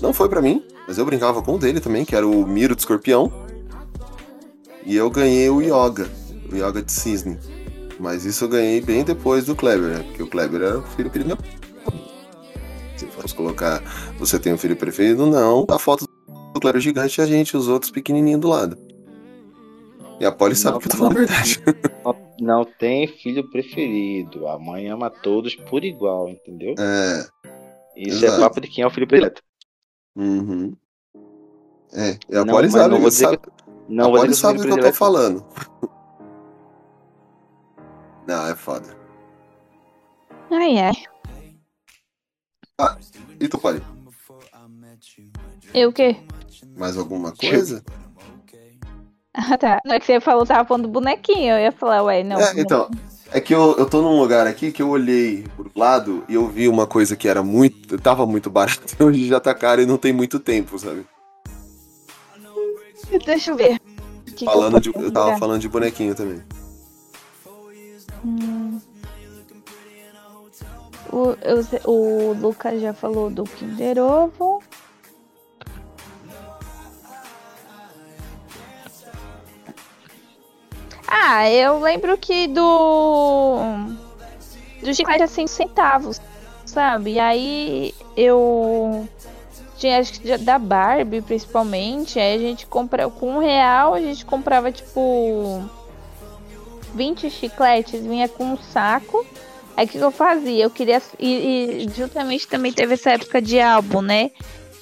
Não 0.00 0.12
foi 0.12 0.28
pra 0.28 0.42
mim, 0.42 0.64
mas 0.86 0.98
eu 0.98 1.04
brincava 1.04 1.42
com 1.42 1.54
o 1.54 1.58
dele 1.58 1.80
também, 1.80 2.04
que 2.04 2.16
era 2.16 2.26
o 2.26 2.46
Miro 2.46 2.74
de 2.74 2.82
Escorpião. 2.82 3.32
E 4.84 4.96
eu 4.96 5.08
ganhei 5.10 5.48
o 5.48 5.60
Yoga, 5.60 6.10
o 6.50 6.56
Yoga 6.56 6.82
de 6.82 6.90
Cisne. 6.90 7.38
Mas 8.00 8.24
isso 8.24 8.44
eu 8.44 8.48
ganhei 8.48 8.80
bem 8.80 9.04
depois 9.04 9.44
do 9.44 9.54
Kleber, 9.54 9.98
né? 9.98 10.04
Porque 10.08 10.22
o 10.24 10.26
Kleber 10.26 10.60
era 10.60 10.78
o 10.78 10.82
filho 10.82 11.08
querido. 11.08 11.38
Se 12.96 13.06
formos 13.06 13.32
colocar 13.32 13.80
você 14.18 14.38
tem 14.38 14.52
um 14.52 14.58
filho 14.58 14.74
preferido, 14.74 15.24
não. 15.24 15.66
A 15.70 15.78
foto 15.78 16.08
do 16.52 16.60
Kleber 16.60 16.80
gigante 16.80 17.20
e 17.20 17.22
a 17.22 17.26
gente, 17.26 17.56
os 17.56 17.68
outros 17.68 17.92
pequenininhos 17.92 18.40
do 18.40 18.48
lado. 18.48 18.76
E 20.22 20.24
a 20.24 20.30
Polly 20.30 20.54
sabe 20.54 20.74
Não, 20.74 20.80
que 20.80 20.86
eu 20.86 20.90
tô 20.92 20.96
falando 20.98 21.16
a 21.16 21.18
verdade. 21.18 21.60
Não 22.40 22.64
tem 22.64 23.08
filho 23.08 23.50
preferido. 23.50 24.46
A 24.46 24.56
mãe 24.56 24.88
ama 24.88 25.10
todos 25.10 25.56
por 25.56 25.82
igual, 25.84 26.28
entendeu? 26.28 26.76
É. 26.78 27.26
Isso 27.96 28.24
exato. 28.24 28.40
é 28.40 28.44
papo 28.44 28.60
de 28.60 28.68
quem 28.68 28.84
é 28.84 28.86
o 28.86 28.90
filho 28.90 29.08
predileto. 29.08 29.42
Uhum. 30.14 30.76
É, 31.92 32.16
e 32.30 32.36
a 32.36 32.44
Não, 32.44 32.54
Polly 32.54 32.70
sabe, 32.70 32.88
não 32.90 33.00
vou 33.00 33.08
dizer 33.08 33.24
sabe, 33.24 33.38
que- 33.38 33.50
Não 33.88 34.14
a 34.14 34.18
Polly 34.20 34.34
sabe 34.34 34.58
do 34.58 34.64
que 34.64 34.72
eu 34.72 34.80
tô 34.80 34.92
falando. 34.92 35.44
Não, 38.24 38.46
é 38.46 38.54
foda. 38.54 38.96
Ai, 40.52 40.78
ai. 40.78 40.92
E 43.40 43.48
tu, 43.48 43.58
Polly? 43.58 43.82
Eu 45.74 45.88
o 45.88 45.92
quê? 45.92 46.16
Mais 46.78 46.96
alguma 46.96 47.34
coisa? 47.34 47.84
Ah, 49.34 49.56
tá. 49.56 49.80
Não 49.84 49.94
é 49.94 50.00
que 50.00 50.06
você 50.06 50.20
falou, 50.20 50.44
tava 50.44 50.66
falando 50.66 50.84
do 50.84 50.88
bonequinho. 50.88 51.54
Eu 51.54 51.60
ia 51.60 51.72
falar, 51.72 52.02
ué, 52.02 52.22
não. 52.22 52.38
É, 52.38 52.52
então, 52.56 52.90
é 53.30 53.40
que 53.40 53.54
eu, 53.54 53.74
eu 53.78 53.88
tô 53.88 54.02
num 54.02 54.20
lugar 54.20 54.46
aqui 54.46 54.70
que 54.70 54.82
eu 54.82 54.90
olhei 54.90 55.44
pro 55.56 55.70
lado 55.74 56.22
e 56.28 56.34
eu 56.34 56.46
vi 56.48 56.68
uma 56.68 56.86
coisa 56.86 57.16
que 57.16 57.26
era 57.26 57.42
muito. 57.42 57.98
tava 57.98 58.26
muito 58.26 58.50
barata 58.50 58.94
e 58.98 59.02
hoje 59.02 59.26
já 59.26 59.40
tá 59.40 59.54
caro 59.54 59.80
e 59.80 59.86
não 59.86 59.96
tem 59.96 60.12
muito 60.12 60.38
tempo, 60.38 60.78
sabe? 60.78 61.06
Deixa 63.24 63.50
eu 63.50 63.56
ver. 63.56 63.80
Que 64.26 64.32
que 64.32 64.44
falando 64.44 64.80
de, 64.80 64.90
eu 64.94 65.10
tava 65.10 65.38
falando 65.38 65.60
de 65.60 65.68
bonequinho 65.68 66.14
também. 66.14 66.42
Hum. 68.24 68.78
O, 71.10 71.36
eu 71.42 71.64
o 71.84 72.32
Lucas 72.32 72.80
já 72.80 72.94
falou 72.94 73.28
do 73.30 73.44
Kinder 73.44 73.98
Ovo. 73.98 74.51
Eu 81.50 81.80
lembro 81.80 82.16
que 82.18 82.46
do. 82.48 83.58
Do 84.82 84.94
chiclete 84.94 85.22
a 85.22 85.28
5 85.28 85.48
centavos, 85.48 86.20
sabe? 86.64 87.12
E 87.12 87.20
aí 87.20 87.94
eu. 88.16 89.08
Tinha 89.78 89.98
acho 89.98 90.20
que 90.20 90.36
da 90.38 90.58
Barbie 90.58 91.22
principalmente. 91.22 92.18
Aí 92.18 92.34
a 92.34 92.38
gente 92.38 92.66
compra. 92.66 93.08
Com 93.08 93.36
um 93.36 93.38
real 93.38 93.94
a 93.94 94.00
gente 94.00 94.24
comprava 94.24 94.70
tipo. 94.70 95.62
20 96.94 97.30
chicletes, 97.30 98.02
vinha 98.02 98.28
com 98.28 98.44
um 98.44 98.58
saco. 98.58 99.24
Aí 99.74 99.86
o 99.86 99.88
que, 99.88 99.98
que 99.98 100.04
eu 100.04 100.10
fazia? 100.10 100.64
Eu 100.64 100.70
queria. 100.70 101.00
E, 101.18 101.86
e 101.86 101.88
justamente 101.96 102.46
também 102.46 102.72
teve 102.72 102.94
essa 102.94 103.12
época 103.12 103.40
de 103.40 103.58
álbum, 103.58 104.02
né? 104.02 104.30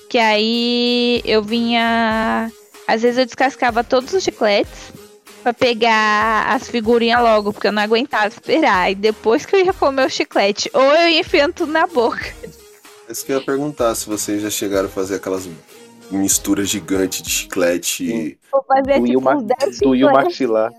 Que 0.08 0.18
aí 0.18 1.22
eu 1.24 1.42
vinha. 1.42 2.50
Às 2.88 3.02
vezes 3.02 3.18
eu 3.18 3.24
descascava 3.24 3.84
todos 3.84 4.12
os 4.12 4.24
chicletes 4.24 4.99
pra 5.42 5.52
pegar 5.52 6.46
as 6.54 6.68
figurinhas 6.68 7.20
logo, 7.20 7.52
porque 7.52 7.68
eu 7.68 7.72
não 7.72 7.82
aguentava 7.82 8.28
esperar. 8.28 8.90
E 8.90 8.94
depois 8.94 9.44
que 9.46 9.56
eu 9.56 9.64
ia 9.64 9.72
comer 9.72 10.06
o 10.06 10.10
chiclete, 10.10 10.70
ou 10.72 10.82
eu 10.82 11.08
ia 11.08 11.20
enfiando 11.20 11.54
tudo 11.54 11.72
na 11.72 11.86
boca. 11.86 12.24
Isso 13.08 13.24
que 13.26 13.32
eu 13.32 13.38
ia 13.38 13.44
perguntar 13.44 13.94
se 13.94 14.06
vocês 14.08 14.40
já 14.42 14.50
chegaram 14.50 14.86
a 14.86 14.90
fazer 14.90 15.16
aquelas 15.16 15.48
misturas 16.10 16.68
gigantes 16.68 17.22
de 17.22 17.30
chiclete. 17.30 18.38
Vou 18.52 18.62
fazer 18.64 18.98
Doía 19.00 19.06
tipo 19.06 19.18
o, 19.18 19.22
ma 19.22 19.36
uns 19.36 19.44
10 19.44 19.78
doía 19.78 20.06
o 20.06 20.08
chicletes. 20.08 20.24
maxilar. 20.24 20.72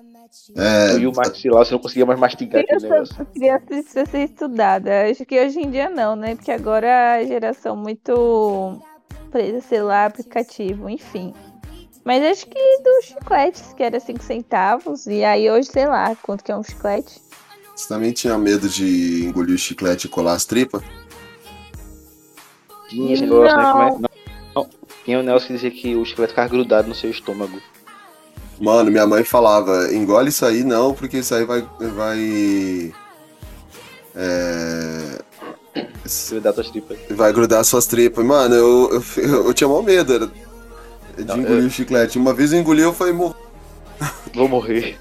É, 0.56 0.94
Doía 0.94 1.10
o 1.10 1.16
maxilar, 1.16 1.66
você 1.66 1.74
não 1.74 1.80
conseguia 1.80 2.06
mais 2.06 2.20
mastigar 2.20 2.62
aquele 2.64 2.82
negócio. 2.82 3.16
Criança, 3.16 3.26
criança 3.34 3.66
precisa 3.66 4.06
ser 4.06 4.24
estudada. 4.26 5.10
Acho 5.10 5.26
que 5.26 5.40
hoje 5.40 5.60
em 5.60 5.70
dia 5.70 5.90
não, 5.90 6.16
né? 6.16 6.36
Porque 6.36 6.52
agora 6.52 7.16
a 7.16 7.24
geração 7.26 7.76
muito 7.76 8.82
presa, 9.30 9.62
sei 9.62 9.82
lá, 9.82 10.06
aplicativo, 10.06 10.90
enfim. 10.90 11.34
Mas 12.04 12.24
acho 12.24 12.48
que 12.48 12.60
dos 12.84 13.06
chicletes, 13.06 13.74
que 13.76 13.84
era 13.84 14.00
5 14.00 14.24
centavos, 14.24 15.06
e 15.06 15.24
aí 15.24 15.50
hoje, 15.50 15.70
sei 15.72 15.88
lá, 15.88 16.16
quanto 16.22 16.44
que 16.44 16.52
é 16.52 16.56
um 16.56 16.64
chiclete. 16.64 17.22
Você 17.76 17.88
também 17.88 18.12
tinha 18.12 18.38
medo 18.38 18.68
de 18.68 19.26
engolir 19.26 19.56
o 19.56 19.58
chiclete 19.58 20.08
e 20.08 20.10
colar 20.10 20.34
as 20.34 20.46
tripas? 20.46 20.82
Tinha 22.90 23.14
esse 23.14 23.24
negócio, 23.24 23.58
né? 23.58 23.72
Como 23.72 23.84
é? 23.84 23.90
Não, 23.92 24.10
não. 24.56 24.70
Tinha 25.06 25.20
o 25.20 25.24
Nelson 25.24 25.48
que 25.48 25.54
dizia 25.54 25.72
que 25.72 25.96
o 25.96 26.04
chiclete 26.06 26.32
ficava 26.32 26.50
grudado 26.50 26.88
no 26.88 26.96
seu 26.96 27.10
estômago. 27.10 27.62
Mano, 28.60 28.92
minha 28.92 29.08
mãe 29.08 29.24
falava, 29.24 29.92
engole 29.94 30.30
isso 30.30 30.46
aí 30.46 30.64
não, 30.64 30.94
porque 30.94 31.20
isso 31.20 31.34
aí 31.34 31.46
vai. 31.46 31.68
vai. 31.80 32.94
É, 34.14 35.20
Você 36.04 36.36
vai 36.36 36.42
dar 36.44 36.54
suas 36.54 36.70
tripas. 36.70 36.98
vai 37.12 37.34
grudar 37.34 37.64
suas 37.64 37.86
tripas. 37.88 38.24
Mano, 38.26 38.54
eu, 38.54 38.90
eu, 38.92 39.24
eu, 39.24 39.46
eu 39.48 39.54
tinha 39.54 39.68
mal 39.68 39.82
medo 39.82 40.14
era 40.14 40.32
de 41.24 41.28
Não, 41.30 41.38
engolir 41.40 41.62
eu- 41.62 41.68
o 41.68 41.70
chiclete. 41.70 42.18
Uma 42.18 42.34
vez 42.34 42.52
eu 42.54 42.60
engoli, 42.60 42.82
eu 42.82 42.94
falei, 42.94 43.14
morro. 43.14 43.36
Vou 44.34 44.48
morrer. 44.48 44.98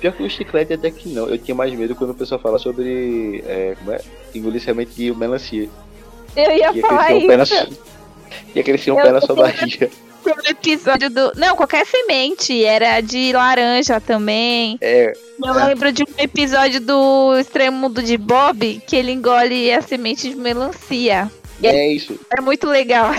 Pior 0.00 0.12
que 0.12 0.22
o 0.22 0.30
chiclete 0.30 0.72
até 0.74 0.90
que 0.90 1.08
não. 1.08 1.28
Eu 1.28 1.38
tinha 1.38 1.54
mais 1.54 1.72
medo 1.72 1.94
quando 1.94 2.10
o 2.10 2.14
pessoal 2.14 2.40
fala 2.40 2.58
sobre. 2.58 3.42
É, 3.46 3.74
como 3.78 3.92
é? 3.92 4.00
Engolir 4.34 4.60
semente 4.62 4.92
de 4.94 5.14
melancia. 5.14 5.68
Eu 6.36 6.50
ia 6.50 6.72
Ia 6.74 6.80
falar 6.82 7.12
um 7.14 7.26
pé 7.26 7.36
na 7.36 7.42
isso. 7.44 7.54
Ia 8.54 8.62
crescer 8.62 8.90
um 8.90 8.98
Eu 8.98 9.04
pé 9.06 9.12
na 9.12 9.20
sua 9.20 9.34
barriga. 9.34 9.90
No 10.24 10.32
episódio 10.50 11.10
do. 11.10 11.32
Não, 11.36 11.54
qualquer 11.54 11.84
semente. 11.84 12.64
Era 12.64 13.02
de 13.02 13.30
laranja 13.34 14.00
também. 14.00 14.78
É, 14.80 15.12
Eu 15.38 15.52
lembro 15.52 15.92
de 15.92 16.02
um 16.02 16.06
episódio 16.16 16.80
do 16.80 17.38
Extremo 17.38 17.76
Mundo 17.76 18.02
de 18.02 18.16
Bob 18.16 18.80
que 18.86 18.96
ele 18.96 19.12
engole 19.12 19.70
a 19.70 19.82
semente 19.82 20.30
de 20.30 20.34
melancia. 20.34 21.30
é 21.62 21.88
isso. 21.92 22.18
É 22.34 22.40
muito 22.40 22.66
legal. 22.66 23.14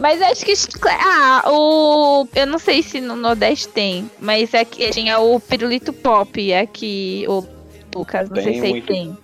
Mas 0.00 0.22
acho 0.22 0.44
que. 0.44 0.54
Ah, 0.88 1.44
o. 1.46 2.26
Eu 2.34 2.46
não 2.46 2.58
sei 2.58 2.82
se 2.82 3.00
no 3.00 3.14
Nordeste 3.14 3.68
tem, 3.68 4.10
mas 4.18 4.54
aqui 4.54 4.88
tinha 4.90 5.18
o 5.20 5.38
pirulito 5.38 5.92
pop 5.92 6.54
aqui, 6.54 7.26
o 7.28 7.46
Lucas, 7.94 8.30
não 8.30 8.36
sei 8.36 8.44
Tem 8.44 8.60
se 8.60 8.66
aí 8.66 8.70
muito. 8.72 8.86
tem. 8.86 9.18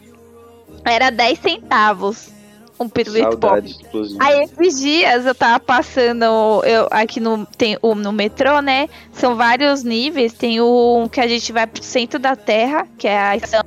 Era 0.85 1.11
10 1.11 1.39
centavos 1.39 2.37
um 2.79 2.89
pirulito 2.89 3.39
pop. 3.39 3.75
Aí 4.21 4.45
esses 4.45 4.79
dias 4.81 5.25
eu 5.25 5.35
tava 5.35 5.59
passando 5.59 6.25
eu, 6.65 6.87
aqui 6.91 7.21
no, 7.21 7.47
tem, 7.47 7.79
o, 7.81 7.95
no 7.95 8.13
metrô, 8.13 8.61
né? 8.61 8.89
São 9.13 9.35
vários 9.35 9.83
níveis. 9.83 10.33
Tem 10.35 10.61
o 10.61 11.09
que 11.11 11.21
a 11.21 11.27
gente 11.27 11.53
vai 11.53 11.67
pro 11.67 11.83
centro 11.83 12.19
da 12.19 12.37
terra, 12.37 12.87
que 12.99 13.09
é 13.09 13.19
a 13.19 13.37
estação 13.37 13.65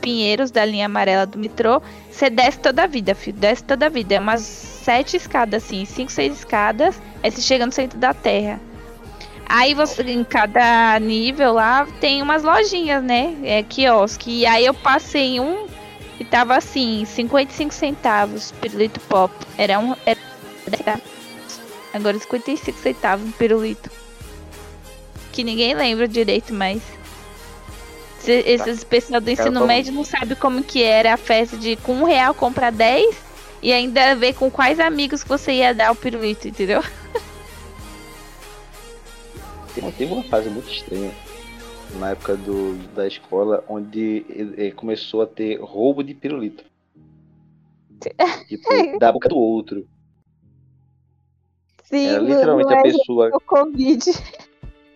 Pinheiros 0.00 0.50
da 0.50 0.64
linha 0.64 0.86
amarela 0.86 1.24
do 1.24 1.38
metrô. 1.38 1.80
Você 2.20 2.28
desce 2.28 2.58
toda 2.58 2.82
a 2.82 2.86
vida, 2.86 3.14
filho. 3.14 3.38
Desce 3.38 3.64
toda 3.64 3.86
a 3.86 3.88
vida. 3.88 4.14
É 4.14 4.20
umas 4.20 4.42
sete 4.42 5.16
escadas, 5.16 5.64
assim, 5.64 5.86
cinco, 5.86 6.12
seis 6.12 6.34
escadas. 6.34 7.00
Aí 7.22 7.30
você 7.30 7.40
chega 7.40 7.64
no 7.64 7.72
centro 7.72 7.98
da 7.98 8.12
terra. 8.12 8.60
Aí 9.48 9.72
você, 9.72 10.02
em 10.02 10.22
cada 10.22 11.00
nível 11.00 11.54
lá, 11.54 11.88
tem 11.98 12.20
umas 12.20 12.42
lojinhas, 12.42 13.02
né? 13.02 13.34
É 13.42 13.62
quiosque. 13.62 14.40
E 14.40 14.44
aí 14.44 14.66
eu 14.66 14.74
passei 14.74 15.36
em 15.36 15.40
um 15.40 15.66
e 16.18 16.24
tava 16.26 16.58
assim, 16.58 17.06
55 17.06 17.72
centavos 17.72 18.52
pirulito 18.60 19.00
pop. 19.00 19.34
Era 19.56 19.78
um. 19.78 19.96
Era 20.04 20.20
10 20.66 20.76
centavos. 20.76 21.02
Agora 21.94 22.18
55 22.18 22.78
centavos 22.80 23.34
pirulito. 23.36 23.90
Que 25.32 25.42
ninguém 25.42 25.72
lembra 25.72 26.06
direito, 26.06 26.52
mas. 26.52 26.82
Esse- 28.20 28.48
Esses 28.48 28.84
pessoal 28.84 29.20
do 29.20 29.30
ensino 29.30 29.66
médio 29.66 29.92
não 29.92 30.04
sabe 30.04 30.34
como 30.36 30.62
que 30.62 30.82
era 30.82 31.14
a 31.14 31.16
festa 31.16 31.56
de 31.56 31.76
com 31.76 31.94
um 31.94 32.04
real 32.04 32.34
comprar 32.34 32.70
10 32.70 33.16
e 33.62 33.72
ainda 33.72 34.14
ver 34.14 34.34
com 34.34 34.50
quais 34.50 34.78
amigos 34.80 35.22
você 35.24 35.52
ia 35.52 35.74
dar 35.74 35.90
o 35.92 35.96
pirulito, 35.96 36.46
entendeu? 36.48 36.82
Tem- 39.74 39.90
Teve 39.92 40.12
uma 40.12 40.22
fase 40.24 40.48
muito 40.50 40.70
estranha 40.70 41.12
na 41.98 42.10
época 42.10 42.36
do, 42.36 42.76
da 42.94 43.06
escola 43.06 43.64
onde 43.68 44.24
eh, 44.28 44.66
eh, 44.66 44.70
começou 44.72 45.22
a 45.22 45.26
ter 45.26 45.60
roubo 45.60 46.02
de 46.02 46.14
pirulito. 46.14 46.64
Tipo, 48.48 48.98
da 48.98 49.12
boca 49.12 49.28
do 49.28 49.36
outro. 49.36 49.86
Sim, 51.84 52.06
Era 52.06 52.22
literalmente 52.22 52.72
a 52.72 52.82
pessoa. 52.82 53.30
do 53.30 53.40
Covid. 53.40 54.00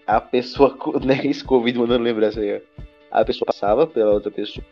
A 0.06 0.20
pessoa. 0.20 0.76
Né, 1.04 1.20
esse 1.26 1.44
Covid 1.44 1.78
mandando 1.78 2.02
lembrança 2.04 2.40
aí. 2.40 2.56
ó. 2.56 2.84
A 3.14 3.24
pessoa 3.24 3.46
passava 3.46 3.86
pela 3.86 4.10
outra 4.10 4.28
pessoa, 4.28 4.66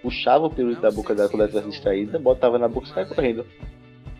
puxava 0.00 0.46
o 0.46 0.50
pirulito 0.50 0.80
da 0.80 0.90
boca 0.90 1.14
dela 1.14 1.28
quando 1.28 1.42
ela 1.42 1.50
estava 1.50 1.68
distraída, 1.68 2.18
botava 2.18 2.58
na 2.58 2.66
boca 2.66 2.86
e 2.86 2.90
saia 2.90 3.04
correndo. 3.04 3.46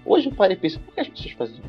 Hoje 0.05 0.29
eu 0.29 0.33
paro 0.35 0.53
e 0.53 0.57
penso, 0.57 0.79
por 0.81 0.93
que 0.93 1.01
as 1.01 1.09
pessoas 1.09 1.33
faziam? 1.33 1.65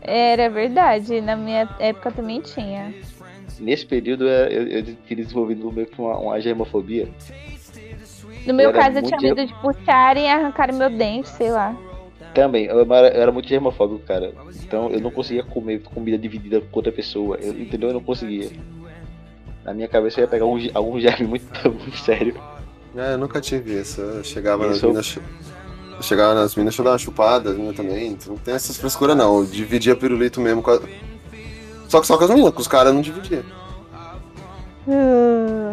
Era 0.00 0.48
verdade, 0.48 1.20
na 1.20 1.34
minha 1.34 1.68
época 1.80 2.12
também 2.12 2.40
tinha. 2.40 2.94
Nesse 3.58 3.84
período 3.84 4.28
eu, 4.28 4.46
eu, 4.46 4.68
eu 4.68 4.84
tinha 4.84 5.16
desenvolvido 5.16 5.72
meio 5.72 5.88
que 5.88 6.00
uma, 6.00 6.16
uma 6.16 6.40
germofobia. 6.40 7.08
No 8.46 8.54
meu 8.54 8.68
Era 8.68 8.78
caso, 8.78 8.98
eu 8.98 9.02
tinha 9.02 9.18
medo 9.20 9.44
de 9.44 9.54
puxarem 9.60 10.26
e 10.26 10.28
arrancar 10.28 10.72
meu 10.72 10.88
dente, 10.88 11.28
sei 11.30 11.50
lá. 11.50 11.76
Também, 12.32 12.66
eu 12.66 12.80
era, 12.80 13.08
eu 13.08 13.22
era 13.22 13.32
muito 13.32 13.48
germofóbico, 13.48 14.06
cara. 14.06 14.32
Então 14.62 14.88
eu 14.90 15.00
não 15.00 15.10
conseguia 15.10 15.42
comer 15.42 15.82
comida 15.82 16.16
dividida 16.16 16.60
com 16.60 16.78
outra 16.78 16.92
pessoa. 16.92 17.36
Eu, 17.42 17.58
entendeu? 17.58 17.88
Eu 17.88 17.94
não 17.94 18.02
conseguia. 18.02 18.50
Na 19.66 19.74
minha 19.74 19.88
cabeça 19.88 20.20
eu 20.20 20.22
ia 20.24 20.28
pegar 20.28 20.44
algum, 20.44 20.58
algum 20.72 21.00
germe 21.00 21.26
muito, 21.26 21.44
muito 21.70 21.96
sério. 21.98 22.40
É, 22.96 23.12
eu 23.14 23.18
nunca 23.18 23.40
tive 23.40 23.78
isso. 23.80 24.00
Eu 24.00 24.24
chegava 24.24 24.66
nas 24.66 24.76
Isso 24.76 24.86
eu- 24.86 24.90
minas. 24.90 25.18
Eu 25.96 26.02
chegava 26.02 26.34
nas 26.34 26.54
minas, 26.54 26.72
deixa 26.72 26.80
eu 26.82 26.84
dar 26.84 26.92
uma 26.92 26.98
chupada, 26.98 27.50
as 27.50 27.56
minas 27.56 27.74
também. 27.76 28.08
então 28.12 28.32
Não 28.34 28.38
tem 28.38 28.54
essas 28.54 28.76
frescuras 28.76 29.16
não. 29.16 29.40
Eu 29.40 29.44
dividia 29.46 29.96
pirulito 29.96 30.40
mesmo 30.40 30.62
com 30.62 30.70
a... 30.70 30.80
Só 31.88 32.00
que 32.00 32.06
só 32.06 32.16
com 32.16 32.24
as 32.24 32.30
meninas, 32.30 32.52
com 32.54 32.60
os 32.60 32.68
caras 32.68 32.94
não 32.94 33.00
dividia. 33.02 33.44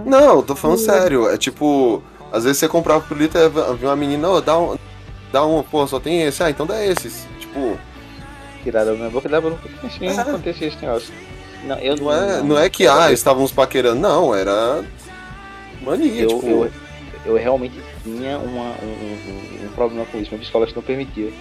Não, 0.05 0.35
eu 0.37 0.43
tô 0.43 0.55
falando 0.55 0.77
sério. 0.79 1.29
É 1.29 1.37
tipo, 1.37 2.01
às 2.31 2.43
vezes 2.43 2.57
você 2.59 2.67
comprava 2.67 3.01
pirulito 3.01 3.37
e 3.37 3.49
vinha 3.77 3.89
uma 3.89 3.95
menina, 3.95 4.27
ô, 4.29 4.41
dá 4.41 4.57
um. 4.57 4.75
Dá 5.31 5.45
um, 5.45 5.63
pô, 5.63 5.85
só 5.87 5.99
tem 5.99 6.23
esse. 6.23 6.43
Ah, 6.43 6.49
então 6.49 6.65
dá 6.65 6.83
esses. 6.83 7.27
Tipo, 7.39 7.77
Tiraram 8.63 8.91
da 8.93 8.97
minha 8.97 9.09
boca 9.09 9.27
e 9.27 9.31
dava 9.31 9.49
no 9.49 9.59
assim, 9.83 10.07
É. 10.07 10.13
não 10.13 10.21
acontecia 10.21 10.67
esse 10.67 10.77
negócio. 10.81 11.13
Não, 11.65 11.77
eu 11.79 11.95
não 11.95 12.11
é, 12.11 12.43
não 12.43 12.57
é 12.57 12.69
que, 12.69 12.87
ah, 12.87 13.11
estávamos 13.11 13.51
paquerando. 13.51 13.99
Não, 13.99 14.35
era. 14.35 14.83
Mania, 15.81 16.23
eu, 16.23 16.27
tipo. 16.27 16.47
eu, 16.47 16.71
eu 17.25 17.35
realmente 17.35 17.75
tinha 18.03 18.37
uma, 18.37 18.75
um, 18.81 19.63
um, 19.63 19.65
um 19.65 19.69
problema 19.73 20.05
com 20.05 20.19
isso. 20.19 20.31
Meu 20.31 20.39
psicológico 20.39 20.79
não 20.79 20.85
permitia. 20.85 21.31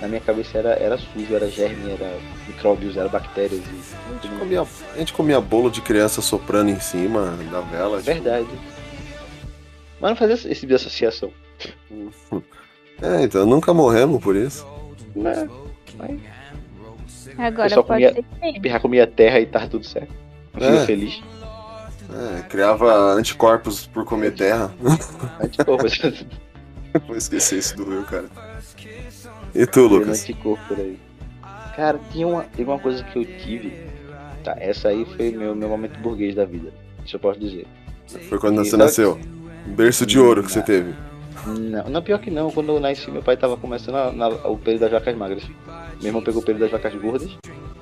Na 0.00 0.08
minha 0.08 0.20
cabeça 0.20 0.58
era, 0.58 0.70
era 0.74 0.98
sujo, 0.98 1.34
era 1.34 1.48
germe, 1.48 1.90
era 1.90 2.18
micróbios, 2.46 2.96
era 2.96 3.08
bactérias. 3.08 3.60
E... 3.60 3.94
A 4.10 4.22
gente, 4.22 4.38
comia, 4.38 4.62
a 4.62 4.98
gente 4.98 5.12
comia 5.12 5.40
bolo 5.40 5.70
de 5.70 5.80
criança 5.80 6.20
soprando 6.20 6.70
em 6.70 6.80
cima 6.80 7.36
da 7.50 7.60
vela. 7.60 7.98
tipo, 7.98 8.12
Verdade. 8.12 8.48
Mas 10.00 10.10
não 10.10 10.16
fazia 10.16 10.34
esse 10.34 10.54
tipo 10.54 10.68
de 10.68 10.74
associação. 10.74 11.30
É, 13.02 13.24
então 13.24 13.44
nunca 13.44 13.74
morremos 13.74 14.22
por 14.22 14.34
isso. 14.34 14.66
Né? 15.14 15.46
Mas 15.98 16.18
Agora 17.38 17.68
só 17.68 17.82
pode 17.82 18.04
comia- 18.06 18.24
ser 18.52 18.60
que 18.60 18.68
já 18.68 18.80
comia 18.80 19.06
terra 19.06 19.40
e 19.40 19.46
tava 19.46 19.68
tudo 19.68 19.84
certo. 19.84 20.12
Não 20.58 20.66
É. 20.68 20.86
feliz. 20.86 21.22
É, 22.38 22.42
criava 22.42 23.12
anticorpos 23.14 23.86
por 23.86 24.04
comer 24.04 24.32
terra. 24.34 24.72
Anticorpos. 25.42 26.24
Vou 27.06 27.16
esquecer 27.16 27.58
isso 27.58 27.76
do 27.76 27.84
Rio, 27.84 28.04
cara. 28.04 28.26
E 29.54 29.66
tu, 29.66 29.86
Lucas? 29.86 30.22
anticorpo 30.22 30.62
por 30.68 30.78
aí. 30.78 30.98
Cara, 31.74 31.98
tinha 32.10 32.26
uma, 32.26 32.42
teve 32.44 32.70
uma 32.70 32.78
coisa 32.78 33.02
que 33.04 33.18
eu 33.18 33.24
tive. 33.24 33.72
Tá, 34.44 34.56
essa 34.58 34.88
aí 34.88 35.04
foi 35.16 35.30
meu, 35.32 35.54
meu 35.54 35.68
momento 35.68 35.98
burguês 35.98 36.34
da 36.34 36.44
vida. 36.44 36.72
Isso 37.04 37.16
eu 37.16 37.20
posso 37.20 37.38
dizer. 37.40 37.66
Foi 38.28 38.38
quando 38.38 38.62
E 38.62 38.68
você 38.68 38.76
nasceu. 38.76 39.18
Berço 39.66 40.06
de 40.06 40.18
ouro 40.18 40.42
que 40.44 40.50
você 40.52 40.62
teve. 40.62 40.94
Não, 41.46 41.84
não, 41.90 42.02
pior 42.02 42.18
que 42.18 42.30
não. 42.30 42.50
Quando 42.50 42.70
eu 42.72 42.80
nasci, 42.80 43.10
meu 43.10 43.22
pai 43.22 43.36
tava 43.36 43.56
começando 43.56 43.96
a- 43.96 44.12
na- 44.12 44.28
o 44.28 44.56
período 44.56 44.82
das 44.82 44.92
vacas 44.92 45.14
magras. 45.16 45.42
Meu 46.00 46.08
irmão 46.08 46.22
pegou 46.22 46.42
o 46.42 46.44
período 46.44 46.62
das 46.62 46.70
vacas 46.70 46.94
gordas. 46.94 47.36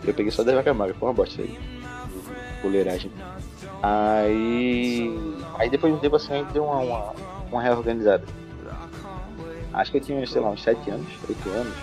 Eu 0.07 0.15
peguei 0.15 0.31
só 0.31 0.43
das 0.43 0.55
vacas 0.55 0.77
magras. 0.77 0.97
Foi 0.99 1.09
uma 1.09 1.15
bosta 1.15 1.43
aí. 1.43 1.59
Goleiragem. 2.63 3.11
Aí. 3.83 5.15
Aí 5.59 5.71
depois 5.71 5.93
de 5.93 5.99
um 5.99 6.01
tempo 6.01 6.17
assim, 6.17 6.33
a 6.33 6.37
gente 6.37 6.53
deu 6.53 6.65
uma, 6.65 6.79
uma, 6.79 7.15
uma 7.51 7.63
reorganizada. 7.63 8.25
Acho 9.73 9.91
que 9.91 9.97
eu 9.97 10.01
tinha, 10.01 10.27
sei 10.27 10.41
lá, 10.41 10.51
uns 10.51 10.63
7 10.63 10.91
anos, 10.91 11.09
8 11.29 11.49
anos. 11.51 11.75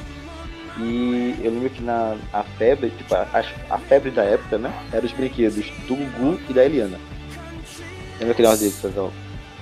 E 0.78 1.36
eu 1.44 1.52
lembro 1.52 1.70
que 1.70 1.84
na 1.84 2.18
a 2.32 2.44
febre, 2.44 2.90
tipo, 2.92 3.14
a, 3.14 3.28
a 3.70 3.78
febre 3.78 4.10
da 4.10 4.24
época, 4.24 4.58
né? 4.58 4.72
Eram 4.92 5.06
os 5.06 5.12
brinquedos 5.12 5.70
do 5.88 5.96
Gugu 5.96 6.40
e 6.50 6.54
da 6.54 6.64
Eliana. 6.64 6.98
Lembra 8.20 8.36
negócio 8.38 8.60
dele, 8.60 8.76
pessoal? 8.82 9.12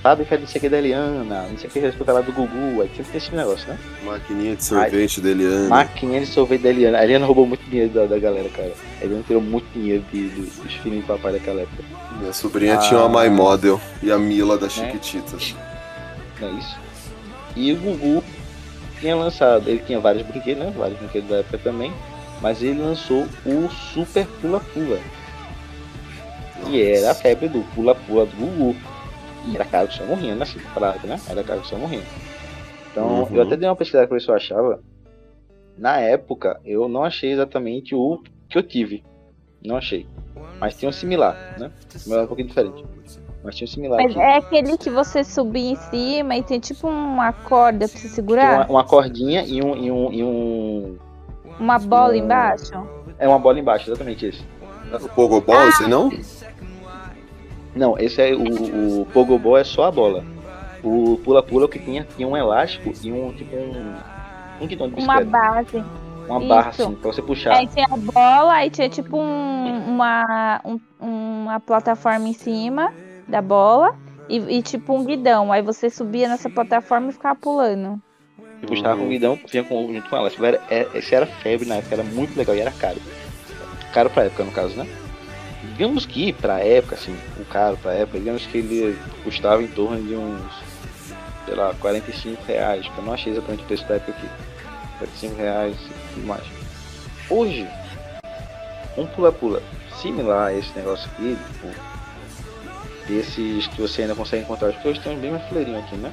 Fábrica 0.02 0.38
de 0.38 0.46
sei 0.46 0.58
que 0.62 0.68
da 0.70 0.78
Eliana, 0.78 1.42
não 1.48 1.58
sei 1.58 1.68
o 1.68 1.72
que 1.72 1.78
respeita 1.78 2.12
lá 2.12 2.22
do 2.22 2.32
Gugu, 2.32 2.80
aí 2.80 2.88
sempre 2.96 3.12
tem 3.12 3.16
esse 3.18 3.34
negócio, 3.34 3.68
né? 3.68 3.78
Maquininha 4.02 4.56
de 4.56 4.64
sorvete 4.64 5.20
dele, 5.20 5.44
Ana. 5.44 5.68
Maquininha 5.68 6.20
de 6.20 6.26
sorvete 6.26 6.62
da 6.62 6.68
Eliana. 6.70 6.98
A 6.98 7.04
Eliana 7.04 7.26
roubou 7.26 7.46
muito 7.46 7.62
dinheiro 7.68 7.90
da, 7.92 8.06
da 8.06 8.18
galera, 8.18 8.48
cara. 8.48 8.72
A 8.98 9.04
Eliana 9.04 9.22
tirou 9.26 9.42
muito 9.42 9.66
dinheiro 9.74 10.02
de, 10.10 10.30
de- 10.30 10.40
dos 10.62 10.72
filhos 10.76 11.00
de 11.02 11.06
papai 11.06 11.32
daquela 11.32 11.60
época. 11.60 11.82
Minha 12.18 12.32
sobrinha 12.32 12.74
Ah. 12.76 12.78
tinha 12.78 12.98
uma 13.04 13.22
My 13.22 13.28
Model 13.28 13.78
e 14.02 14.10
a 14.10 14.18
Mila 14.18 14.56
das 14.56 14.72
Chiquititas. 14.72 15.54
Não 16.40 16.48
é 16.48 16.52
isso? 16.52 16.76
E 17.54 17.72
o 17.72 17.76
Gugu 17.76 18.24
tinha 19.00 19.14
lançado, 19.14 19.68
ele 19.68 19.82
tinha 19.86 20.00
vários 20.00 20.26
brinquedos, 20.26 20.64
né? 20.64 20.72
Vários 20.78 20.98
brinquedos 20.98 21.28
da 21.28 21.36
época 21.40 21.58
também. 21.58 21.92
Mas 22.40 22.62
ele 22.62 22.80
lançou 22.80 23.26
o 23.44 23.68
Super 23.92 24.26
Pula 24.40 24.60
Pula. 24.60 24.98
Que 26.64 26.82
era 26.90 27.10
a 27.10 27.14
febre 27.14 27.48
do 27.48 27.60
Pula 27.74 27.94
Pula 27.94 28.24
do 28.24 28.34
Gugu. 28.36 28.76
E 29.46 29.54
era 29.54 29.64
caro 29.64 29.88
que 29.88 29.94
só 29.94 30.04
morrendo, 30.04 30.36
né? 30.36 30.42
Assim, 30.42 30.58
parado, 30.74 31.06
né? 31.06 31.18
Era 31.28 31.42
caro 31.42 31.60
que 31.60 31.66
só 31.68 31.76
morrendo. 31.76 32.04
Então, 32.90 33.22
Uhum. 33.24 33.28
eu 33.36 33.42
até 33.42 33.56
dei 33.56 33.68
uma 33.68 33.76
pesquisada 33.76 34.06
pra 34.06 34.16
ver 34.16 34.22
se 34.22 34.28
eu 34.28 34.34
achava. 34.34 34.80
Na 35.78 35.98
época, 35.98 36.60
eu 36.64 36.88
não 36.88 37.04
achei 37.04 37.32
exatamente 37.32 37.94
o 37.94 38.20
que 38.48 38.58
eu 38.58 38.62
tive. 38.62 39.02
Não 39.64 39.76
achei. 39.76 40.06
Mas 40.58 40.76
tinha 40.76 40.88
um 40.88 40.92
similar, 40.92 41.56
né? 41.58 41.70
O 42.04 42.08
meu 42.08 42.16
era 42.18 42.24
um 42.24 42.28
pouquinho 42.28 42.48
diferente. 42.48 42.84
Mas 43.42 43.54
tinha 43.56 43.66
um 43.66 43.70
similar 43.70 43.96
Mas 44.02 44.10
aqui. 44.10 44.20
é 44.20 44.36
aquele 44.36 44.76
que 44.76 44.90
você 44.90 45.24
subir 45.24 45.72
em 45.72 45.76
cima 45.76 46.36
e 46.36 46.42
tem 46.42 46.60
tipo 46.60 46.86
uma 46.88 47.32
corda 47.32 47.88
pra 47.88 47.96
você 47.96 48.02
Tem 48.02 48.10
segurar? 48.10 48.66
uma, 48.66 48.80
uma 48.80 48.84
cordinha 48.84 49.42
e 49.46 49.62
um, 49.62 49.74
e 49.76 49.90
um, 49.90 50.12
e 50.12 50.22
um. 50.22 50.98
Uma 51.58 51.78
bola 51.78 52.12
um- 52.12 52.16
embaixo? 52.16 52.72
É 53.18 53.26
uma 53.26 53.38
bola 53.38 53.58
embaixo, 53.58 53.88
exatamente 53.88 54.26
esse. 54.26 54.42
O 54.92 55.08
Pogobol, 55.10 55.54
Ah. 55.56 55.70
você 55.72 55.86
não? 55.86 56.10
Não, 57.74 57.98
esse 57.98 58.20
é 58.20 58.34
o, 58.34 59.02
o 59.02 59.06
Pogobol 59.06 59.56
é 59.56 59.64
só 59.64 59.84
a 59.84 59.90
bola. 59.90 60.24
O 60.82 61.20
pula-pula 61.24 61.68
que 61.68 61.78
tinha, 61.78 62.06
tinha 62.16 62.26
um 62.26 62.36
elástico 62.36 62.90
e 63.02 63.12
um 63.12 63.32
tipo 63.32 63.54
um. 63.56 63.94
Um 64.62 64.66
guidão 64.66 64.88
de 64.88 65.00
Uma 65.00 65.16
bicicleta. 65.20 65.30
base. 65.30 65.84
Uma 66.28 66.40
barra 66.40 66.70
isso. 66.70 66.82
assim, 66.82 66.94
pra 66.94 67.12
você 67.12 67.22
puxar. 67.22 67.56
Aí 67.56 67.66
tinha 67.66 67.86
a 67.90 67.96
bola, 67.96 68.52
aí 68.52 68.70
tinha 68.70 68.88
tipo 68.88 69.16
um- 69.16 69.88
uma, 69.88 70.60
um- 70.64 70.80
uma 71.00 71.58
plataforma 71.60 72.28
em 72.28 72.32
cima 72.32 72.92
da 73.26 73.40
bola 73.42 73.96
e, 74.28 74.36
e 74.58 74.62
tipo 74.62 74.94
um 74.94 75.04
guidão. 75.04 75.50
Aí 75.52 75.60
você 75.62 75.88
subia 75.90 76.28
nessa 76.28 76.48
plataforma 76.50 77.08
e 77.08 77.12
ficava 77.12 77.34
pulando. 77.38 78.00
E 78.62 78.66
puxava 78.66 78.98
com 78.98 79.06
o 79.06 79.08
guidão, 79.08 79.38
vinha 79.50 79.64
com, 79.64 79.92
junto 79.92 80.08
com 80.10 80.16
ela. 80.16 80.28
Esse 80.28 80.44
era, 80.44 80.60
é- 80.70 80.88
esse 80.94 81.14
era 81.14 81.26
febre 81.26 81.66
na 81.66 81.76
época, 81.76 81.94
era 81.94 82.04
muito 82.04 82.36
legal 82.38 82.54
e 82.54 82.60
era 82.60 82.70
caro. 82.70 82.98
Caro 83.92 84.10
pra 84.10 84.24
época, 84.24 84.44
no 84.44 84.52
caso, 84.52 84.76
né? 84.76 84.86
Digamos 85.62 86.06
que 86.06 86.32
pra 86.32 86.60
época, 86.60 86.94
assim, 86.94 87.14
o 87.38 87.44
caro 87.44 87.76
pra 87.76 87.92
época, 87.92 88.18
digamos 88.18 88.46
que 88.46 88.58
ele 88.58 88.98
custava 89.22 89.62
em 89.62 89.66
torno 89.68 90.02
de 90.02 90.14
uns, 90.14 90.52
sei 91.44 91.54
lá, 91.54 91.74
45 91.80 92.42
reais, 92.46 92.86
que 92.88 92.96
eu 92.98 93.04
não 93.04 93.12
achei 93.12 93.32
exatamente 93.32 93.62
o 93.62 93.66
preço 93.66 93.86
da 93.86 93.96
época 93.96 94.12
aqui. 94.12 94.28
45 94.98 95.36
reais 95.36 95.76
e 95.76 96.14
tudo 96.14 96.26
mais. 96.26 96.44
Hoje, 97.28 97.68
um 98.96 99.06
pula-pula 99.06 99.62
similar 100.00 100.48
a 100.48 100.54
esse 100.54 100.74
negócio 100.76 101.08
aqui, 101.12 101.36
tipo, 101.52 101.68
desses 103.06 103.66
que 103.68 103.82
você 103.82 104.02
ainda 104.02 104.14
consegue 104.14 104.42
encontrar, 104.42 104.72
porque 104.72 104.88
hoje 104.88 105.00
tem 105.00 105.18
bem 105.18 105.30
mais 105.32 105.44
fileirinho 105.46 105.78
aqui, 105.78 105.96
né? 105.96 106.10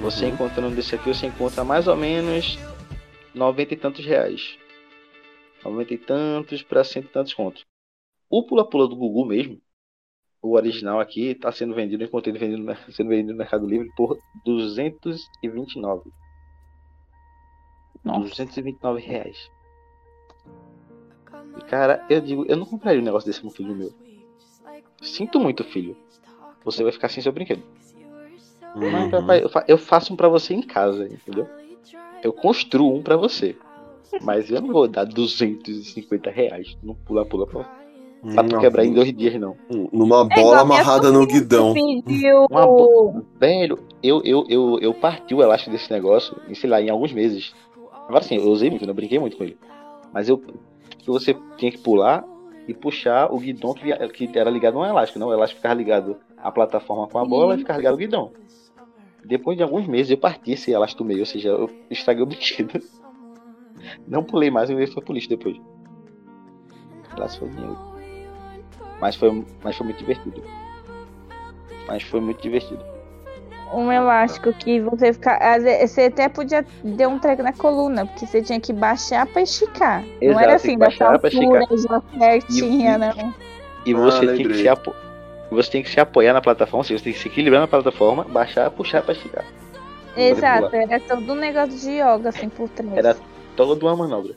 Você 0.00 0.24
Uhum. 0.26 0.30
encontrando 0.32 0.74
desse 0.74 0.94
aqui, 0.94 1.12
você 1.12 1.26
encontra 1.26 1.64
mais 1.64 1.86
ou 1.88 1.96
menos 1.96 2.58
90 3.34 3.74
e 3.74 3.76
tantos 3.76 4.06
reais. 4.06 4.56
90 5.64 5.94
e 5.94 5.98
tantos 5.98 6.62
para 6.62 6.84
cento 6.84 7.06
e 7.06 7.12
tantos 7.12 7.34
contos. 7.34 7.64
O 8.30 8.42
pula-pula 8.44 8.86
do 8.86 8.96
Gugu 8.96 9.24
mesmo, 9.26 9.60
o 10.42 10.54
original 10.54 11.00
aqui, 11.00 11.28
está 11.28 11.50
sendo 11.50 11.74
vendido, 11.74 12.04
encontrei 12.04 12.32
ele 12.34 12.38
vendido, 12.38 12.62
no 12.62 12.92
sendo 12.92 13.08
vendido 13.08 13.32
no 13.32 13.38
Mercado 13.38 13.66
Livre 13.66 13.90
por 13.96 14.18
229. 14.44 16.10
Nossa. 18.04 18.20
229 18.20 19.00
reais. 19.00 19.50
E 21.56 21.60
cara, 21.64 22.04
eu 22.08 22.20
digo, 22.20 22.44
eu 22.48 22.56
não 22.56 22.66
compraria 22.66 23.00
um 23.00 23.04
negócio 23.04 23.26
desse 23.26 23.40
pro 23.40 23.50
filho 23.50 23.74
meu. 23.74 23.92
Sinto 25.02 25.40
muito, 25.40 25.64
filho. 25.64 25.96
Você 26.64 26.82
vai 26.82 26.92
ficar 26.92 27.08
sem 27.08 27.22
seu 27.22 27.32
brinquedo. 27.32 27.62
Uhum. 28.76 28.90
Mas, 28.90 29.10
papai, 29.10 29.42
eu, 29.42 29.48
fa- 29.48 29.64
eu 29.66 29.78
faço 29.78 30.12
um 30.12 30.16
pra 30.16 30.28
você 30.28 30.54
em 30.54 30.62
casa, 30.62 31.06
entendeu? 31.06 31.48
Eu 32.22 32.32
construo 32.32 32.94
um 32.94 33.02
pra 33.02 33.16
você. 33.16 33.56
Mas 34.22 34.50
eu 34.50 34.60
não 34.60 34.72
vou 34.72 34.88
dar 34.88 35.04
250 35.04 36.30
reais 36.30 36.76
no 36.82 36.94
pula-pula 36.94 37.46
pra 37.46 37.78
Pra 38.34 38.42
Não. 38.42 38.58
quebrar 38.58 38.84
em 38.84 38.92
dois 38.92 39.12
dias, 39.16 39.40
não. 39.40 39.54
Numa 39.92 40.22
É 40.22 40.34
bola 40.34 40.64
minha 40.64 40.80
amarrada 40.80 41.12
no 41.12 41.24
guidão. 41.24 41.72
Pediu. 41.72 42.46
Uma 42.50 42.66
bo- 42.66 43.22
Velho, 43.38 43.78
eu, 44.02 44.20
eu, 44.24 44.44
eu, 44.48 44.78
eu 44.80 44.92
parti 44.92 45.36
o 45.36 45.40
elástico 45.42 45.70
desse 45.70 45.88
negócio, 45.92 46.36
em, 46.48 46.54
sei 46.54 46.68
lá, 46.68 46.82
em 46.82 46.90
alguns 46.90 47.12
meses. 47.12 47.54
Agora 48.08 48.24
sim, 48.24 48.34
eu 48.36 48.50
usei 48.50 48.70
muito, 48.70 48.84
né? 48.84 48.90
eu 48.90 48.94
brinquei 48.94 49.20
muito 49.20 49.36
com 49.36 49.44
ele. 49.44 49.56
Mas 50.12 50.28
eu 50.28 50.36
que 50.38 51.06
você 51.06 51.32
tinha 51.58 51.70
que 51.70 51.78
pular 51.78 52.24
e 52.66 52.74
puxar 52.74 53.32
o 53.32 53.38
guidão 53.38 53.72
que, 53.72 54.26
que 54.26 54.36
era 54.38 54.50
ligado 54.50 54.78
a 54.78 54.80
um 54.82 54.84
elástico, 54.84 55.20
não? 55.20 55.28
O 55.28 55.32
elástico 55.32 55.60
ficava 55.60 55.74
ligado 55.76 56.16
à 56.38 56.50
plataforma 56.50 57.06
com 57.06 57.18
a 57.18 57.24
bola 57.24 57.54
e 57.54 57.58
ficava 57.58 57.78
ligado 57.78 57.92
ao 57.92 57.98
guidão. 57.98 58.32
Depois 59.24 59.56
de 59.56 59.62
alguns 59.62 59.86
meses 59.86 60.10
eu 60.10 60.18
parti 60.18 60.52
esse 60.52 60.72
elástico 60.72 61.04
meio, 61.04 61.20
ou 61.20 61.26
seja, 61.26 61.50
eu 61.50 61.70
estraguei 61.88 62.22
o 62.24 62.26
brinquedo. 62.26 62.82
Não 64.06 64.22
pulei 64.24 64.50
mais, 64.50 64.68
ele 64.70 64.86
foi 64.86 65.02
pro 65.02 65.12
lixo 65.14 65.28
depois. 65.28 65.56
Elástico 67.16 67.46
foi 67.46 67.54
dinheiro. 67.54 67.78
Mas 69.00 69.16
foi, 69.16 69.44
mas 69.62 69.76
foi 69.76 69.86
muito 69.86 69.98
divertido. 69.98 70.42
Mas 71.86 72.02
foi 72.02 72.20
muito 72.20 72.42
divertido. 72.42 72.84
um 73.72 73.90
elástico 73.92 74.52
que 74.52 74.80
você 74.80 75.12
fica. 75.12 75.36
às 75.36 75.62
vezes, 75.62 75.90
Você 75.90 76.02
até 76.02 76.28
podia 76.28 76.64
ter 76.96 77.06
um 77.06 77.18
treco 77.18 77.42
na 77.42 77.52
coluna, 77.52 78.06
porque 78.06 78.26
você 78.26 78.42
tinha 78.42 78.58
que 78.60 78.72
baixar 78.72 79.26
pra 79.26 79.42
esticar. 79.42 80.02
não 80.02 80.08
Exato, 80.20 80.38
era 80.40 80.46
tem 80.46 80.54
assim, 80.56 80.70
que 80.72 80.76
baixar 80.78 81.18
pra 81.18 81.30
altura 81.30 81.64
já 81.76 82.02
certinha, 82.18 82.94
E- 82.94 82.98
não. 82.98 83.34
E 83.86 83.94
Ah, 83.94 83.96
você 83.96 84.20
tem 84.26 84.36
que 84.36 84.42
lembrei. 84.42 84.62
se 84.62 84.68
apo... 84.68 84.94
você 85.50 85.70
tem 85.70 85.82
que 85.82 85.90
se 85.90 86.00
apoiar 86.00 86.32
na 86.34 86.40
plataforma, 86.40 86.78
ou 86.80 86.84
seja, 86.84 86.98
você 86.98 87.04
tem 87.04 87.12
que 87.12 87.18
se 87.20 87.28
equilibrar 87.28 87.60
na 87.62 87.68
plataforma, 87.68 88.24
baixar, 88.24 88.70
puxar 88.70 89.02
pra 89.02 89.12
esticar. 89.14 89.44
Exato, 90.16 90.74
era 90.74 90.98
todo 91.00 91.32
um 91.32 91.36
negócio 91.36 91.78
de 91.78 91.90
yoga, 92.00 92.30
assim, 92.30 92.48
por 92.48 92.68
trás. 92.70 92.92
Era 92.96 93.16
toda 93.66 93.84
uma 93.86 93.96
manobra. 93.96 94.34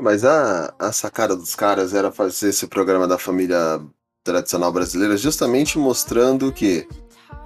Mas 0.00 0.24
a, 0.24 0.74
a 0.78 0.92
sacada 0.92 1.34
dos 1.34 1.54
caras 1.54 1.94
era 1.94 2.12
fazer 2.12 2.50
esse 2.50 2.66
programa 2.66 3.08
da 3.08 3.16
família 3.18 3.80
tradicional 4.22 4.70
brasileira 4.70 5.16
justamente 5.16 5.78
mostrando 5.78 6.52
que 6.52 6.86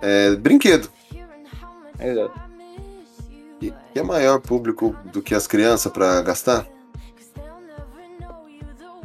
é 0.03 0.35
brinquedo. 0.35 0.91
Exato. 1.99 2.41
E 3.61 3.71
que 3.93 3.99
é 3.99 4.03
maior 4.03 4.41
público 4.41 4.97
do 5.13 5.23
que 5.23 5.35
as 5.35 5.47
crianças 5.47 5.93
pra 5.93 6.21
gastar. 6.23 6.67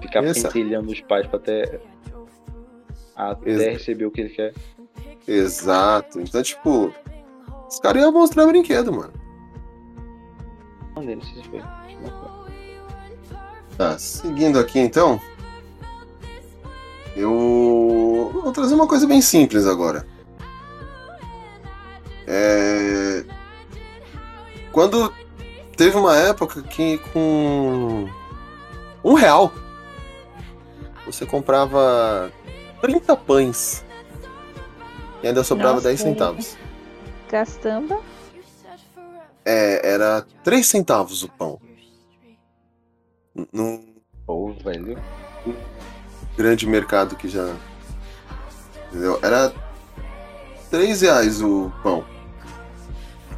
Ficar 0.01 0.23
Essa- 0.23 0.47
pentelhando 0.47 0.91
os 0.91 1.01
pais 1.01 1.27
pra 1.27 1.37
até. 1.37 1.79
Até 3.15 3.49
Exa- 3.49 3.69
receber 3.71 4.05
o 4.05 4.11
que 4.11 4.21
ele 4.21 4.29
quer. 4.29 4.53
Exato. 5.27 6.19
Então, 6.19 6.41
tipo, 6.43 6.93
os 7.67 7.79
caras 7.79 8.01
iam 8.01 8.11
mostrar 8.11 8.45
brinquedo, 8.47 8.91
mano. 8.91 9.13
Não 10.95 11.21
sei 11.21 11.43
se 11.43 11.49
foi. 11.49 11.61
Tá, 13.77 13.97
seguindo 13.97 14.57
aqui 14.57 14.79
então. 14.79 15.19
Eu 17.15 18.31
vou 18.33 18.51
trazer 18.51 18.73
uma 18.73 18.87
coisa 18.87 19.05
bem 19.07 19.21
simples 19.21 19.65
agora. 19.65 20.05
É... 22.27 23.23
Quando 24.71 25.13
teve 25.77 25.97
uma 25.97 26.15
época 26.15 26.61
que 26.61 26.97
com 27.13 28.09
um 29.03 29.13
real 29.13 29.51
você 31.05 31.25
comprava 31.25 32.31
30 32.81 33.15
pães 33.17 33.85
e 35.21 35.27
ainda 35.27 35.43
sobrava 35.43 35.75
Nossa. 35.75 35.89
10 35.89 35.99
centavos. 35.99 36.57
Castamba. 37.29 37.99
É, 39.45 39.87
era 39.87 40.25
3 40.43 40.65
centavos 40.65 41.23
o 41.23 41.29
pão. 41.29 41.59
Num 43.53 43.95
Pô, 44.25 44.53
velho. 44.63 44.97
grande 46.35 46.67
mercado 46.67 47.15
que 47.15 47.27
já. 47.27 47.53
Entendeu? 48.89 49.19
Era 49.21 49.53
3 50.71 51.01
reais 51.01 51.41
o 51.41 51.71
pão. 51.83 52.03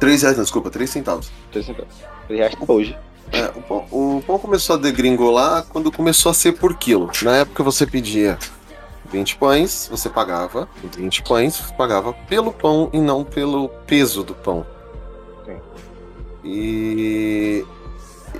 3 0.00 0.22
reais, 0.22 0.36
não, 0.36 0.44
desculpa, 0.44 0.70
3 0.70 0.88
centavos. 0.88 1.30
Três 1.50 1.66
centavos. 1.66 1.94
Três 2.26 2.40
reais 2.40 2.54
hoje. 2.66 2.96
É, 3.32 3.46
o, 3.48 3.60
pão, 3.60 3.86
o 3.90 4.22
pão 4.26 4.38
começou 4.38 4.76
a 4.76 4.78
degringolar 4.78 5.66
quando 5.66 5.92
começou 5.92 6.30
a 6.30 6.34
ser 6.34 6.52
por 6.52 6.74
quilo. 6.78 7.10
Na 7.22 7.36
época 7.36 7.62
você 7.62 7.86
pedia 7.86 8.38
20 9.10 9.36
pães, 9.36 9.88
você 9.90 10.08
pagava 10.08 10.66
20 10.96 11.22
pães, 11.24 11.56
você 11.56 11.74
pagava 11.74 12.14
pelo 12.14 12.52
pão 12.52 12.88
e 12.92 13.00
não 13.00 13.24
pelo 13.24 13.68
peso 13.86 14.22
do 14.22 14.34
pão. 14.34 14.64
E. 16.44 17.64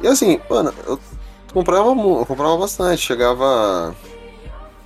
E 0.02 0.06
assim, 0.06 0.40
mano, 0.48 0.72
eu 0.86 0.98
comprava, 1.52 1.88
eu 1.88 2.26
comprava 2.26 2.56
bastante, 2.56 3.02
chegava. 3.02 3.94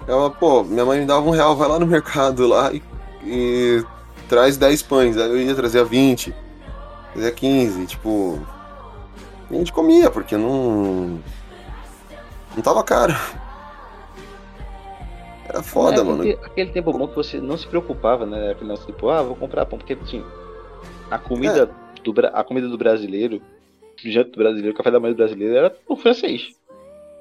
Chegava, 0.01 0.31
pô, 0.31 0.65
minha 0.65 0.85
mãe 0.85 1.01
me 1.01 1.07
dava 1.07 1.27
um 1.27 1.31
real, 1.31 1.57
vai 1.57 1.69
lá 1.69 1.79
no 1.79 1.87
mercado 1.87 2.47
lá 2.47 2.73
e, 2.73 2.83
e 3.25 3.85
traz 4.29 4.57
10 4.57 4.83
pães. 4.83 5.17
Aí 5.17 5.29
eu 5.29 5.39
ia 5.39 5.55
trazer 5.55 5.85
20, 5.85 6.35
trazia 7.13 7.31
15, 7.31 7.87
tipo. 7.87 8.39
E 9.51 9.55
a 9.55 9.59
gente 9.59 9.73
comia, 9.73 10.11
porque 10.11 10.37
não. 10.37 11.21
Não 12.55 12.63
tava 12.63 12.83
caro. 12.83 13.15
Era 15.49 15.63
foda, 15.63 16.01
É, 16.01 16.05
mano. 16.05 16.23
Aquele, 16.45 16.71
tempo 16.71 16.93
bom 16.93 17.07
que 17.07 17.15
você 17.17 17.39
não 17.39 17.59
se 17.59 17.67
preocupava, 17.67 18.25
né? 18.25 18.53
Aquele 18.53 18.71
lance 18.71 18.87
tipo, 18.87 19.09
ah, 19.11 19.23
vou 19.23 19.37
comprar 19.37 19.67
pão, 19.67 19.79
porque 19.79 19.93
assim, 19.93 20.25
a 21.11 21.19
comida, 21.19 21.71
do, 22.03 22.15
a 22.33 22.43
comida 22.45 22.69
do 22.69 22.77
brasileiro, 22.79 23.41
o 24.05 24.09
janta 24.11 24.31
do 24.31 24.39
brasileiro, 24.39 24.73
o 24.73 24.77
café 24.77 24.91
da 24.91 24.99
manhã 25.01 25.13
do 25.15 25.17
brasileiro 25.17 25.55
era 25.55 25.77
o 25.89 25.97
francês. 25.97 26.49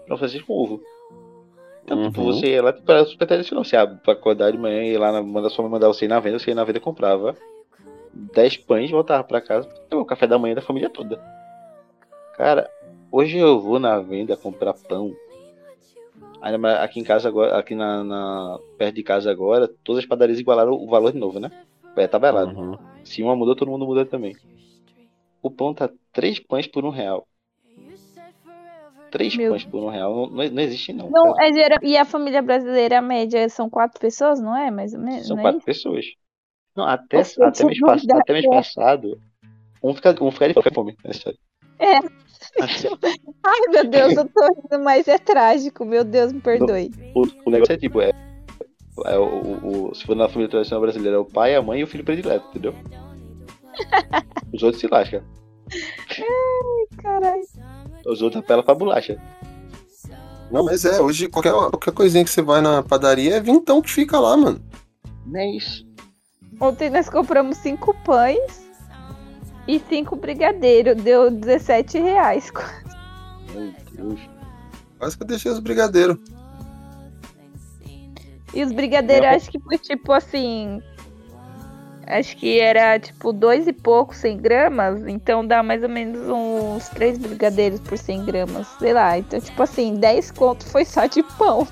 O 0.10 0.18
francês 0.18 0.42
com 0.44 0.54
ovo. 0.54 0.82
Então, 1.84 2.04
tipo, 2.04 2.22
Uhum. 2.22 2.34
você 2.34 2.48
ia 2.48 2.64
lá, 2.64 2.74
tipo, 2.74 2.92
era 2.92 3.06
super 3.06 3.26
tradicional. 3.28 3.64
Você 3.64 3.76
ia 3.76 3.88
pra 3.88 4.14
acordar 4.14 4.52
de 4.52 4.58
manhã 4.58 4.84
e 4.84 4.98
lá, 4.98 5.12
na, 5.12 5.22
manda 5.22 5.50
sua 5.50 5.64
mãe 5.64 5.72
mandar 5.72 5.88
você 5.88 6.06
ir 6.06 6.08
na 6.08 6.20
venda, 6.20 6.38
você 6.40 6.52
ia 6.52 6.56
na 6.56 6.64
venda 6.64 6.78
e 6.78 6.82
comprava 6.82 7.36
10 8.14 8.58
pães, 8.58 8.92
voltava 8.92 9.24
pra 9.24 9.42
casa, 9.42 9.68
o 9.92 10.06
café 10.06 10.28
da 10.28 10.38
manhã 10.38 10.56
da 10.56 10.62
família 10.62 10.90
toda. 10.90 11.20
Cara, 12.36 12.70
hoje 13.12 13.38
eu 13.38 13.60
vou 13.60 13.80
na 13.80 14.00
venda 14.00 14.36
comprar 14.38 14.74
pão. 14.74 15.14
Aqui 16.82 17.00
em 17.00 17.04
casa 17.04 17.28
agora, 17.30 17.58
aqui 17.58 17.76
na, 17.76 18.04
na- 18.04 18.60
perto 18.78 18.96
de 18.96 19.04
casa 19.04 19.30
agora, 19.32 19.68
todas 19.84 20.04
as 20.04 20.08
padarias 20.08 20.40
igualaram 20.40 20.74
o 20.74 20.88
valor 20.88 21.12
de 21.12 21.20
novo, 21.20 21.40
né? 21.40 21.52
É 21.96 22.08
tabelado. 22.08 22.58
Uhum. 22.58 22.78
Se 23.04 23.22
uma 23.22 23.36
mudou, 23.36 23.56
todo 23.56 23.70
mundo 23.70 23.86
muda 23.86 24.06
também. 24.06 24.36
O 25.42 25.50
pão 25.50 25.74
tá 25.74 25.90
três 26.14 26.40
pães 26.40 26.68
por 26.68 26.86
um 26.86 26.90
real. 26.90 27.28
Três 29.12 29.36
Meu 29.36 29.52
pães 29.52 29.66
por 29.66 29.84
um 29.84 29.90
real. 29.90 30.30
Não, 30.30 30.50
não, 30.50 30.62
existe 30.64 30.94
não. 30.94 31.10
Não, 31.10 31.40
é 31.42 31.52
geral- 31.52 31.80
E 31.82 31.98
a 31.98 32.06
família 32.06 32.42
brasileira, 32.42 33.00
a 33.00 33.02
média, 33.02 33.50
são 33.50 33.70
quatro 33.70 34.00
pessoas, 34.00 34.40
não 34.40 34.56
é? 34.56 34.72
Mais 34.72 34.94
ou 34.94 35.00
menos. 35.02 35.28
São 35.28 35.36
não 35.36 35.42
é 35.42 35.46
quatro 35.46 35.58
isso? 35.58 35.66
pessoas. 35.66 36.06
Não, 36.76 36.86
até, 36.86 37.22
seja, 37.24 37.48
até, 37.48 37.66
mês, 37.66 37.80
pass- 37.82 38.06
até 38.10 38.34
mês 38.34 38.48
passado, 38.48 39.20
um 39.84 39.94
fica, 39.94 40.16
um 40.24 40.32
fica 40.32 40.48
de 40.54 40.74
fome 40.74 40.96
nessa 41.04 41.18
história. 41.18 41.40
É. 41.80 41.98
Ai, 43.44 43.60
meu 43.70 43.86
Deus, 43.90 44.16
eu 44.16 44.30
tô 44.30 44.46
rindo, 44.46 44.84
mas 44.84 45.08
é 45.08 45.18
trágico. 45.18 45.84
Meu 45.84 46.04
Deus, 46.06 46.32
me 46.32 46.40
perdoe. 46.40 46.92
O, 47.14 47.24
o 47.46 47.52
negócio 47.52 47.74
é 47.74 47.78
tipo, 47.78 48.00
é, 48.02 48.12
é 49.06 49.18
o, 49.20 49.24
o- 49.26 49.90
o- 49.90 49.96
se 49.96 50.06
for 50.06 50.16
na 50.16 50.30
família 50.30 50.50
tradicional 50.50 50.82
brasileira, 50.82 51.18
é 51.18 51.20
o 51.20 51.26
pai, 51.26 51.54
a 51.56 51.62
mãe 51.62 51.82
e 51.82 51.84
o 51.84 51.88
filho 51.88 52.06
predileto, 52.06 52.48
entendeu? 52.50 52.74
Os 54.54 54.64
outros 54.64 54.80
se 54.82 54.88
lascam. 54.88 55.24
Caralho. 57.02 57.42
Os 58.06 58.22
outros 58.22 58.44
apelam 58.44 58.64
pra 58.64 58.76
bolacha. 58.76 59.18
Não, 60.52 60.66
mas 60.66 60.84
é, 60.84 61.00
hoje 61.00 61.30
qualquer, 61.30 61.54
qualquer 61.54 61.94
coisinha 61.94 62.24
que 62.26 62.30
você 62.30 62.42
vai 62.42 62.60
na 62.62 62.84
padaria 62.84 63.36
é 63.38 63.40
vintão 63.40 63.82
que 63.82 63.90
fica 63.90 64.20
lá, 64.20 64.36
mano. 64.36 64.62
Não 65.26 65.40
é 65.40 65.50
isso. 65.56 65.86
Ontem 66.60 66.90
nós 66.90 67.10
compramos 67.10 67.58
cinco 67.58 67.94
pães 68.04 68.70
e 69.68 69.80
cinco 69.80 70.16
brigadeiros. 70.16 71.02
Deu 71.02 71.32
17 71.32 72.00
reais. 72.00 72.52
Meu 73.54 73.74
Deus. 73.94 74.20
Quase 75.00 75.18
que 75.18 75.24
eu 75.24 75.28
deixei 75.28 75.52
os 75.52 75.60
brigadeiros. 75.60 76.18
E 78.54 78.62
os 78.64 78.74
brigadeiros, 78.74 79.28
Não. 79.30 79.36
acho 79.36 79.50
que 79.50 79.60
foi 79.60 79.78
tipo 79.78 80.12
assim. 80.12 80.82
Acho 82.08 82.36
que 82.36 82.60
era 82.60 83.00
tipo 83.00 83.32
dois 83.32 83.68
e 83.68 83.74
pouco 83.74 84.16
100 84.16 84.38
gramas. 84.38 85.08
Então 85.08 85.46
dá 85.46 85.64
mais 85.64 85.84
ou 85.84 85.90
menos 85.90 86.28
uns 86.28 86.90
três 86.90 87.18
brigadeiros 87.18 87.80
por 87.80 87.98
100 87.98 88.26
gramas. 88.26 88.68
Sei 88.80 88.94
lá. 88.94 89.18
Então, 89.18 89.40
tipo 89.40 89.62
assim, 89.62 89.96
10 89.96 90.32
conto 90.32 90.66
foi 90.66 90.86
só 90.86 91.06
de 91.06 91.24
pão. 91.24 91.68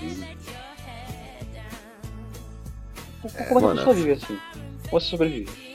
Deus. 0.00 0.18
Como 3.48 3.70
é 3.70 3.74
que 3.74 3.82
sobrevive 3.82 4.12
assim? 4.12 4.38
Como 4.88 5.00
você 5.00 5.06
sobrevive? 5.06 5.70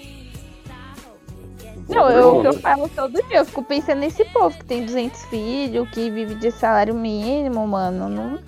Não, 1.87 2.09
eu, 2.09 2.37
o 2.37 2.41
que 2.41 2.47
eu 2.47 2.59
falo 2.59 2.89
todo 2.89 3.23
dia. 3.27 3.37
Eu 3.37 3.45
fico 3.45 3.63
pensando 3.63 3.99
nesse 3.99 4.25
povo 4.25 4.57
que 4.57 4.65
tem 4.65 4.85
200 4.85 5.25
filhos, 5.25 5.89
que 5.89 6.09
vive 6.09 6.35
de 6.35 6.51
salário 6.51 6.95
mínimo, 6.95 7.67
mano. 7.67 8.09
Não 8.09 8.39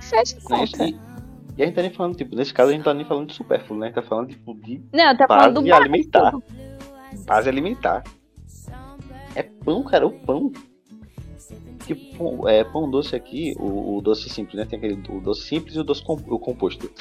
fecha 0.00 0.36
é 0.36 0.40
conta. 0.40 0.84
E, 0.84 0.98
e 1.58 1.62
a 1.62 1.66
gente 1.66 1.74
tá 1.74 1.82
nem 1.82 1.90
falando, 1.90 2.16
tipo, 2.16 2.36
nesse 2.36 2.54
caso 2.54 2.70
a 2.70 2.72
gente 2.72 2.84
tá 2.84 2.94
nem 2.94 3.04
falando 3.04 3.26
de 3.26 3.34
supérfluo, 3.34 3.76
né? 3.80 3.86
A 3.86 3.88
gente 3.88 3.96
tá 3.96 4.02
falando 4.02 4.28
tipo, 4.28 4.54
de 4.54 4.80
Não, 4.92 5.16
tá 5.16 5.26
falando 5.26 5.54
do 5.54 5.62
base 5.62 5.70
básico. 5.70 5.84
alimentar. 5.84 6.32
Base 7.26 7.48
alimentar. 7.48 8.04
É 9.34 9.42
pão, 9.42 9.82
cara, 9.82 10.06
o 10.06 10.12
pão. 10.12 10.52
Que 11.84 11.96
pão, 11.96 12.48
é, 12.48 12.62
pão 12.62 12.88
doce 12.88 13.16
aqui, 13.16 13.56
o, 13.58 13.96
o 13.96 14.00
doce 14.00 14.28
simples, 14.28 14.54
né? 14.54 14.66
Tem 14.66 14.78
aquele 14.78 15.02
o 15.08 15.20
doce 15.20 15.48
simples 15.48 15.74
e 15.74 15.80
o 15.80 15.84
doce 15.84 16.04
com, 16.04 16.12
o 16.12 16.38
composto. 16.38 16.88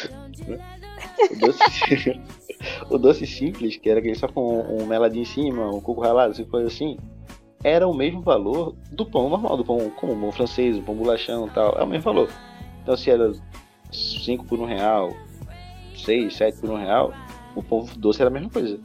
O 1.30 1.40
doce, 1.40 2.22
o 2.90 2.98
doce 2.98 3.28
simples, 3.28 3.76
que 3.76 3.90
era 3.90 4.00
aquele 4.00 4.16
só 4.16 4.28
com 4.28 4.62
um 4.62 4.86
meladinho 4.86 5.24
em 5.24 5.26
cima, 5.26 5.68
um 5.70 5.82
coco 5.82 6.02
ralado, 6.02 6.32
assim, 6.32 6.46
coisa 6.46 6.68
assim, 6.68 6.98
era 7.64 7.88
o 7.88 7.94
mesmo 7.94 8.22
valor 8.22 8.76
do 8.92 9.06
pão 9.06 9.30
normal, 9.30 9.58
do 9.58 9.66
pão 9.66 9.90
comum, 9.92 10.20
pão 10.22 10.32
francês, 10.32 10.78
o 10.78 10.82
pão 10.82 10.96
bolachão 10.96 11.48
e 11.48 11.50
tal. 11.50 11.78
É 11.78 11.84
o 11.84 11.88
mesmo 11.88 12.04
valor. 12.04 12.30
Então 12.82 12.96
se 12.96 13.12
era 13.12 13.32
5 13.92 14.46
por 14.46 14.60
um 14.60 14.66
real, 14.66 15.14
6, 15.96 16.36
7 16.36 16.60
por 16.60 16.70
um 16.70 16.78
real, 16.78 17.14
o 17.56 17.64
pão 17.64 17.86
doce 17.98 18.22
era 18.22 18.30
a 18.30 18.34
mesma 18.34 18.50
coisa. 18.50 18.80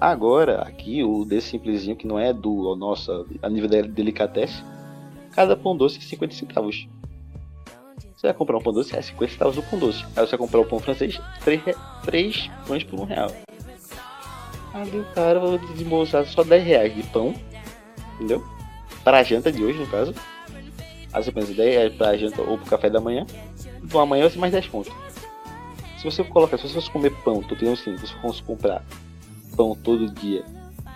Agora, 0.00 0.62
aqui, 0.62 1.02
o 1.02 1.24
desse 1.24 1.50
simplesinho, 1.50 1.96
que 1.96 2.06
não 2.06 2.18
é 2.18 2.32
do 2.32 2.74
nosso, 2.76 3.26
a 3.40 3.48
nível 3.48 3.68
da 3.68 3.80
delicatesse, 3.80 4.62
cada 5.32 5.56
pão 5.56 5.76
doce 5.76 5.98
é 5.98 6.02
50 6.02 6.34
centavos. 6.34 6.88
Você 8.16 8.26
vai 8.26 8.34
comprar 8.34 8.58
um 8.58 8.60
pão 8.60 8.72
doce, 8.72 8.96
é 8.96 9.00
50 9.00 9.32
centavos 9.32 9.56
do 9.56 9.62
pão 9.62 9.78
doce. 9.78 10.04
Aí 10.16 10.26
você 10.26 10.36
vai 10.36 10.38
comprar 10.38 10.60
o 10.60 10.64
pão 10.66 10.78
francês, 10.78 11.20
3, 11.44 11.62
3 12.04 12.50
pães 12.66 12.84
por 12.84 13.00
um 13.00 13.04
real. 13.04 13.30
Ali 14.74 14.98
o 14.98 15.04
cara 15.14 15.38
vai 15.38 15.58
desembolsar 15.58 16.26
só 16.26 16.42
10 16.42 16.64
reais 16.64 16.94
de 16.94 17.02
pão, 17.04 17.32
entendeu? 18.16 18.44
Para 19.04 19.18
a 19.18 19.22
janta 19.22 19.52
de 19.52 19.62
hoje, 19.62 19.78
no 19.78 19.86
caso. 19.86 20.12
Aí 21.12 21.22
você 21.22 21.30
pensa, 21.30 21.54
10 21.54 21.74
reais 21.74 21.94
para 21.94 22.08
a 22.08 22.16
janta 22.16 22.42
ou 22.42 22.58
para 22.58 22.66
o 22.66 22.70
café 22.70 22.90
da 22.90 23.00
manhã. 23.00 23.24
Então 23.94 24.02
amanhã 24.02 24.22
vai 24.22 24.30
ser 24.32 24.38
mais 24.40 24.52
10 24.52 24.66
pontos. 24.66 24.92
Se 25.98 26.04
você 26.04 26.24
colocar, 26.24 26.56
se 26.58 26.64
você 26.66 26.74
fosse 26.74 26.90
comer 26.90 27.10
pão, 27.22 27.40
tô 27.44 27.54
tendo 27.54 27.70
assim, 27.74 27.96
se 27.96 28.08
você 28.08 28.14
fosse 28.20 28.42
comprar 28.42 28.84
pão 29.56 29.76
todo 29.80 30.10
dia, 30.12 30.44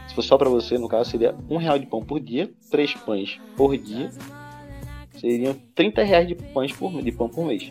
se 0.08 0.16
fosse 0.16 0.26
só 0.26 0.36
para 0.36 0.48
você, 0.50 0.76
no 0.76 0.88
caso, 0.88 1.08
seria 1.08 1.32
um 1.48 1.58
real 1.58 1.78
de 1.78 1.86
pão 1.86 2.04
por 2.04 2.18
dia, 2.18 2.50
três 2.72 2.92
pães 2.94 3.40
por 3.56 3.76
dia, 3.78 4.10
seriam 5.16 5.54
30 5.76 6.02
reais 6.02 6.26
de 6.26 6.34
pães 6.34 6.72
por, 6.72 7.00
de 7.00 7.12
pão 7.12 7.28
por 7.28 7.46
mês. 7.46 7.70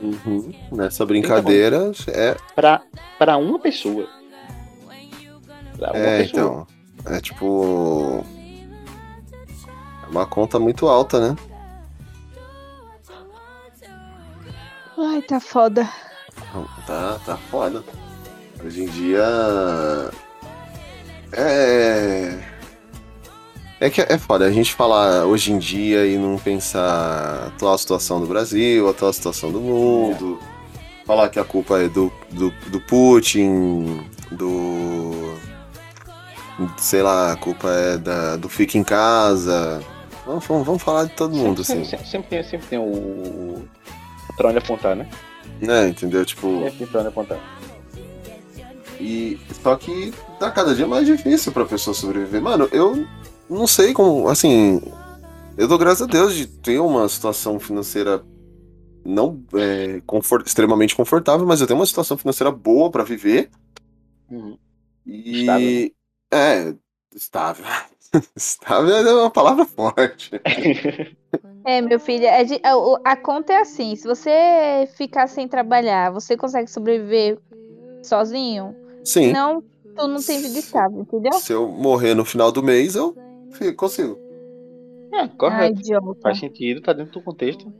Uhum. 0.00 0.52
Nessa 0.70 1.04
brincadeira 1.04 1.90
é. 2.06 2.36
Pra, 2.54 2.82
pra 3.18 3.36
uma 3.38 3.58
pessoa. 3.58 4.06
Pra 5.76 5.90
uma 5.90 5.98
É, 5.98 6.22
pessoa. 6.22 6.66
então. 7.02 7.12
É 7.16 7.20
tipo. 7.20 8.24
É 10.04 10.06
uma 10.08 10.26
conta 10.26 10.60
muito 10.60 10.86
alta, 10.86 11.18
né? 11.32 11.36
Ai, 15.02 15.22
tá 15.22 15.40
foda. 15.40 15.88
Tá, 16.86 17.18
tá 17.24 17.36
foda. 17.50 17.82
Hoje 18.62 18.82
em 18.82 18.86
dia. 18.86 19.24
É. 21.32 22.38
É 23.80 23.88
que 23.88 24.02
é 24.02 24.18
foda 24.18 24.44
a 24.44 24.52
gente 24.52 24.74
falar 24.74 25.24
hoje 25.24 25.52
em 25.52 25.58
dia 25.58 26.04
e 26.06 26.18
não 26.18 26.36
pensar 26.36 26.82
a 26.84 27.46
atual 27.46 27.78
situação 27.78 28.20
do 28.20 28.26
Brasil, 28.26 28.86
a 28.86 28.90
atual 28.90 29.10
situação 29.14 29.50
do 29.50 29.58
mundo. 29.58 30.38
Falar 31.06 31.30
que 31.30 31.38
a 31.38 31.44
culpa 31.44 31.80
é 31.80 31.88
do, 31.88 32.12
do, 32.30 32.50
do 32.70 32.80
Putin, 32.82 34.06
do. 34.30 35.34
Sei 36.76 37.00
lá, 37.00 37.32
a 37.32 37.36
culpa 37.36 37.70
é 37.70 37.96
da, 37.96 38.36
do 38.36 38.50
fica 38.50 38.76
em 38.76 38.84
casa. 38.84 39.82
Vamos, 40.26 40.46
vamos, 40.46 40.66
vamos 40.66 40.82
falar 40.82 41.04
de 41.04 41.12
todo 41.12 41.34
mundo, 41.34 41.64
sempre, 41.64 41.84
assim. 41.84 41.90
sempre, 41.90 42.06
sempre 42.06 42.28
tem, 42.28 42.42
sempre 42.44 42.66
tem 42.66 42.78
o 42.78 43.66
pra 44.36 44.48
onde 44.48 44.58
apontar, 44.58 44.94
né? 44.96 45.08
Né, 45.60 45.88
entendeu? 45.88 46.24
Tipo. 46.24 46.62
Sempre 46.70 46.86
pra 46.86 47.00
onde 47.00 47.08
apontar. 47.08 47.38
E 49.00 49.38
só 49.62 49.76
que 49.76 50.12
tá 50.38 50.50
cada 50.50 50.74
dia 50.74 50.86
mais 50.86 51.06
difícil 51.06 51.52
pra 51.52 51.64
pessoa 51.64 51.94
sobreviver. 51.94 52.40
Mano, 52.42 52.68
eu 52.70 53.06
não 53.48 53.66
sei 53.66 53.92
como, 53.94 54.28
assim, 54.28 54.80
eu 55.56 55.66
dou 55.66 55.78
graças 55.78 56.02
a 56.02 56.06
Deus 56.06 56.34
de 56.34 56.46
ter 56.46 56.78
uma 56.80 57.08
situação 57.08 57.58
financeira 57.58 58.22
não 59.04 59.42
é, 59.54 60.02
confort- 60.06 60.46
extremamente 60.46 60.94
confortável, 60.94 61.46
mas 61.46 61.60
eu 61.60 61.66
tenho 61.66 61.78
uma 61.78 61.86
situação 61.86 62.18
financeira 62.18 62.50
boa 62.50 62.90
pra 62.90 63.02
viver 63.02 63.48
Uhum. 64.30 64.58
e 65.06 65.40
Estável. 65.40 65.90
é 66.32 66.74
estável. 67.14 67.64
estável 68.36 68.96
é 68.96 69.14
uma 69.14 69.30
palavra 69.30 69.64
forte. 69.64 70.30
É, 71.62 71.80
meu 71.82 72.00
filho, 72.00 72.24
é 72.24 72.42
de- 72.42 72.60
a, 72.64 72.74
o- 72.76 72.98
a 73.04 73.14
conta 73.16 73.52
é 73.52 73.58
assim: 73.60 73.94
se 73.94 74.08
você 74.08 74.88
ficar 74.96 75.26
sem 75.26 75.46
trabalhar, 75.46 76.10
você 76.10 76.34
consegue 76.34 76.70
sobreviver 76.70 77.38
sozinho? 78.02 78.74
Sim. 79.04 79.30
Não, 79.32 79.62
tu 79.94 80.08
não 80.08 80.22
tem 80.22 80.40
vida 80.40 80.58
estável, 80.58 81.00
entendeu? 81.02 81.34
Se 81.34 81.52
eu 81.52 81.68
morrer 81.68 82.14
no 82.14 82.24
final 82.24 82.50
do 82.50 82.62
mês, 82.62 82.96
eu 82.96 83.14
fico- 83.52 83.76
consigo. 83.76 84.18
É, 85.12 85.28
correto. 85.28 85.80
Faz 86.22 86.38
sentido, 86.40 86.80
tá 86.80 86.94
dentro 86.94 87.12
do 87.12 87.22
contexto. 87.22 87.70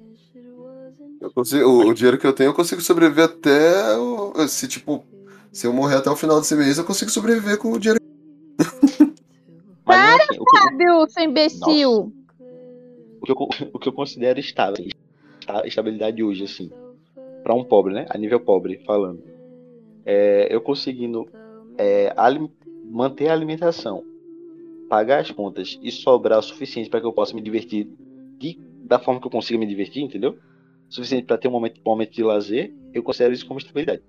Eu 1.21 1.33
consigo, 1.33 1.67
o, 1.69 1.89
o 1.89 1.95
dinheiro 1.95 2.19
que 2.19 2.27
eu 2.27 2.35
tenho, 2.35 2.49
eu 2.51 2.55
consigo 2.55 2.83
sobreviver 2.83 3.25
até. 3.25 3.97
o- 3.97 4.47
se, 4.47 4.69
tipo, 4.69 5.03
se 5.51 5.67
eu 5.67 5.73
morrer 5.73 5.97
até 5.97 6.11
o 6.11 6.17
final 6.17 6.39
desse 6.39 6.55
mês, 6.55 6.77
eu 6.77 6.85
consigo 6.85 7.11
sobreviver 7.11 7.57
com 7.57 7.73
o 7.73 7.79
dinheiro. 7.79 7.99
Mas 9.97 10.21
é 10.21 10.23
assim, 10.23 10.41
o, 10.41 10.45
que, 10.45 10.59
Fábio, 10.59 11.09
seu 11.09 11.25
imbecil! 11.25 12.13
o, 13.21 13.27
que 13.27 13.33
eu, 13.33 13.37
o 13.75 13.79
que 13.79 13.89
eu 13.89 13.93
considero 13.93 14.39
estável, 14.41 14.87
esta- 15.41 15.67
estabilidade 15.67 16.23
hoje, 16.23 16.45
assim, 16.45 16.71
pra 17.43 17.55
um 17.55 17.65
pobre, 17.65 17.95
né? 17.95 18.07
A 18.11 18.19
nível 18.19 18.41
pobre, 18.41 18.79
falando. 18.85 19.23
É, 20.05 20.49
eu 20.51 20.61
conseguindo 20.61 21.29
é, 21.79 22.15
manter 22.85 23.29
a 23.29 23.33
alimentação, 23.33 24.03
pagar 24.89 25.21
as 25.21 25.31
contas 25.31 25.79
e 25.83 25.91
sobrar 25.91 26.39
o 26.39 26.43
suficiente 26.43 26.89
para 26.91 27.01
que 27.01 27.07
eu 27.07 27.13
possa 27.13 27.35
me 27.35 27.43
divertir 27.43 27.89
de- 28.39 28.59
da 28.85 28.99
forma 28.99 29.21
que 29.21 29.27
eu 29.27 29.31
consiga 29.31 29.59
me 29.59 29.67
divertir, 29.67 30.03
entendeu? 30.03 30.39
Suficiente 30.89 31.27
para 31.27 31.39
ter 31.39 31.49
um 31.49 31.53
momento, 31.53 31.81
um 31.87 31.91
momento 31.91 32.13
de 32.13 32.23
lazer, 32.23 32.75
eu 32.93 33.03
considero 33.03 33.33
isso 33.33 33.47
como 33.47 33.61
estabilidade. 33.61 34.03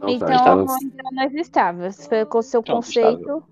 Não, 0.00 0.08
Então, 0.08 0.28
tá, 0.28 0.56
tá- 0.56 0.78
então 0.82 1.08
nós 1.12 1.32
estáveis. 1.34 1.94
Se 1.96 2.08
foi 2.08 2.26
com 2.26 2.38
o 2.38 2.42
seu 2.42 2.62
Não, 2.66 2.76
conceito. 2.76 3.44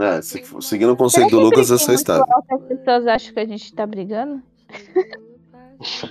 É, 0.00 0.22
se 0.22 0.42
seguindo 0.60 0.92
o 0.92 0.96
conceito 0.96 1.30
do 1.30 1.40
Lucas, 1.40 1.70
eu 1.70 1.78
sou 1.78 1.94
estável. 1.94 2.24
As 2.50 2.62
pessoas 2.62 3.06
acham 3.06 3.34
que 3.34 3.40
a 3.40 3.44
gente 3.46 3.74
tá 3.74 3.86
brigando? 3.86 4.42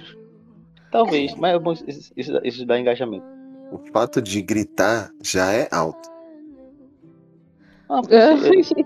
Talvez, 0.92 1.36
mas 1.36 1.56
é 1.56 1.60
bom 1.60 1.74
isso, 1.74 2.12
isso, 2.44 2.66
dá 2.66 2.80
engajamento. 2.80 3.26
O 3.72 3.78
fato 3.92 4.22
de 4.22 4.42
gritar 4.42 5.12
já 5.22 5.52
é 5.52 5.68
alto. 5.72 6.10
Assim, 7.90 8.84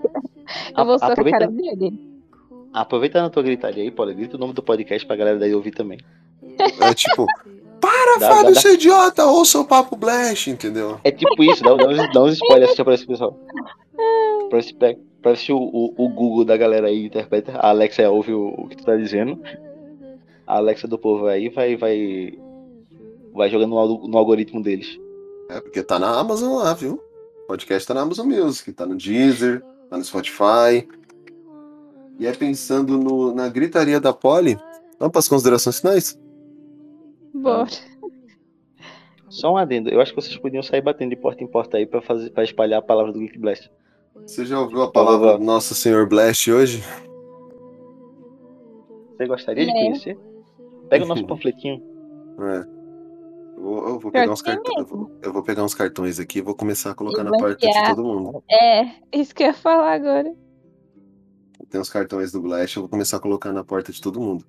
Eu 0.76 0.84
vou 0.84 0.98
só 0.98 1.06
com 1.06 1.10
a 1.10 1.12
aproveita- 1.12 1.38
cara 1.38 1.50
dele. 1.50 2.12
Aproveita 2.72 3.22
na 3.22 3.30
tua 3.30 3.42
gritaria 3.42 3.82
aí, 3.84 3.90
Paulo. 3.90 4.14
Grita 4.14 4.36
o 4.36 4.40
nome 4.40 4.52
do 4.54 4.62
podcast 4.62 5.06
pra 5.06 5.14
galera 5.16 5.38
daí 5.38 5.54
ouvir 5.54 5.70
também. 5.72 5.98
É 6.80 6.94
tipo, 6.94 7.26
para, 7.80 8.18
Dá- 8.18 8.28
Fábio, 8.28 8.54
dá- 8.54 8.60
seu 8.60 8.74
idiota, 8.74 9.24
ouça 9.26 9.60
o 9.60 9.64
papo 9.64 9.94
Blast, 9.96 10.48
entendeu? 10.50 10.98
É 11.04 11.10
tipo 11.10 11.42
isso, 11.44 11.62
dá, 11.62 11.74
dá 11.74 11.86
uns, 11.88 12.12
dá 12.12 12.22
uns 12.24 12.32
spoilers 12.34 12.72
assim 12.72 12.84
pra 12.84 12.94
esse 12.94 13.06
pessoal. 13.06 13.38
Pra 15.22 15.36
se 15.36 15.52
o, 15.52 15.56
o, 15.58 15.94
o 15.96 16.08
Google 16.08 16.44
da 16.44 16.56
galera 16.56 16.88
aí 16.88 17.06
interpreta, 17.06 17.52
a 17.52 17.68
Alexa 17.68 18.08
ouve 18.10 18.32
o, 18.32 18.48
o 18.48 18.68
que 18.68 18.76
tu 18.76 18.84
tá 18.84 18.96
dizendo. 18.96 19.40
A 20.46 20.56
Alexa 20.56 20.88
do 20.88 20.98
povo 20.98 21.26
aí 21.26 21.48
vai, 21.48 21.76
vai, 21.76 22.36
vai 23.32 23.48
jogando 23.48 23.70
no, 23.70 24.08
no 24.08 24.18
algoritmo 24.18 24.60
deles. 24.62 24.98
É, 25.48 25.60
porque 25.60 25.82
tá 25.82 25.98
na 25.98 26.18
Amazon 26.18 26.56
lá, 26.56 26.74
viu? 26.74 27.00
O 27.44 27.46
podcast 27.46 27.86
tá 27.86 27.94
na 27.94 28.00
Amazon 28.02 28.26
Music, 28.26 28.72
tá 28.72 28.84
no 28.84 28.96
Deezer, 28.96 29.62
tá 29.88 29.96
no 29.96 30.04
Spotify. 30.04 30.88
E 32.18 32.26
é 32.26 32.32
pensando 32.32 32.98
no- 32.98 33.32
na 33.34 33.48
gritaria 33.48 34.00
da 34.00 34.12
Polly. 34.12 34.56
Vamos 34.98 35.12
para 35.12 35.18
as 35.20 35.28
considerações 35.28 35.80
finais? 35.80 36.18
Bora. 37.34 37.68
Só 39.28 39.52
um 39.52 39.56
adendo, 39.56 39.88
eu 39.88 40.00
acho 40.00 40.12
que 40.14 40.20
vocês 40.20 40.36
podiam 40.36 40.62
sair 40.62 40.82
batendo 40.82 41.10
de 41.10 41.16
porta 41.16 41.42
em 41.42 41.46
porta 41.46 41.78
aí 41.78 41.86
pra, 41.86 42.02
fazer, 42.02 42.30
pra 42.30 42.44
espalhar 42.44 42.80
a 42.80 42.82
palavra 42.82 43.12
do 43.12 43.18
Geek 43.20 43.38
Blast. 43.38 43.70
Você 44.14 44.44
já 44.44 44.60
ouviu 44.60 44.82
a 44.82 44.90
palavra 44.90 45.38
Nosso 45.38 45.74
Senhor 45.74 46.06
Blast 46.08 46.50
hoje? 46.50 46.82
Você 49.16 49.26
gostaria 49.26 49.64
de 49.64 49.70
É. 49.70 49.74
conhecer? 49.74 50.18
Pega 50.88 51.04
o 51.04 51.08
nosso 51.08 51.26
panfletinho. 51.26 51.82
É. 52.40 52.82
Eu 53.56 53.62
vou, 53.62 53.88
eu 53.88 53.98
vou 54.00 54.10
pegar 54.12 54.32
uns 54.32 54.42
que 54.42 54.50
é 54.50 54.54
cartões. 54.54 54.78
Eu 54.78 54.86
vou, 54.86 55.10
eu 55.22 55.32
vou 55.32 55.42
pegar 55.42 55.64
uns 55.64 55.74
cartões 55.74 56.18
aqui 56.18 56.38
e 56.38 56.42
vou 56.42 56.54
começar 56.54 56.90
a 56.90 56.94
colocar 56.94 57.22
E 57.22 57.24
na 57.24 57.30
porta 57.30 57.66
de 57.66 57.84
todo 57.88 58.04
mundo. 58.04 58.42
É, 58.50 58.86
isso 59.12 59.34
que 59.34 59.42
eu 59.42 59.48
ia 59.48 59.54
falar 59.54 59.92
agora. 59.94 60.32
Tem 61.70 61.80
uns 61.80 61.90
cartões 61.90 62.32
do 62.32 62.40
Blast, 62.42 62.76
eu 62.76 62.82
vou 62.82 62.90
começar 62.90 63.16
a 63.16 63.20
colocar 63.20 63.52
na 63.52 63.64
porta 63.64 63.92
de 63.92 64.00
todo 64.00 64.20
mundo. 64.20 64.44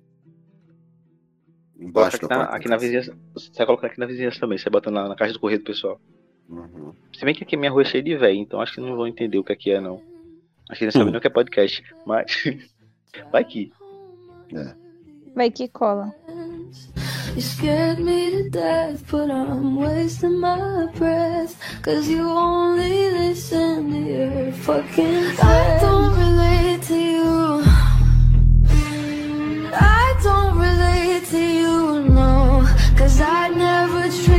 Embaixo 1.78 2.16
aqui 2.16 2.26
da 2.28 2.36
na, 2.36 2.42
porta. 2.44 2.56
aqui 2.56 2.68
na 2.68 2.76
vizinhança. 2.76 3.16
Você 3.34 3.50
vai 3.56 3.66
colocar 3.66 3.86
aqui 3.86 4.00
na 4.00 4.06
vizinhança 4.06 4.40
também, 4.40 4.58
você 4.58 4.68
bota 4.68 4.90
na, 4.90 5.08
na 5.08 5.14
caixa 5.16 5.32
do 5.32 5.40
correio 5.40 5.60
do 5.60 5.64
pessoal. 5.64 6.00
Uhum. 6.48 6.92
Se 7.16 7.24
bem 7.24 7.34
que 7.34 7.44
aqui 7.44 7.56
minha 7.56 7.70
rua 7.70 7.82
é 7.82 7.84
cheia 7.84 8.02
de 8.02 8.16
velho, 8.16 8.38
então 8.38 8.60
acho 8.60 8.74
que 8.74 8.80
não 8.80 8.96
vão 8.96 9.06
entender 9.06 9.38
o 9.38 9.44
que 9.44 9.52
aqui 9.52 9.70
é, 9.70 9.80
não. 9.80 10.00
Acho 10.68 10.78
que 10.78 10.84
hum. 10.84 10.86
não 10.86 10.92
sabem 10.92 11.06
uhum. 11.06 11.10
nem 11.12 11.18
o 11.18 11.20
que 11.20 11.26
é 11.26 11.30
podcast, 11.30 11.84
mas. 12.06 12.44
Vai 13.30 13.44
que. 13.44 13.72
É. 14.52 14.74
Vai 15.34 15.50
que 15.50 15.68
cola. 15.68 16.14
You 17.34 17.40
scared 17.40 17.98
me 17.98 18.30
to 18.30 18.50
death, 18.50 19.10
but 19.10 19.28
I'm 19.28 19.74
wasting 19.74 20.38
my 20.38 20.86
breath. 20.94 21.56
Cause 21.82 22.08
you 22.08 22.28
only 22.28 23.10
listen 23.10 23.90
to 23.90 23.98
your 23.98 24.52
fucking 24.52 25.32
friends. 25.32 25.40
I 25.40 25.78
don't 25.80 26.16
relate 26.16 26.82
to 26.82 26.94
you. 26.94 27.62
I 29.74 30.14
don't 30.22 30.58
relate 30.58 31.26
to 31.30 31.38
you, 31.38 32.08
no. 32.08 32.64
Cause 32.96 33.20
I 33.20 33.48
never 33.48 34.08
tried. 34.22 34.33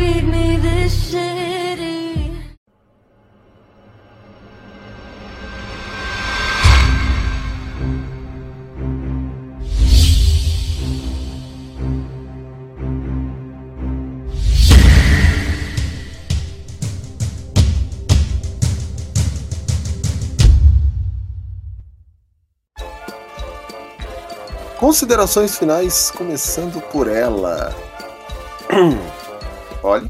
Considerações 24.86 25.58
finais, 25.58 26.12
começando 26.12 26.80
por 26.92 27.08
ela. 27.08 27.74
Olha, 29.82 30.08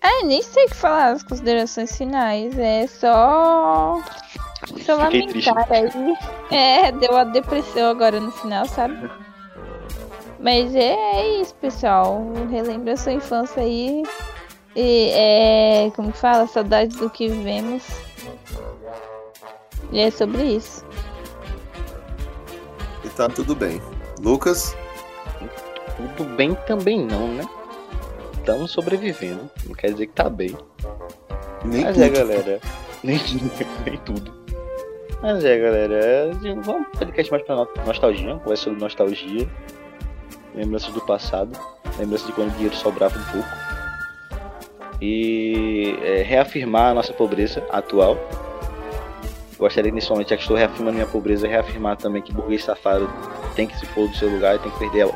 É, 0.00 0.24
nem 0.24 0.40
sei 0.40 0.64
o 0.64 0.68
que 0.70 0.74
falar 0.74 1.12
nas 1.12 1.22
considerações 1.22 1.94
finais. 1.94 2.58
É 2.58 2.86
só. 2.86 4.00
Só 4.80 4.98
Fiquei 5.04 5.26
triste. 5.26 5.50
lamentar 5.50 5.76
aí. 5.76 6.16
É, 6.50 6.90
deu 6.92 7.14
a 7.16 7.24
depressão 7.24 7.90
agora 7.90 8.18
no 8.18 8.30
final, 8.32 8.66
sabe? 8.66 9.10
Mas 10.40 10.74
é, 10.74 10.94
é 10.94 11.40
isso, 11.40 11.54
pessoal. 11.56 12.22
Relembra 12.50 12.96
sua 12.96 13.12
infância 13.12 13.62
aí. 13.62 14.02
E 14.74 15.10
é. 15.10 15.92
Como 15.94 16.10
que 16.10 16.18
fala? 16.18 16.46
Saudade 16.46 16.96
do 16.96 17.10
que 17.10 17.28
vivemos. 17.28 17.82
E 19.92 20.00
é 20.00 20.10
sobre 20.10 20.42
isso. 20.42 20.82
Tá 23.16 23.28
tudo 23.28 23.54
bem. 23.54 23.80
Lucas, 24.20 24.76
Tudo 25.96 26.24
bem 26.36 26.54
também 26.66 27.04
não, 27.04 27.28
né? 27.28 27.44
Estamos 28.38 28.70
sobrevivendo. 28.70 29.48
Não 29.66 29.74
quer 29.74 29.92
dizer 29.92 30.06
que 30.06 30.12
tá 30.12 30.28
bem. 30.28 30.56
nem 31.64 31.84
Mas 31.84 31.94
tudo. 31.94 32.04
é, 32.04 32.08
galera. 32.10 32.60
Nem, 33.02 33.18
nem 33.84 33.96
tudo. 34.04 34.32
Mas 35.20 35.44
é, 35.44 35.58
galera. 35.58 35.94
é, 35.94 36.30
Vamos 36.62 36.68
um 36.68 36.84
podcast 36.84 37.32
mais 37.32 37.42
pra 37.44 37.56
no- 37.56 37.68
nostalgia. 37.84 38.36
Conversa 38.36 38.62
sobre 38.64 38.80
nostalgia. 38.80 39.48
Lembranças 40.54 40.92
do 40.94 41.00
passado. 41.00 41.58
Lembranças 41.98 42.26
de 42.28 42.32
quando 42.32 42.48
o 42.50 42.52
dinheiro 42.52 42.76
sobrava 42.76 43.18
um 43.18 43.24
pouco. 43.32 43.48
E 45.00 45.96
é, 46.02 46.22
reafirmar 46.22 46.90
a 46.90 46.94
nossa 46.94 47.12
pobreza 47.12 47.64
atual. 47.70 48.16
Gostaria 49.62 49.92
nesse 49.92 50.10
momento, 50.10 50.28
já 50.30 50.36
que 50.36 50.42
estou 50.42 50.56
reafirmando 50.56 50.94
minha 50.94 51.06
pobreza, 51.06 51.46
reafirmar 51.46 51.96
também 51.96 52.20
que 52.20 52.32
burguês 52.32 52.64
safado 52.64 53.08
tem 53.54 53.68
que 53.68 53.78
se 53.78 53.86
pôr 53.86 54.08
do 54.08 54.16
seu 54.16 54.28
lugar 54.28 54.56
e 54.56 54.58
tem 54.58 54.72
que 54.72 54.78
perder 54.80 55.08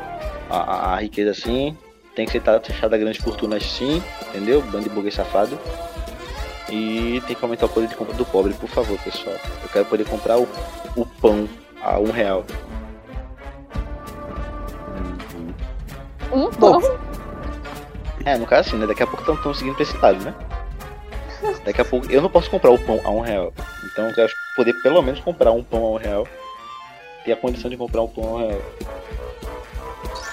a, 0.49 0.55
a- 0.57 0.93
a 0.93 0.95
riqueza 1.01 1.33
sim. 1.33 1.77
Tem 2.15 2.25
que 2.25 2.31
ser 2.31 2.39
taxado 2.41 2.95
a 2.95 2.97
grandes 2.97 3.21
fortunas 3.21 3.61
sim, 3.63 4.01
entendeu? 4.29 4.61
Bando 4.61 4.85
de 4.85 4.89
burguês 4.89 5.15
safado. 5.15 5.59
E 6.69 7.21
tem 7.27 7.35
que 7.35 7.43
aumentar 7.43 7.65
o 7.65 7.69
poder 7.69 7.87
de 7.89 7.95
compra 7.95 8.13
do 8.13 8.25
pobre, 8.25 8.53
por 8.53 8.69
favor, 8.69 8.97
pessoal. 8.99 9.35
Eu 9.63 9.67
quero 9.69 9.83
poder 9.85 10.05
comprar 10.05 10.37
o, 10.39 10.47
o 10.95 11.05
pão 11.05 11.45
a 11.83 11.99
um 11.99 12.09
real. 12.11 12.45
Um 16.31 16.49
pão. 16.51 16.79
É, 18.23 18.37
no 18.37 18.45
caso 18.45 18.69
assim, 18.69 18.77
né? 18.77 18.87
Daqui 18.87 19.03
a 19.03 19.07
pouco 19.07 19.29
estão 19.29 19.53
seguindo 19.53 19.75
pra 19.75 19.83
esse 19.83 19.97
lado, 19.97 20.23
né? 20.23 20.33
Daqui 21.63 21.81
a 21.81 21.85
pouco. 21.85 22.09
Eu 22.11 22.21
não 22.21 22.29
posso 22.29 22.49
comprar 22.49 22.71
o 22.71 22.79
pão 22.79 22.99
a 23.03 23.09
um 23.09 23.19
real. 23.21 23.53
Então 23.85 24.07
eu 24.07 24.13
quero 24.15 24.31
poder 24.55 24.73
pelo 24.81 25.01
menos 25.01 25.19
comprar 25.19 25.51
um 25.51 25.63
pão 25.63 25.85
a 25.85 25.91
um 25.91 25.97
real. 25.97 26.27
Ter 27.25 27.33
a 27.33 27.35
condição 27.37 27.69
de 27.69 27.77
comprar 27.77 28.01
um 28.01 28.07
pão 28.07 28.23
a 28.23 28.27
um 28.27 28.37
real. 28.47 28.61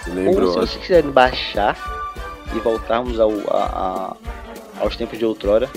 Ou 0.07 0.34
se 0.52 0.59
vocês 0.59 0.76
quiserem 0.82 1.11
baixar 1.11 1.76
e 2.55 2.59
voltarmos 2.61 3.18
ao, 3.18 3.30
a- 3.50 3.64
a- 3.64 4.16
aos 4.80 4.96
tempos 4.96 5.18
de 5.18 5.24
outrora, 5.24 5.68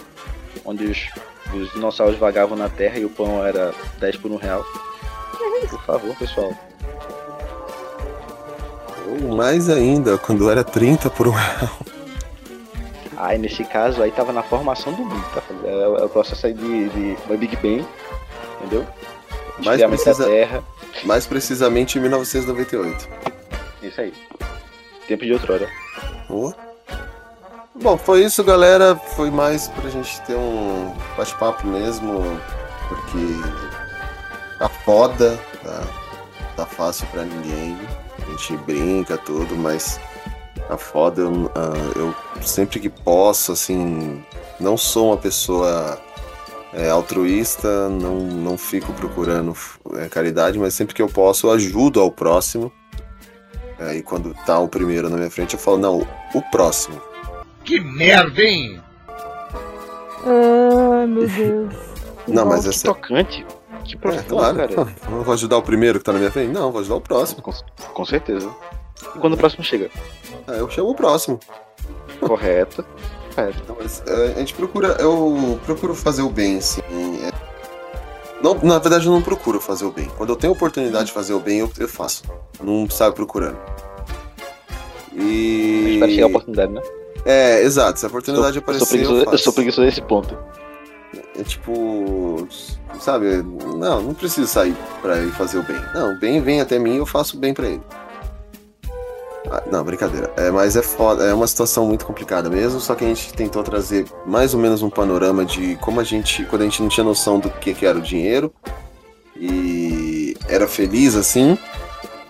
onde 0.65 0.83
os, 0.85 1.09
os 1.53 1.71
dinossauros 1.73 2.17
vagavam 2.17 2.57
na 2.57 2.69
terra 2.69 2.97
e 2.99 3.05
o 3.05 3.09
pão 3.09 3.45
era 3.45 3.73
10 3.99 4.17
por 4.17 4.31
um 4.31 4.35
real. 4.37 4.63
Por 5.69 5.81
favor, 5.83 6.15
pessoal. 6.17 6.53
ou 9.07 9.35
mais 9.35 9.69
ainda, 9.69 10.17
quando 10.17 10.49
era 10.51 10.63
30 10.63 11.09
por 11.09 11.27
um 11.27 11.31
real. 11.31 11.69
Aí 13.17 13.37
nesse 13.37 13.63
caso 13.63 14.01
aí 14.03 14.11
tava 14.11 14.31
na 14.31 14.43
formação 14.43 14.93
do 14.93 15.03
mundo, 15.03 15.25
tá? 15.33 15.41
É, 15.63 16.01
é 16.01 16.05
o 16.05 16.09
processo 16.09 16.45
aí 16.45 16.53
de, 16.53 16.89
de 16.89 17.37
Big 17.37 17.55
Bang, 17.57 17.85
entendeu? 18.61 18.85
Esfriamento 19.59 20.03
precisa- 20.03 20.25
Terra, 20.25 20.63
Mais 21.03 21.25
precisamente 21.25 21.97
em 21.97 22.01
1998. 22.01 23.07
isso 23.81 24.01
aí. 24.01 24.13
Tempo 25.07 25.25
de 25.25 25.33
outrora. 25.33 25.67
Boa. 26.29 26.55
Bom, 27.73 27.97
foi 27.97 28.23
isso, 28.23 28.43
galera. 28.43 28.95
Foi 28.95 29.31
mais 29.31 29.67
pra 29.67 29.89
gente 29.89 30.19
ter 30.21 30.35
um 30.35 30.93
bate-papo 31.15 31.65
mesmo, 31.65 32.23
porque 32.89 34.57
tá 34.59 34.67
foda, 34.69 35.39
tá, 35.63 35.83
tá 36.55 36.65
fácil 36.65 37.07
pra 37.07 37.23
ninguém. 37.23 37.77
A 38.19 38.29
gente 38.31 38.57
brinca 38.57 39.17
tudo, 39.17 39.55
mas 39.55 39.99
tá 40.67 40.77
foda. 40.77 41.21
Eu, 41.21 41.51
ah, 41.55 41.73
eu 41.95 42.15
sempre 42.41 42.79
que 42.79 42.89
posso, 42.89 43.51
assim, 43.51 44.23
não 44.59 44.77
sou 44.77 45.07
uma 45.07 45.17
pessoa 45.17 45.99
é, 46.73 46.89
altruísta, 46.89 47.89
não, 47.89 48.19
não 48.19 48.57
fico 48.57 48.93
procurando 48.93 49.53
é, 49.95 50.07
caridade, 50.07 50.59
mas 50.59 50.73
sempre 50.73 50.93
que 50.93 51.01
eu 51.01 51.07
posso, 51.07 51.47
eu 51.47 51.51
ajudo 51.51 51.99
ao 51.99 52.11
próximo. 52.11 52.71
Aí 53.79 54.01
quando 54.01 54.33
tá 54.45 54.59
o 54.59 54.67
primeiro 54.67 55.09
na 55.09 55.17
minha 55.17 55.29
frente, 55.29 55.53
eu 55.53 55.59
falo, 55.59 55.77
não, 55.77 56.07
o 56.33 56.41
próximo. 56.41 56.99
Que 57.63 57.79
merda, 57.79 58.41
hein? 58.41 58.81
Ai, 60.25 61.05
meu 61.05 61.27
Deus. 61.29 61.73
Não, 62.27 62.45
mas 62.45 62.63
que 62.63 62.69
essa. 62.69 62.87
tocante. 62.87 63.45
Que 63.85 63.95
É, 63.95 63.97
profundo, 63.97 64.27
claro. 64.27 64.57
cara. 64.57 64.87
Não 65.09 65.21
vou 65.23 65.33
ajudar 65.33 65.57
o 65.57 65.61
primeiro 65.61 65.99
que 65.99 66.05
tá 66.05 66.11
na 66.11 66.19
minha 66.19 66.31
frente? 66.31 66.51
Não, 66.51 66.71
vou 66.71 66.81
ajudar 66.81 66.95
o 66.95 67.01
próximo. 67.01 67.41
Com, 67.41 67.53
com 67.93 68.05
certeza. 68.05 68.49
E 69.15 69.19
quando 69.19 69.33
o 69.33 69.37
próximo 69.37 69.63
chega? 69.63 69.89
Aí 70.47 70.59
eu 70.59 70.69
chamo 70.69 70.89
o 70.89 70.95
próximo. 70.95 71.39
Correto. 72.19 72.85
Correto. 73.35 73.75
Mas, 73.79 74.03
é, 74.07 74.33
a 74.35 74.39
gente 74.39 74.53
procura. 74.53 74.97
Eu 74.99 75.59
procuro 75.65 75.93
fazer 75.93 76.21
o 76.21 76.29
bem, 76.29 76.59
sim. 76.61 76.81
é. 77.23 77.47
Não, 78.41 78.53
na 78.61 78.77
verdade, 78.77 79.07
eu 79.07 79.11
não 79.11 79.21
procuro 79.21 79.59
fazer 79.59 79.85
o 79.85 79.91
bem. 79.91 80.07
Quando 80.17 80.29
eu 80.29 80.35
tenho 80.35 80.53
oportunidade 80.53 81.07
de 81.07 81.11
fazer 81.11 81.33
o 81.33 81.39
bem, 81.39 81.59
eu, 81.59 81.71
eu 81.79 81.87
faço. 81.87 82.23
Não 82.61 82.89
saio 82.89 83.13
procurando. 83.13 83.57
E. 85.13 85.93
Espera 85.93 86.11
chegar 86.11 86.25
a 86.25 86.29
oportunidade, 86.29 86.73
né? 86.73 86.81
É, 87.25 87.61
exato. 87.61 87.99
Se 87.99 88.05
a 88.05 88.09
oportunidade 88.09 88.57
eu, 88.57 88.61
sou 88.61 88.61
aparecer, 88.61 88.87
preguiçoso, 88.87 89.17
eu, 89.17 89.23
eu 89.23 89.31
faço. 89.31 89.43
sou 89.43 89.53
preguiçoso 89.53 89.85
nesse 89.85 90.01
ponto. 90.01 90.37
É 91.37 91.43
tipo. 91.43 92.47
Sabe? 92.99 93.43
Não, 93.77 94.01
não 94.01 94.13
preciso 94.13 94.47
sair 94.47 94.75
pra 95.01 95.19
ir 95.19 95.31
fazer 95.31 95.59
o 95.59 95.63
bem. 95.63 95.77
Não, 95.93 96.13
o 96.13 96.19
bem 96.19 96.41
vem 96.41 96.61
até 96.61 96.79
mim 96.79 96.95
e 96.95 96.97
eu 96.97 97.05
faço 97.05 97.37
o 97.37 97.39
bem 97.39 97.53
pra 97.53 97.67
ele. 97.67 97.81
Ah, 99.49 99.63
não, 99.71 99.83
brincadeira. 99.83 100.31
É, 100.35 100.51
mas 100.51 100.75
é 100.75 100.81
foda, 100.81 101.23
é 101.23 101.33
uma 101.33 101.47
situação 101.47 101.85
muito 101.85 102.05
complicada 102.05 102.49
mesmo, 102.49 102.79
só 102.79 102.95
que 102.95 103.05
a 103.05 103.07
gente 103.07 103.33
tentou 103.33 103.63
trazer 103.63 104.05
mais 104.25 104.53
ou 104.53 104.59
menos 104.59 104.81
um 104.81 104.89
panorama 104.89 105.45
de 105.45 105.75
como 105.77 105.99
a 105.99 106.03
gente, 106.03 106.43
quando 106.45 106.63
a 106.63 106.65
gente 106.65 106.81
não 106.81 106.89
tinha 106.89 107.03
noção 107.03 107.39
do 107.39 107.49
que, 107.49 107.73
que 107.73 107.85
era 107.85 107.97
o 107.97 108.01
dinheiro 108.01 108.53
e 109.35 110.35
era 110.47 110.67
feliz 110.67 111.15
assim. 111.15 111.57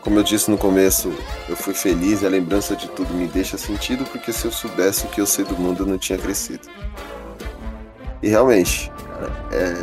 Como 0.02 0.20
eu 0.20 0.24
disse 0.24 0.50
no 0.50 0.58
começo, 0.58 1.12
eu 1.50 1.56
fui 1.56 1.74
feliz 1.74 2.22
e 2.22 2.26
a 2.26 2.30
lembrança 2.30 2.76
de 2.76 2.88
tudo 2.88 3.14
me 3.14 3.28
deixa 3.28 3.58
sentido, 3.58 4.06
porque 4.06 4.32
se 4.32 4.46
eu 4.46 4.52
soubesse 4.52 5.06
o 5.06 5.10
que 5.10 5.20
eu 5.20 5.26
sei 5.26 5.44
do 5.44 5.58
mundo, 5.58 5.84
eu 5.84 5.88
não 5.88 5.98
tinha 5.98 6.18
crescido. 6.18 6.68
E 8.24 8.30
realmente, 8.30 8.90
é, 9.52 9.74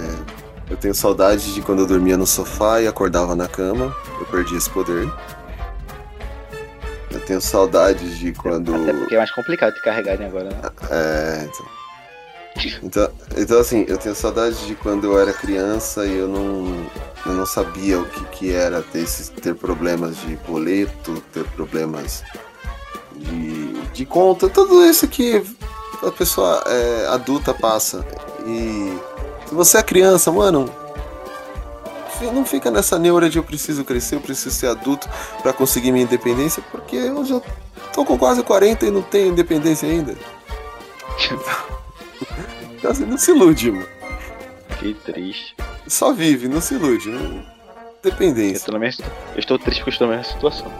eu 0.71 0.77
tenho 0.79 0.95
saudade 0.95 1.53
de 1.53 1.61
quando 1.61 1.81
eu 1.81 1.87
dormia 1.87 2.17
no 2.17 2.27
sofá 2.27 2.81
e 2.81 2.87
acordava 2.87 3.37
na 3.37 3.47
cama. 3.47 3.95
Eu 4.19 4.27
perdi 4.27 4.57
esse 4.57 4.71
poder. 4.71 5.13
Eu 7.15 7.21
tenho 7.21 7.41
saudade 7.41 8.19
de 8.19 8.33
quando. 8.33 8.75
Até 8.75 8.93
porque 8.93 9.15
é 9.15 9.19
mais 9.19 9.31
complicado 9.31 9.75
de 9.75 9.83
carregarem 9.83 10.27
agora, 10.27 10.51
né? 10.51 10.61
É, 10.91 11.45
então. 11.45 11.67
Então, 12.83 13.11
então, 13.37 13.61
assim, 13.61 13.85
eu 13.89 13.99
tenho 13.99 14.15
saudade 14.15 14.67
de 14.67 14.75
quando 14.77 15.05
eu 15.05 15.19
era 15.19 15.33
criança 15.33 16.07
e 16.07 16.17
eu 16.17 16.29
não, 16.29 16.87
eu 17.27 17.33
não 17.33 17.47
sabia 17.47 17.99
o 17.99 18.07
que, 18.07 18.25
que 18.27 18.53
era 18.53 18.81
ter, 18.81 19.01
esses, 19.01 19.29
ter 19.29 19.55
problemas 19.57 20.17
de 20.19 20.37
boleto, 20.37 21.21
ter 21.33 21.45
problemas 21.51 22.23
de, 23.17 23.73
de 23.93 24.07
conta, 24.07 24.49
tudo 24.49 24.85
isso 24.85 25.09
que 25.09 25.43
a 26.03 26.11
pessoa 26.13 26.63
é, 26.67 27.07
adulta 27.09 27.53
passa. 27.53 28.07
E 28.47 28.97
se 29.47 29.55
você 29.55 29.79
é 29.79 29.83
criança, 29.83 30.31
mano, 30.31 30.71
não 32.23 32.45
fica 32.45 32.71
nessa 32.71 32.99
neura 32.99 33.29
de 33.29 33.39
eu 33.39 33.45
preciso 33.45 33.85
crescer, 33.85 34.17
eu 34.17 34.21
preciso 34.21 34.55
ser 34.55 34.67
adulto 34.69 35.09
pra 35.43 35.53
conseguir 35.53 35.93
minha 35.93 36.05
independência, 36.05 36.63
porque 36.71 36.97
eu 36.97 37.25
já 37.25 37.41
tô 37.93 38.05
com 38.05 38.19
quase 38.19 38.43
40 38.43 38.87
e 38.87 38.91
não 38.91 39.03
tenho 39.03 39.29
independência 39.29 39.89
ainda. 39.89 40.17
Então, 42.77 42.93
assim, 42.93 43.07
não 43.07 43.17
se 43.17 43.31
ilude, 43.31 43.71
mano. 43.71 43.89
Que 44.79 44.93
triste. 44.93 45.57
Só 45.89 46.13
vive, 46.13 46.49
não 46.49 46.61
se 46.61 46.75
ilude. 46.75 47.09
Não... 47.09 47.37
Eu, 48.05 48.11
Dependência. 48.11 48.79
mesma, 48.79 49.07
eu 49.35 49.39
estou 49.39 49.59
triste 49.59 49.79
porque 49.79 49.89
eu 49.89 49.93
estou 49.93 50.09
na 50.09 50.17
mesma 50.17 50.31
situação. 50.31 50.71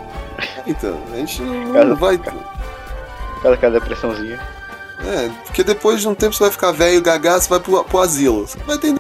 Então, 0.67 1.01
a 1.15 1.17
gente 1.17 1.41
não 1.41 1.73
Cara, 1.73 1.95
vai. 1.95 2.19
Cada, 3.43 3.57
cada 3.57 3.81
depressãozinha. 3.81 4.39
É, 5.01 5.31
porque 5.47 5.65
depois 5.65 6.03
de 6.03 6.09
um 6.09 6.15
tempo 6.15 6.35
você 6.35 6.45
vai 6.45 6.53
ficar 6.53 6.73
velho, 6.73 7.01
gaga, 7.01 7.41
você 7.41 7.49
vai 7.49 7.61
pro, 7.61 7.83
pro 7.85 8.01
asilo. 8.01 8.47
Você 8.47 8.59
vai 8.61 8.77
ter. 8.77 8.95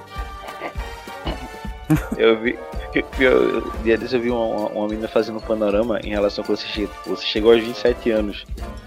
Eu 2.24 2.38
vi. 2.40 2.58
Eu, 2.94 3.04
eu, 3.20 3.70
dia 3.82 3.96
desse 3.98 4.14
eu 4.16 4.20
vi 4.20 4.30
uma, 4.30 4.68
uma, 4.68 4.88
menina 4.88 5.08
fazendo 5.08 5.36
um 5.38 5.40
panorama 5.40 5.98
em 6.02 6.10
relação 6.10 6.42
a 6.42 6.46
quando 6.46 6.58
você 6.58 6.66
chega. 6.68 6.90
Você 7.06 7.24
chegou 7.26 7.52
aos 7.52 7.62
27 7.62 8.10
anos. 8.10 8.44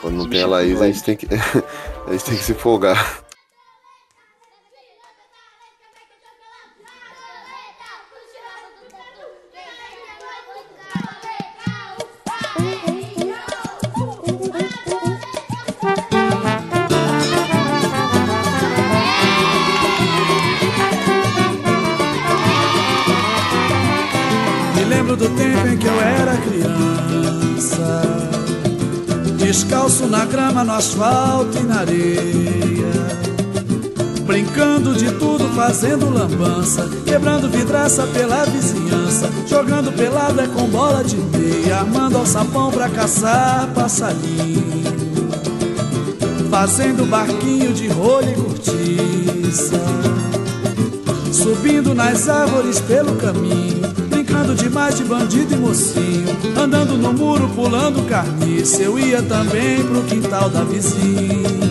Quando 0.00 0.16
não 0.16 0.30
tem 0.30 0.42
a 0.42 0.46
Laís, 0.46 0.80
a 0.80 0.86
gente 0.86 1.02
tem 1.02 1.16
que, 1.16 1.26
a 2.06 2.12
gente 2.12 2.24
tem 2.24 2.36
que 2.36 2.44
se 2.44 2.54
folgar. 2.54 3.25
Descalço 29.66 30.06
na 30.06 30.24
grama, 30.24 30.62
no 30.62 30.72
asfalto 30.72 31.58
e 31.58 31.62
na 31.64 31.80
areia, 31.80 32.92
brincando 34.24 34.94
de 34.94 35.10
tudo, 35.12 35.48
fazendo 35.56 36.08
lambança, 36.08 36.88
quebrando 37.04 37.50
vidraça 37.50 38.06
pela 38.06 38.44
vizinhança, 38.44 39.28
jogando 39.48 39.92
pelada 39.92 40.46
com 40.48 40.68
bola 40.68 41.02
de 41.02 41.16
meia, 41.16 41.80
armando 41.80 42.16
alçapão 42.16 42.70
pra 42.70 42.88
caçar 42.88 43.68
passarinho, 43.74 44.62
fazendo 46.48 47.04
barquinho 47.04 47.72
de 47.74 47.88
rolha 47.88 48.30
e 48.30 48.34
cortiça. 48.34 49.80
Subindo 51.32 51.94
nas 51.94 52.28
árvores 52.28 52.80
pelo 52.80 53.16
caminho, 53.16 53.82
brincando 54.46 54.54
demais 54.54 54.94
de 54.94 55.04
bandido 55.04 55.54
e 55.54 55.56
mocinho, 55.56 56.36
andando 56.56 56.96
no 56.96 57.12
muro, 57.12 57.48
pulando 57.48 58.06
carniça. 58.08 58.82
Eu 58.82 58.98
ia 58.98 59.20
também 59.22 59.82
pro 59.84 60.02
quintal 60.04 60.48
da 60.48 60.62
vizinha. 60.62 61.66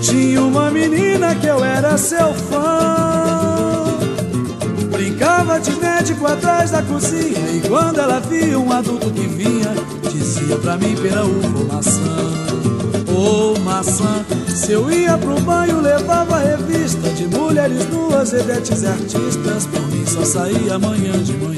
Tinha 0.00 0.42
uma 0.42 0.70
menina 0.70 1.34
que 1.34 1.46
eu 1.46 1.62
era 1.62 1.98
seu 1.98 2.32
fã. 2.32 3.84
Brincava 4.90 5.60
de 5.60 5.72
médico 5.72 6.26
atrás 6.26 6.70
da 6.70 6.82
cozinha. 6.82 7.50
E 7.52 7.68
quando 7.68 8.00
ela 8.00 8.20
via 8.20 8.58
um 8.58 8.72
adulto 8.72 9.10
que 9.10 9.26
vinha, 9.26 9.74
dizia 10.10 10.56
pra 10.56 10.76
mim: 10.78 10.96
pera, 10.96 11.24
uva 11.24 11.74
maçã. 11.74 12.46
Ô 13.14 13.58
maçã, 13.60 14.24
se 14.48 14.72
eu 14.72 14.90
ia 14.90 15.18
pro 15.18 15.38
banho, 15.40 15.80
levava 15.80 16.38
revista 16.38 17.08
de 17.10 17.26
mulheres 17.26 17.86
nuas, 17.90 18.32
vedetes 18.32 18.82
e 18.82 18.86
artistas. 18.86 19.68
Só 20.06 20.24
saía 20.24 20.74
amanhã 20.76 21.12
de 21.22 21.32
manhã. 21.34 21.56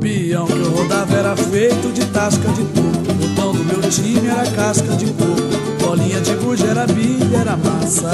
Pião 0.00 0.46
que 0.46 0.52
eu 0.58 0.70
rodava 0.70 1.14
era 1.14 1.36
feito 1.36 1.92
de 1.92 2.04
tasca 2.06 2.48
de 2.52 2.62
coco. 2.62 3.10
O 3.10 3.14
botão 3.14 3.52
do 3.52 3.64
meu 3.64 3.90
time 3.90 4.26
era 4.26 4.50
casca 4.50 4.96
de 4.96 5.06
coco. 5.12 5.84
Bolinha 5.84 6.20
de 6.20 6.34
gude 6.36 6.66
era 6.66 6.86
bilha, 6.86 7.36
era 7.36 7.56
massa. 7.56 8.10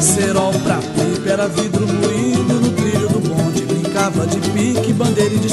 Cerol 0.00 0.52
pra 0.64 0.76
pipa 0.76 1.30
era 1.30 1.48
vidro 1.48 1.86
moído 1.86 2.54
no 2.54 2.70
trilho 2.72 3.08
do 3.08 3.20
bonde. 3.20 3.62
Brincava 3.62 4.26
de 4.26 4.40
pique, 4.50 4.92
bandeira 4.92 5.34
e 5.34 5.38
de. 5.38 5.48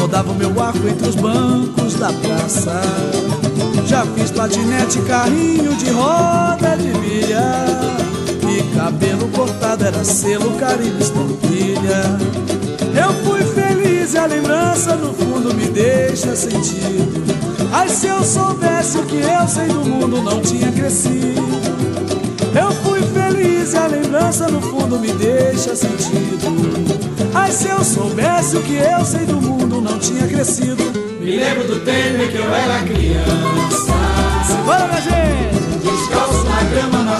Rodava 0.00 0.32
o 0.32 0.34
meu 0.34 0.60
arco 0.60 0.88
entre 0.88 1.08
os 1.08 1.14
bancos 1.14 1.94
da 1.94 2.10
praça. 2.12 2.80
Já 3.86 4.06
fiz 4.06 4.30
patinete, 4.30 4.98
carrinho 5.02 5.74
de 5.76 5.90
roda 5.90 6.76
de 6.76 6.98
milha. 6.98 7.99
Cabelo 8.74 9.28
cortado 9.28 9.84
era 9.84 10.04
selo, 10.04 10.52
caribe, 10.58 11.02
estampilha. 11.02 12.18
Eu 12.94 13.12
fui 13.24 13.42
feliz 13.42 14.14
e 14.14 14.18
a 14.18 14.26
lembrança 14.26 14.96
no 14.96 15.12
fundo 15.12 15.54
me 15.54 15.66
deixa 15.66 16.34
sentido. 16.34 17.22
Ai, 17.72 17.88
se 17.88 18.06
eu 18.08 18.22
soubesse 18.24 18.98
o 18.98 19.04
que 19.04 19.16
eu 19.16 19.48
sei 19.48 19.66
do 19.66 19.84
mundo, 19.84 20.22
não 20.22 20.40
tinha 20.40 20.72
crescido. 20.72 21.42
Eu 22.54 22.72
fui 22.82 23.00
feliz 23.02 23.72
e 23.72 23.76
a 23.76 23.86
lembrança 23.86 24.48
no 24.48 24.60
fundo 24.60 24.98
me 24.98 25.12
deixa 25.12 25.76
sentido. 25.76 27.00
Ai, 27.32 27.52
se 27.52 27.68
eu 27.68 27.84
soubesse 27.84 28.56
o 28.56 28.62
que 28.62 28.74
eu 28.74 29.04
sei 29.04 29.24
do 29.24 29.40
mundo, 29.40 29.80
não 29.80 29.98
tinha 29.98 30.26
crescido. 30.26 30.82
Me 31.20 31.36
lembro 31.36 31.64
do 31.64 31.80
tempo 31.80 32.22
em 32.22 32.28
que 32.28 32.36
eu 32.38 32.52
era 32.52 32.82
criança. 32.82 34.56
Bora, 34.64 34.88
minha 34.88 35.00
gente! 35.00 35.40
Descalço 35.80 36.44
na 36.44 36.62
grama, 36.64 36.98
no 36.98 37.12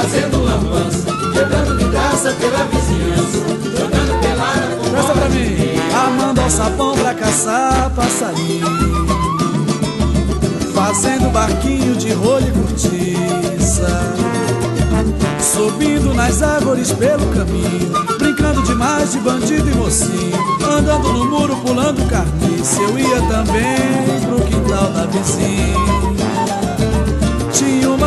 fazendo 0.00 0.44
lambança. 0.44 1.06
Quebrando 1.32 1.76
vidraça 1.76 2.32
pela 2.32 2.64
vizinhança. 2.64 3.38
Jogando 3.76 4.20
pelada 4.20 4.76
com 4.76 4.90
Presta 4.90 5.12
pra 5.12 5.28
mim! 5.28 5.56
Armando 5.92 6.40
alçapão 6.40 6.96
pra 6.96 7.14
caçar 7.14 7.90
passarinho. 7.90 8.66
Fazendo 10.74 11.32
barquinho 11.32 11.96
de 11.96 12.12
rolho 12.12 12.46
e 12.46 12.52
cortiça. 12.52 13.88
Subindo 15.40 16.14
nas 16.14 16.40
árvores 16.42 16.92
pelo 16.92 17.26
caminho, 17.32 17.90
brincando 18.18 18.62
demais 18.62 19.12
de 19.12 19.18
bandido 19.18 19.68
e 19.68 19.74
mocinho, 19.74 20.38
andando 20.70 21.12
no 21.12 21.24
muro, 21.24 21.56
pulando 21.56 22.08
carniça. 22.08 22.80
Eu 22.80 22.96
ia 22.98 23.20
também 23.22 24.20
pro 24.26 24.40
quintal 24.46 24.90
da 24.92 25.06
vizinha. 25.06 26.27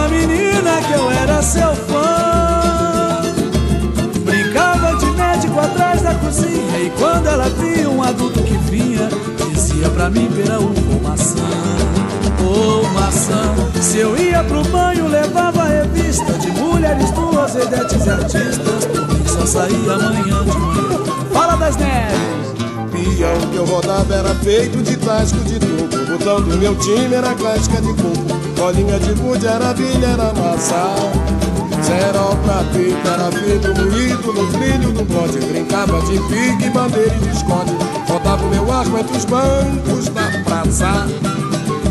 Uma 0.02 0.10
menina 0.10 0.82
que 0.88 0.94
eu 0.94 1.12
era 1.12 1.44
seu 1.44 1.76
fã. 1.76 3.22
Brincava 4.26 4.96
de 4.96 5.06
médico 5.06 5.60
atrás 5.60 6.02
da 6.02 6.16
cozinha. 6.16 6.80
E 6.80 6.90
quando 6.98 7.28
ela 7.28 7.48
via 7.50 7.88
um 7.88 8.02
adulto 8.02 8.42
que 8.42 8.58
vinha, 8.58 9.08
dizia 9.54 9.88
pra 9.90 10.10
mim: 10.10 10.28
pera, 10.36 10.60
ou 10.60 10.74
maçã. 11.04 11.46
Ô 12.44 12.82
maçã, 13.00 13.54
se 13.80 14.00
eu 14.00 14.18
ia 14.18 14.44
pro 14.44 14.64
banho, 14.70 15.08
levava 15.08 15.66
revista 15.66 16.34
de 16.34 16.50
mulheres 16.50 17.12
nuas, 17.12 17.54
vedetes 17.54 18.04
e 18.04 18.10
artistas. 18.10 18.88
Mim 19.08 19.28
só 19.28 19.46
saía 19.46 19.94
amanhã 19.94 20.44
de 20.44 20.58
manhã. 20.58 21.04
Fala 21.32 21.58
das 21.58 21.78
neves! 21.78 22.42
Pião 22.92 23.40
que 23.52 23.56
eu 23.56 23.66
rodava 23.66 24.16
era 24.16 24.34
feito 24.34 24.82
de 24.82 24.98
tasco 24.98 25.38
de 25.42 25.60
O 26.24 26.40
do 26.40 26.56
meu 26.58 26.76
time 26.76 27.16
era 27.16 27.34
casca 27.34 27.82
de 27.82 27.94
coco. 27.96 28.40
Bolinha 28.56 29.00
de 29.00 29.12
gude 29.16 29.48
era 29.48 29.74
bilha, 29.74 30.06
era 30.06 30.32
massa. 30.34 30.96
Serol 31.82 32.38
pra 32.46 32.64
pique, 32.72 32.96
era 33.06 33.30
vidro 33.32 33.74
moído 33.76 34.32
no 34.32 34.48
trilho 34.54 34.92
do 34.92 35.04
bonde. 35.04 35.40
Brincava 35.40 36.00
de 36.02 36.20
pique, 36.30 36.70
bandeira 36.70 37.16
e 37.16 37.20
de 37.20 37.36
esconde. 37.36 37.74
Botava 38.08 38.46
o 38.46 38.50
meu 38.50 38.72
arco 38.72 39.00
entre 39.00 39.18
os 39.18 39.26
bancos 39.26 40.10
da 40.10 40.30
praça. 40.46 41.08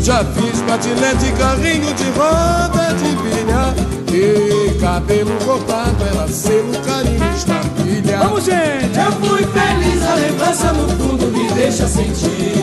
Já 0.01 0.23
fiz 0.23 0.61
patinete, 0.61 1.31
carrinho 1.37 1.93
de 1.93 2.05
roda 2.11 2.95
de 2.95 3.15
pilha. 3.21 3.91
E 4.13 4.79
cabelo 4.79 5.31
cortado, 5.45 6.03
era 6.05 6.27
selo, 6.29 6.71
carinho, 6.85 7.35
estamilha. 7.35 8.17
Vamos, 8.19 8.45
gente! 8.45 8.97
Eu 8.97 9.11
fui 9.11 9.45
feliz, 9.45 10.03
a 10.03 10.15
lembrança 10.15 10.73
no 10.73 10.87
fundo 10.89 11.27
me 11.27 11.51
deixa 11.51 11.85
sentido. 11.85 12.60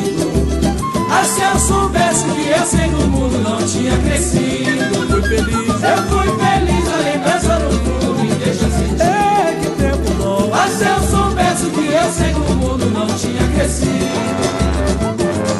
Ah, 1.20 1.24
se 1.24 1.42
eu 1.42 1.58
soubesse 1.58 2.24
que 2.26 2.48
eu 2.48 2.64
sei 2.64 2.86
no 2.86 3.08
mundo 3.08 3.38
não 3.38 3.56
tinha 3.66 3.96
crescido. 3.98 5.08
Fui 5.10 5.20
feliz. 5.20 5.82
Eu 5.82 6.02
fui 6.06 6.28
feliz, 6.38 6.88
a 6.88 6.96
lembrança 6.96 7.58
no 7.58 7.70
fundo 7.72 8.14
me 8.22 8.28
deixa 8.36 8.70
sentido. 8.70 9.02
É, 9.02 9.58
que 9.60 9.68
tempo 9.82 10.14
bom. 10.22 10.48
Ah, 10.54 10.68
se 10.68 10.84
eu 10.84 11.00
soubesse 11.10 11.66
que 11.70 11.86
eu 11.88 12.12
sei 12.12 12.32
no 12.34 12.54
mundo 12.54 12.86
não 12.92 13.08
tinha 13.08 13.42
crescido. 13.48 14.06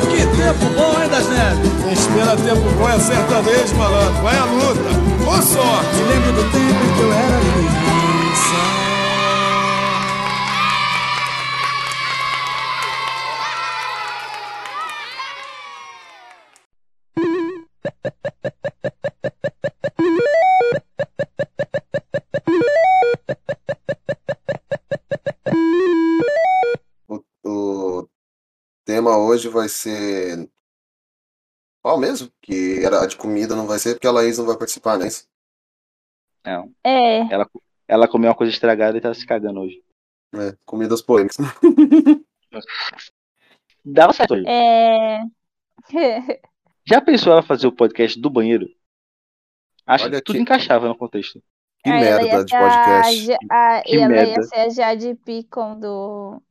Que 0.09 0.27
tempo 0.37 0.65
bom, 0.77 1.03
hein, 1.03 1.09
das 1.11 1.29
neves? 1.29 1.73
Quem 1.83 1.93
espera 1.93 2.37
tempo 2.37 2.71
bom 2.79 2.89
é 2.89 3.01
sertanejo, 3.01 3.75
malandro. 3.75 4.23
Vai 4.23 4.39
à 4.39 4.45
luta. 4.45 5.25
Boa 5.25 5.43
sorte. 5.43 5.97
Me 5.97 6.03
lembro 6.05 6.33
do 6.35 6.43
tempo 6.53 6.85
em 6.85 6.95
que 6.95 7.01
eu 7.01 7.13
era 7.13 7.41
criança. 7.41 8.08
Hoje 29.39 29.49
vai 29.49 29.69
ser. 29.69 30.49
Qual 31.81 31.97
mesmo? 31.99 32.31
Que 32.43 32.85
era 32.85 33.07
de 33.07 33.17
comida, 33.17 33.55
não 33.55 33.67
vai 33.67 33.79
ser 33.79 33.95
porque 33.95 34.07
a 34.07 34.11
Laís 34.11 34.37
não 34.37 34.45
vai 34.47 34.57
participar, 34.59 34.99
né? 34.99 35.07
Não. 36.45 36.75
É. 36.85 37.33
Ela, 37.33 37.49
ela 37.87 38.09
comeu 38.09 38.29
uma 38.31 38.37
coisa 38.37 38.53
estragada 38.53 38.99
e 38.99 39.01
tá 39.01 39.15
se 39.15 39.25
cagando 39.25 39.61
hoje. 39.61 39.83
É, 40.35 40.57
comidas 40.67 41.01
polêmicas. 41.01 41.37
Dava 43.85 44.13
certo 44.13 44.35
hoje. 44.35 44.45
É. 44.47 45.21
Já 46.85 47.01
pensou 47.01 47.33
ela 47.33 47.43
fazer 47.43 47.67
o 47.67 47.73
podcast 47.73 48.19
do 48.21 48.29
banheiro? 48.31 48.67
Acho 49.87 50.05
Olha 50.05 50.17
que 50.19 50.23
tudo 50.25 50.37
que- 50.37 50.43
encaixava 50.43 50.89
no 50.89 50.97
contexto. 50.97 51.43
Que 51.83 51.91
ela 51.91 52.01
merda 52.01 52.23
ia 52.27 52.45
de 52.45 52.57
a 52.57 52.61
podcast. 52.61 53.25
Ja- 53.27 53.39
a- 53.51 53.83
Que 53.83 53.97
ela 53.97 54.01
ia 54.01 54.09
merda. 54.09 54.43
ser 54.43 54.57
a 54.57 54.69
Jade 54.69 55.15
Picon 55.25 55.79
do. 55.79 56.43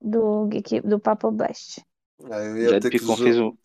Do, 0.00 0.46
Geek- 0.46 0.82
do 0.82 0.98
Papo 1.00 1.30
Blast. 1.30 1.82
Eu 2.20 2.56
ia 2.56 2.80
ter 2.80 2.90
que 2.90 2.98
Picon 2.98 3.16
zo- 3.16 3.24
fez 3.24 3.38
um. 3.38 3.56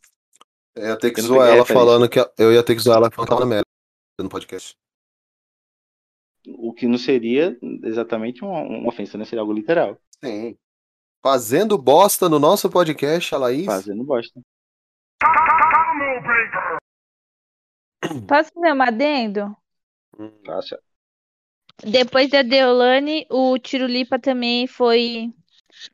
eu 0.76 0.86
ia 0.88 0.98
ter 0.98 1.12
que 1.12 1.20
Eu 1.20 1.24
não 1.24 1.30
zoar 1.36 1.50
ela 1.50 1.66
falando 1.66 2.10
que 2.10 2.20
eu 2.38 2.54
ia 2.54 2.64
ter 2.64 2.76
que 2.76 2.82
zoar 2.82 2.98
ela 2.98 3.12
falando 3.12 3.28
que 3.28 3.34
ela 3.34 3.42
na 3.42 3.48
merda 3.48 3.66
no 4.20 4.30
podcast. 4.30 4.76
O 6.58 6.74
que 6.74 6.88
não 6.88 6.98
seria 6.98 7.58
exatamente 7.84 8.44
uma, 8.44 8.62
uma 8.62 8.90
ofensa, 8.90 9.18
né? 9.18 9.26
Seria 9.26 9.42
algo 9.42 9.54
literal. 9.54 9.98
Sim. 10.24 10.58
Fazendo 11.22 11.78
bosta 11.78 12.28
no 12.28 12.38
nosso 12.38 12.70
podcast, 12.70 13.34
a 13.34 13.38
Laís. 13.38 13.66
Fazendo 13.66 14.04
bosta. 14.04 14.42
Posso 18.28 18.52
fazer 18.54 18.74
um 18.74 18.82
adendo? 18.82 19.56
Nossa. 20.46 20.80
Depois 21.84 22.30
da 22.30 22.42
Deolane, 22.42 23.26
o 23.30 23.58
Tirulipa 23.58 24.20
também 24.20 24.68
foi 24.68 25.34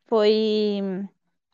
foi 0.07 0.81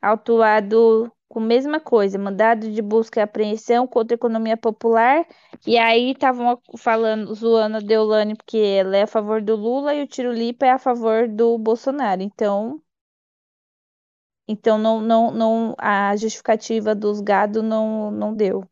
autuado 0.01 1.11
com 1.27 1.39
a 1.39 1.43
mesma 1.43 1.79
coisa, 1.79 2.17
mandado 2.17 2.71
de 2.71 2.81
busca 2.81 3.19
e 3.19 3.23
apreensão 3.23 3.87
contra 3.87 4.15
a 4.15 4.17
economia 4.17 4.55
popular. 4.55 5.27
E 5.65 5.77
aí 5.77 6.11
estavam 6.11 6.61
falando, 6.77 7.33
zoando 7.33 7.77
a 7.77 7.79
Deolane 7.79 8.35
porque 8.35 8.57
ela 8.57 8.95
é 8.95 9.03
a 9.03 9.07
favor 9.07 9.41
do 9.41 9.55
Lula 9.55 9.93
e 9.93 10.03
o 10.03 10.07
Tirulipa 10.07 10.65
é 10.65 10.71
a 10.71 10.79
favor 10.79 11.27
do 11.27 11.57
Bolsonaro. 11.57 12.21
Então, 12.21 12.81
então 14.47 14.77
não, 14.77 15.01
não, 15.01 15.31
não 15.31 15.75
a 15.77 16.15
justificativa 16.15 16.95
dos 16.95 17.19
gado 17.19 17.61
não, 17.63 18.11
não 18.11 18.33
deu. 18.33 18.63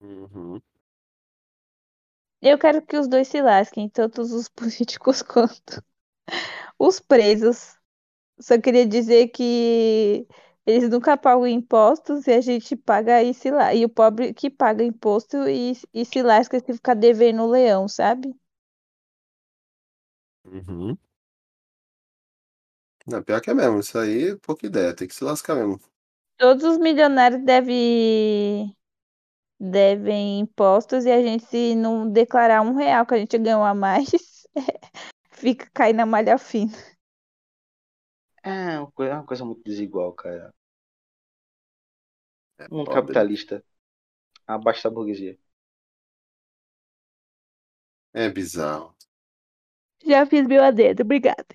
Uhum. 0.00 0.60
Eu 2.40 2.58
quero 2.58 2.80
que 2.80 2.96
os 2.96 3.08
dois 3.08 3.28
se 3.28 3.42
lasquem, 3.42 3.88
tanto 3.88 4.22
os 4.22 4.48
políticos 4.48 5.20
quanto 5.22 5.82
os 6.78 7.00
presos. 7.00 7.75
Só 8.38 8.60
queria 8.60 8.86
dizer 8.86 9.28
que 9.28 10.26
eles 10.66 10.88
nunca 10.90 11.16
pagam 11.16 11.46
impostos 11.46 12.26
e 12.26 12.32
a 12.32 12.40
gente 12.40 12.76
paga 12.76 13.22
e 13.22 13.32
se 13.34 13.50
la... 13.50 13.74
E 13.74 13.84
o 13.84 13.88
pobre 13.88 14.34
que 14.34 14.50
paga 14.50 14.84
imposto 14.84 15.48
e, 15.48 15.72
e 15.94 16.04
se 16.04 16.22
lasca 16.22 16.58
se 16.60 16.72
ficar 16.74 16.94
devendo 16.94 17.42
o 17.42 17.50
leão, 17.50 17.88
sabe? 17.88 18.34
Uhum. 20.44 20.98
Não, 23.06 23.22
pior 23.22 23.40
que 23.40 23.50
é 23.50 23.54
mesmo, 23.54 23.80
isso 23.80 23.98
aí, 23.98 24.36
pouca 24.36 24.66
ideia, 24.66 24.94
tem 24.94 25.06
que 25.08 25.14
se 25.14 25.24
lascar 25.24 25.54
mesmo. 25.54 25.80
Todos 26.38 26.64
os 26.64 26.78
milionários 26.78 27.42
devem 27.44 28.74
devem 29.60 30.40
impostos 30.40 31.04
e 31.06 31.10
a 31.10 31.22
gente, 31.22 31.44
se 31.46 31.74
não 31.74 32.10
declarar 32.10 32.62
um 32.62 32.74
real 32.74 33.06
que 33.06 33.14
a 33.14 33.18
gente 33.18 33.38
ganhou 33.38 33.64
a 33.64 33.74
mais, 33.74 34.08
fica 35.32 35.68
caindo 35.74 35.98
na 35.98 36.06
malha 36.06 36.38
fina. 36.38 36.72
É 38.46 38.78
uma 38.80 38.90
coisa, 38.92 39.12
é 39.12 39.14
uma 39.16 39.26
coisa 39.26 39.44
muito 39.44 39.62
desigual, 39.64 40.12
cara. 40.14 40.54
É 42.58 42.68
Um 42.70 42.84
pobre. 42.84 43.26
capitalista 43.26 43.64
abaixo 44.46 44.84
da 44.84 44.90
burguesia. 44.90 45.38
É 48.12 48.28
bizarro. 48.28 48.96
Já 50.06 50.24
fiz 50.26 50.46
meu 50.46 50.62
adendo, 50.64 51.02
obrigada. 51.02 51.54